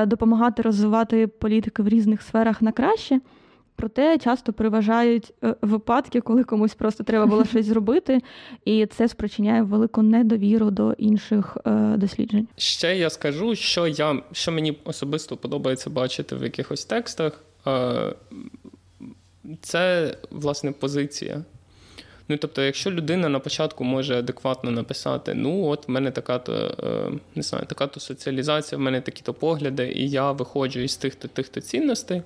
допомагати 0.06 0.62
розвивати 0.62 1.28
політики 1.28 1.82
в 1.82 1.88
різних 1.88 2.22
сферах 2.22 2.62
на 2.62 2.72
краще. 2.72 3.20
Проте 3.76 4.18
часто 4.18 4.54
переважають 4.54 5.34
е, 5.44 5.56
випадки, 5.62 6.22
коли 6.22 6.44
комусь 6.44 6.74
просто 6.74 7.04
треба 7.04 7.26
було 7.26 7.46
щось 7.46 7.66
зробити, 7.66 8.22
і 8.66 8.86
це 8.86 9.08
спричиняє 9.08 9.62
велику 9.62 10.02
недовіру 10.02 10.72
до 10.72 10.94
інших 10.94 11.58
е, 11.66 11.72
досліджень. 11.98 12.48
Ще 12.58 12.98
я 12.98 13.10
скажу, 13.10 13.56
що 13.56 13.88
я 13.88 14.22
що 14.32 14.52
мені 14.52 14.78
особисто 14.84 15.38
подобається 15.38 15.90
бачити 15.90 16.36
в 16.36 16.44
якихось 16.44 16.86
текстах. 16.86 17.44
Е, 19.46 19.58
це 19.62 20.14
власне 20.32 20.72
позиція. 20.72 21.44
Ну, 22.28 22.38
тобто, 22.38 22.62
якщо 22.62 22.91
людина 22.91 23.30
на 23.30 23.39
початку 23.39 23.84
може 23.84 24.20
адекватно 24.20 24.72
написати, 24.72 25.34
ну 25.34 25.66
от 25.66 25.88
в 25.88 25.91
мене 25.91 26.12
така-то 26.12 26.76
не 27.36 27.44
знаю, 27.44 27.66
така-то 27.66 28.00
соціалізація, 28.00 28.80
в 28.80 28.82
мене 28.82 29.02
такі-то 29.02 29.34
погляди, 29.34 29.94
і 29.96 30.10
я 30.10 30.32
виходжу 30.32 30.80
із 30.80 30.96
тих-то 30.96 31.28
тих-то 31.28 31.62
цінностей 31.62 32.22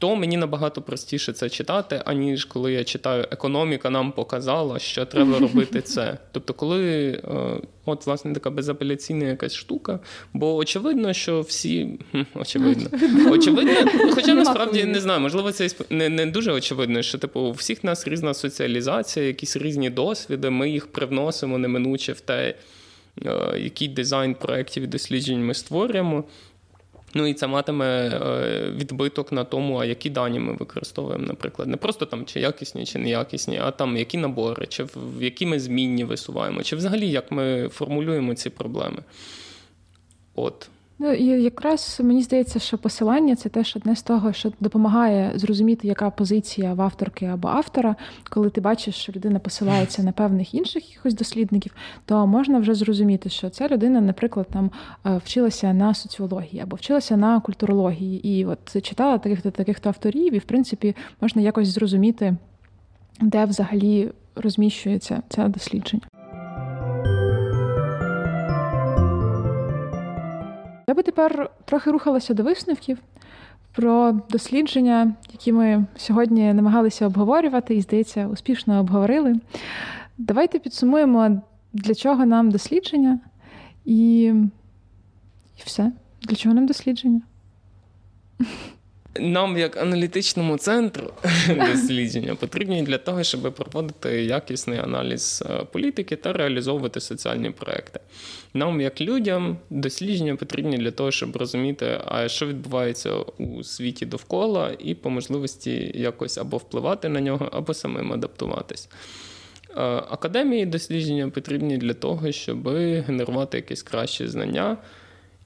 то 0.00 0.16
мені 0.16 0.36
набагато 0.36 0.82
простіше 0.82 1.32
це 1.32 1.50
читати, 1.50 2.02
аніж 2.04 2.44
коли 2.44 2.72
я 2.72 2.84
читаю 2.84 3.26
економіка, 3.30 3.90
нам 3.90 4.12
показала, 4.12 4.78
що 4.78 5.06
треба 5.06 5.38
робити 5.40 5.82
це. 5.82 6.18
Тобто, 6.32 6.54
коли 6.54 7.10
е, 7.10 7.20
от 7.84 8.06
власне 8.06 8.34
така 8.34 8.50
безапеляційна 8.50 9.24
якась 9.24 9.54
штука, 9.54 10.00
бо 10.32 10.56
очевидно, 10.56 11.12
що 11.12 11.40
всі 11.40 11.98
очевидно, 12.34 12.90
очевидно, 13.30 13.90
хоча 14.14 14.34
насправді 14.34 14.84
не 14.84 15.00
знаю, 15.00 15.20
можливо, 15.20 15.52
це 15.52 15.68
не 15.90 16.08
не 16.08 16.26
дуже 16.26 16.52
очевидно, 16.52 17.02
що 17.02 17.18
типу 17.18 17.40
у 17.40 17.52
всіх 17.52 17.84
нас 17.84 18.08
різна 18.08 18.34
соціалізація, 18.34 19.26
якісь 19.26 19.56
різні 19.56 19.90
досвіди, 19.90 20.50
ми 20.50 20.70
їх 20.70 20.86
привносимо 20.86 21.58
неминуче 21.58 22.12
в 22.12 22.20
те, 22.20 22.54
е, 23.24 23.58
який 23.58 23.88
дизайн 23.88 24.34
проєктів 24.34 24.82
і 24.82 24.86
досліджень 24.86 25.46
ми 25.46 25.54
створюємо. 25.54 26.24
Ну 27.14 27.26
і 27.26 27.34
це 27.34 27.46
матиме 27.46 27.86
е, 27.86 28.70
відбиток 28.70 29.32
на 29.32 29.44
тому, 29.44 29.76
а 29.76 29.84
які 29.84 30.10
дані 30.10 30.38
ми 30.38 30.52
використовуємо, 30.52 31.26
наприклад. 31.26 31.68
Не 31.68 31.76
просто 31.76 32.06
там 32.06 32.24
чи 32.26 32.40
якісні, 32.40 32.86
чи 32.86 32.98
неякісні, 32.98 33.58
а 33.58 33.70
там 33.70 33.96
які 33.96 34.18
набори, 34.18 34.66
чи 34.66 34.84
в 34.84 35.22
які 35.22 35.46
ми 35.46 35.60
змінні 35.60 36.04
висуваємо, 36.04 36.62
чи 36.62 36.76
взагалі 36.76 37.10
як 37.10 37.32
ми 37.32 37.68
формулюємо 37.68 38.34
ці 38.34 38.50
проблеми. 38.50 38.98
От. 40.34 40.68
Ну 41.02 41.12
і 41.12 41.24
якраз 41.24 42.00
мені 42.02 42.22
здається, 42.22 42.58
що 42.58 42.78
посилання 42.78 43.36
це 43.36 43.48
теж 43.48 43.76
одне 43.76 43.96
з 43.96 44.02
того, 44.02 44.32
що 44.32 44.52
допомагає 44.60 45.32
зрозуміти, 45.34 45.88
яка 45.88 46.10
позиція 46.10 46.74
в 46.74 46.80
авторки 46.82 47.26
або 47.26 47.48
автора. 47.48 47.96
Коли 48.30 48.50
ти 48.50 48.60
бачиш, 48.60 48.94
що 48.94 49.12
людина 49.12 49.38
посилається 49.38 50.02
на 50.02 50.12
певних 50.12 50.54
інших 50.54 50.90
якихось 50.90 51.14
дослідників, 51.14 51.72
то 52.04 52.26
можна 52.26 52.58
вже 52.58 52.74
зрозуміти, 52.74 53.28
що 53.28 53.50
ця 53.50 53.68
людина, 53.68 54.00
наприклад, 54.00 54.46
там 54.52 54.70
е, 55.06 55.16
вчилася 55.24 55.72
на 55.72 55.94
соціології 55.94 56.62
або 56.62 56.76
вчилася 56.76 57.16
на 57.16 57.40
культурології, 57.40 58.28
і 58.28 58.44
от 58.44 58.82
читала 58.82 59.18
таких-то 59.18 59.50
таких-то 59.50 59.88
авторів, 59.88 60.34
і 60.34 60.38
в 60.38 60.44
принципі 60.44 60.96
можна 61.20 61.42
якось 61.42 61.68
зрозуміти, 61.68 62.36
де 63.20 63.44
взагалі 63.44 64.10
розміщується 64.34 65.22
це 65.28 65.48
дослідження. 65.48 66.02
Я 70.90 70.94
би 70.94 71.02
тепер 71.02 71.50
трохи 71.64 71.90
рухалася 71.90 72.34
до 72.34 72.42
висновків 72.42 72.98
про 73.72 74.12
дослідження, 74.30 75.14
які 75.32 75.52
ми 75.52 75.84
сьогодні 75.96 76.52
намагалися 76.52 77.06
обговорювати 77.06 77.74
і, 77.74 77.80
здається, 77.80 78.28
успішно 78.28 78.80
обговорили. 78.80 79.40
Давайте 80.18 80.58
підсумуємо, 80.58 81.42
для 81.72 81.94
чого 81.94 82.26
нам 82.26 82.50
дослідження, 82.50 83.20
і, 83.84 84.22
і 85.58 85.62
все. 85.64 85.92
Для 86.22 86.36
чого 86.36 86.54
нам 86.54 86.66
дослідження? 86.66 87.22
Нам, 89.18 89.58
як 89.58 89.76
аналітичному 89.76 90.56
центру 90.56 91.12
дослідження, 91.48 92.34
потрібні 92.34 92.82
для 92.82 92.98
того, 92.98 93.22
щоб 93.22 93.54
проводити 93.54 94.24
якісний 94.24 94.78
аналіз 94.78 95.44
е, 95.50 95.64
політики 95.72 96.16
та 96.16 96.32
реалізовувати 96.32 97.00
соціальні 97.00 97.50
проекти. 97.50 98.00
Нам, 98.54 98.80
як 98.80 99.00
людям, 99.00 99.58
дослідження 99.70 100.36
потрібні 100.36 100.78
для 100.78 100.90
того, 100.90 101.10
щоб 101.10 101.36
розуміти, 101.36 102.00
а 102.04 102.28
що 102.28 102.46
відбувається 102.46 103.14
у 103.38 103.62
світі 103.62 104.06
довкола, 104.06 104.76
і 104.78 104.94
по 104.94 105.10
можливості 105.10 105.92
якось 105.94 106.38
або 106.38 106.56
впливати 106.56 107.08
на 107.08 107.20
нього, 107.20 107.48
або 107.52 107.74
самим 107.74 108.12
адаптуватись. 108.12 108.88
Е, 109.70 109.82
академії 110.10 110.66
дослідження 110.66 111.28
потрібні 111.28 111.78
для 111.78 111.94
того, 111.94 112.32
щоб 112.32 112.68
генерувати 112.78 113.56
якісь 113.56 113.82
кращі 113.82 114.28
знання 114.28 114.76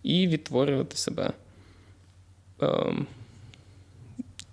і 0.02 0.28
відтворювати 0.28 0.96
себе. 0.96 1.32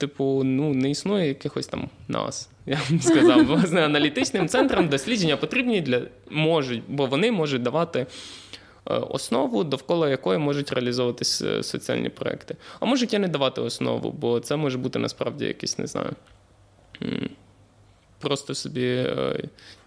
Типу, 0.01 0.41
ну, 0.43 0.73
не 0.73 0.89
існує 0.89 1.27
якихось 1.27 1.67
там 1.67 1.89
нас. 2.07 2.49
Я 2.65 2.75
б 2.91 3.03
сказав, 3.03 3.45
власне, 3.45 3.85
аналітичним 3.85 4.47
центрам 4.47 4.87
дослідження 4.87 5.37
потрібні 5.37 5.81
для 5.81 6.01
можуть, 6.29 6.83
бо 6.87 7.05
вони 7.05 7.31
можуть 7.31 7.61
давати 7.61 7.99
е, 7.99 8.07
основу, 8.93 9.63
довкола 9.63 10.09
якої 10.09 10.39
можуть 10.39 10.71
реалізовуватись 10.71 11.41
е, 11.41 11.63
соціальні 11.63 12.09
проекти. 12.09 12.55
А 12.79 12.85
можуть 12.85 13.13
і 13.13 13.19
не 13.19 13.27
давати 13.27 13.61
основу, 13.61 14.11
бо 14.11 14.39
це 14.39 14.55
може 14.55 14.77
бути 14.77 14.99
насправді 14.99 15.45
якийсь, 15.45 15.77
не 15.77 15.87
знаю, 15.87 16.11
просто 18.19 18.55
собі 18.55 18.85
е, 18.85 19.43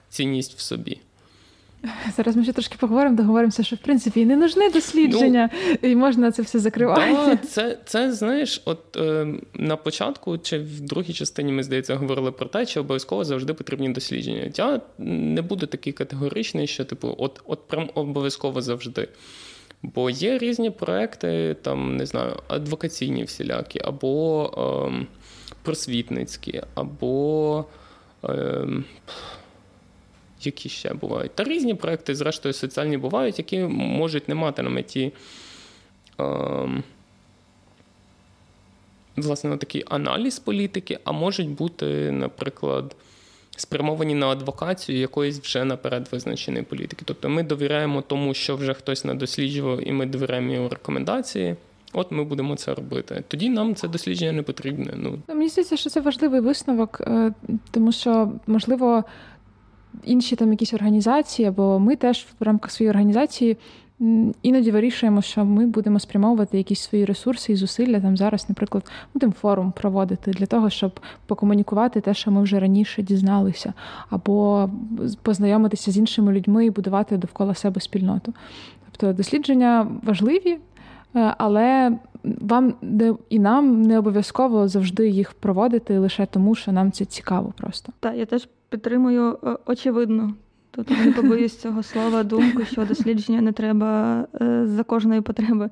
цінність 0.08 0.58
в 0.58 0.60
собі. 0.60 1.00
Зараз 2.16 2.36
ми 2.36 2.42
ще 2.42 2.52
трошки 2.52 2.76
поговоримо, 2.80 3.16
договоримося, 3.16 3.62
що 3.62 3.76
в 3.76 3.78
принципі 3.78 4.20
і 4.20 4.26
не 4.26 4.36
нужне 4.36 4.70
дослідження, 4.70 5.50
ну, 5.82 5.90
і 5.90 5.96
можна 5.96 6.32
це 6.32 6.42
все 6.42 6.58
закривати. 6.58 7.12
Да, 7.12 7.36
це, 7.36 7.78
це 7.84 8.12
знаєш, 8.12 8.62
от 8.64 8.96
е, 8.96 9.26
на 9.54 9.76
початку 9.76 10.38
чи 10.38 10.58
в 10.58 10.80
другій 10.80 11.12
частині 11.12 11.52
ми 11.52 11.62
здається 11.62 11.94
говорили 11.94 12.32
про 12.32 12.46
те, 12.46 12.66
що 12.66 12.80
обов'язково 12.80 13.24
завжди 13.24 13.54
потрібні 13.54 13.88
дослідження. 13.88 14.52
Я 14.54 14.80
не 14.98 15.42
буду 15.42 15.66
такий 15.66 15.92
категоричний, 15.92 16.66
що 16.66 16.84
типу, 16.84 17.14
от, 17.18 17.40
от 17.46 17.68
прям 17.68 17.90
обов'язково 17.94 18.62
завжди. 18.62 19.08
Бо 19.82 20.10
є 20.10 20.38
різні 20.38 20.70
проекти, 20.70 21.56
там 21.62 21.96
не 21.96 22.06
знаю, 22.06 22.32
адвокаційні 22.48 23.24
всілякі, 23.24 23.80
або. 23.84 24.90
Е, 24.90 25.06
просвітницькі, 25.64 26.62
або 26.74 27.64
е, 28.24 28.66
які 30.46 30.68
ще 30.68 30.94
бувають. 30.94 31.34
Та 31.34 31.44
різні 31.44 31.74
проекти, 31.74 32.14
зрештою, 32.14 32.52
соціальні 32.52 32.96
бувають, 32.96 33.38
які 33.38 33.58
можуть 33.68 34.28
не 34.28 34.34
мати 34.34 34.62
на 34.62 34.70
меті. 34.70 35.12
Е, 36.20 36.82
Власне, 39.16 39.56
такий 39.56 39.84
аналіз 39.88 40.38
політики, 40.38 40.98
а 41.04 41.12
можуть 41.12 41.48
бути, 41.48 42.10
наприклад, 42.10 42.96
спрямовані 43.56 44.14
на 44.14 44.28
адвокацію 44.28 44.98
якоїсь 44.98 45.40
вже 45.40 45.64
наперед 45.64 46.08
визначеної 46.12 46.64
політики. 46.64 47.02
Тобто 47.04 47.28
ми 47.28 47.42
довіряємо 47.42 48.02
тому, 48.02 48.34
що 48.34 48.56
вже 48.56 48.74
хтось 48.74 49.04
надосліджував, 49.04 49.88
і 49.88 49.92
ми 49.92 50.06
довіряємо 50.06 50.52
його 50.52 50.68
рекомендації. 50.68 51.56
От 51.92 52.12
ми 52.12 52.24
будемо 52.24 52.56
це 52.56 52.74
робити. 52.74 53.24
Тоді 53.28 53.48
нам 53.48 53.74
це 53.74 53.88
дослідження 53.88 54.32
не 54.32 54.42
потрібне. 54.42 54.94
Ну 54.96 55.18
мені 55.28 55.48
здається, 55.48 55.76
що 55.76 55.90
це 55.90 56.00
важливий 56.00 56.40
висновок, 56.40 57.00
е, 57.00 57.32
тому 57.70 57.92
що 57.92 58.32
можливо 58.46 59.04
інші 60.04 60.36
там 60.36 60.50
якісь 60.50 60.74
організації, 60.74 61.48
або 61.48 61.78
ми 61.78 61.96
теж 61.96 62.26
в 62.40 62.44
рамках 62.44 62.70
своєї 62.70 62.90
організації 62.90 63.56
іноді 64.42 64.70
вирішуємо, 64.70 65.22
що 65.22 65.44
ми 65.44 65.66
будемо 65.66 66.00
спрямовувати 66.00 66.58
якісь 66.58 66.80
свої 66.80 67.04
ресурси 67.04 67.52
і 67.52 67.56
зусилля 67.56 68.00
там 68.00 68.16
зараз, 68.16 68.48
наприклад, 68.48 68.90
будемо 69.14 69.32
форум 69.32 69.72
проводити 69.72 70.30
для 70.30 70.46
того, 70.46 70.70
щоб 70.70 71.00
покомунікувати 71.26 72.00
те, 72.00 72.14
що 72.14 72.30
ми 72.30 72.42
вже 72.42 72.60
раніше 72.60 73.02
дізналися, 73.02 73.72
або 74.10 74.70
познайомитися 75.22 75.90
з 75.90 75.98
іншими 75.98 76.32
людьми 76.32 76.66
і 76.66 76.70
будувати 76.70 77.16
довкола 77.16 77.54
себе 77.54 77.80
спільноту. 77.80 78.34
Тобто 78.90 79.12
дослідження 79.12 79.86
важливі, 80.02 80.58
але 81.14 81.98
вам 82.24 82.74
і 83.30 83.38
нам 83.38 83.82
не 83.82 83.98
обов'язково 83.98 84.68
завжди 84.68 85.08
їх 85.08 85.32
проводити 85.32 85.98
лише 85.98 86.26
тому, 86.26 86.54
що 86.54 86.72
нам 86.72 86.92
це 86.92 87.04
цікаво 87.04 87.52
просто. 87.56 87.92
Так, 88.00 88.16
я 88.16 88.26
теж 88.26 88.48
підтримую 88.68 89.38
е, 89.44 89.56
очевидно. 89.66 90.34
Тут 90.70 90.90
не 90.90 91.12
побоюсь 91.12 91.58
цього 91.58 91.82
слова, 91.82 92.22
думку, 92.22 92.64
що 92.64 92.84
дослідження 92.84 93.40
не 93.40 93.52
треба 93.52 94.20
е, 94.40 94.66
за 94.66 94.82
кожної 94.82 95.20
потреби. 95.20 95.70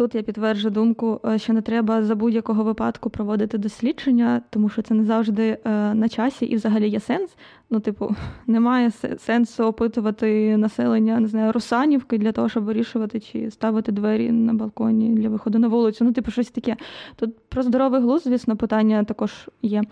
Тут 0.00 0.14
я 0.14 0.22
підтверджу 0.22 0.70
думку, 0.70 1.20
е, 1.24 1.38
що 1.38 1.52
не 1.52 1.62
треба 1.62 2.02
за 2.02 2.14
будь-якого 2.14 2.64
випадку 2.64 3.10
проводити 3.10 3.58
дослідження, 3.58 4.42
тому 4.50 4.68
що 4.68 4.82
це 4.82 4.94
не 4.94 5.04
завжди 5.04 5.58
е, 5.64 5.94
на 5.94 6.08
часі 6.08 6.46
і 6.46 6.56
взагалі 6.56 6.88
є 6.88 7.00
сенс. 7.00 7.36
Ну, 7.70 7.80
типу, 7.80 8.16
немає 8.46 8.90
сенсу 9.18 9.64
опитувати 9.64 10.56
населення, 10.56 11.20
не 11.20 11.28
знаю, 11.28 11.52
Русанівки 11.52 12.18
для 12.18 12.32
того, 12.32 12.48
щоб 12.48 12.64
вирішувати, 12.64 13.20
чи 13.20 13.50
ставити 13.50 13.92
двері 13.92 14.32
на 14.32 14.54
балконі 14.54 15.10
для 15.14 15.28
виходу 15.28 15.58
на 15.58 15.68
вулицю. 15.68 16.04
Ну, 16.04 16.12
типу, 16.12 16.30
щось 16.30 16.50
таке. 16.50 16.76
Тут 17.16 17.38
про 17.48 17.62
здоровий 17.62 18.00
глузд, 18.00 18.24
звісно, 18.24 18.56
питання 18.56 19.04
також 19.04 19.48
є. 19.62 19.82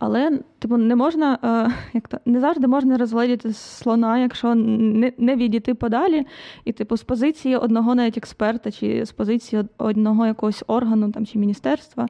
Але 0.00 0.38
типу, 0.58 0.76
не 0.76 0.96
можна, 0.96 1.38
е, 1.44 1.72
як 1.92 2.08
то 2.08 2.18
не 2.24 2.40
завжди 2.40 2.66
можна 2.66 2.98
розглядіти 2.98 3.52
слона, 3.52 4.18
якщо 4.18 4.54
не 4.54 5.12
не 5.18 5.36
відійти 5.36 5.74
подалі, 5.74 6.26
і 6.64 6.72
типу 6.72 6.96
з 6.96 7.02
позиції 7.02 7.56
одного 7.56 7.94
навіть 7.94 8.18
експерта, 8.18 8.70
чи 8.70 9.04
з 9.04 9.12
позиції 9.12 9.64
одного 9.78 10.26
якогось 10.26 10.64
органу 10.66 11.12
там 11.12 11.26
чи 11.26 11.38
міністерства, 11.38 12.08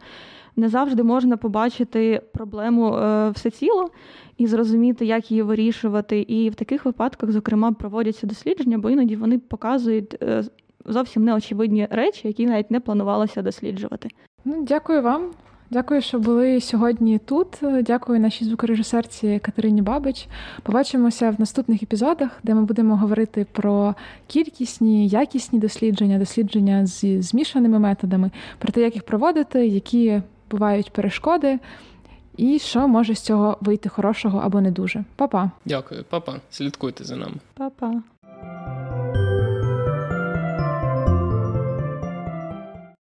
не 0.57 0.69
завжди 0.69 1.03
можна 1.03 1.37
побачити 1.37 2.23
проблему 2.33 2.95
е, 2.95 3.31
всеціло 3.31 3.91
і 4.39 4.47
зрозуміти, 4.47 5.07
як 5.07 5.31
її 5.31 5.43
вирішувати. 5.43 6.21
І 6.21 6.51
в 6.51 6.55
таких 6.55 6.85
випадках, 6.85 7.31
зокрема, 7.31 7.73
проводяться 7.73 8.27
дослідження, 8.27 8.79
бо 8.79 8.91
іноді 8.91 9.17
вони 9.17 9.39
показують 9.39 10.23
е, 10.23 10.43
зовсім 10.87 11.25
неочевидні 11.25 11.89
речі, 11.91 12.29
які 12.29 12.47
навіть 12.47 12.71
не 12.71 12.81
планувалося 12.81 13.43
досліджувати. 13.43 14.09
Ну, 14.45 14.63
Дякую 14.63 15.03
вам. 15.03 15.31
Дякую, 15.73 16.03
що 16.03 16.19
були 16.19 16.61
сьогодні 16.61 17.19
тут. 17.19 17.47
Дякую 17.83 18.21
нашій 18.21 18.45
звукорежисерці 18.45 19.41
Катерині 19.43 19.83
Бабич. 19.83 20.29
Побачимося 20.63 21.31
в 21.31 21.41
наступних 21.41 21.83
епізодах, 21.83 22.31
де 22.43 22.55
ми 22.55 22.65
будемо 22.65 22.97
говорити 22.97 23.47
про 23.53 23.95
кількісні, 24.27 25.09
якісні 25.09 25.59
дослідження, 25.59 26.19
дослідження 26.19 26.87
з 26.87 27.23
змішаними 27.23 27.79
методами, 27.79 28.31
про 28.59 28.73
те, 28.73 28.81
як 28.81 28.95
їх 28.95 29.05
проводити, 29.05 29.67
які 29.67 30.23
бувають 30.51 30.93
перешкоди, 30.93 31.59
і 32.37 32.59
що 32.59 32.89
може 32.89 33.15
з 33.15 33.21
цього 33.21 33.59
вийти 33.61 33.89
хорошого 33.89 34.39
або 34.39 34.61
не 34.61 34.71
дуже. 34.71 35.05
Па-па. 35.17 35.51
Дякую, 35.65 36.05
папа. 36.11 36.35
Слідкуйте 36.51 37.05
за 37.05 37.17
нами. 37.17 37.35
Па-па. 37.55 38.03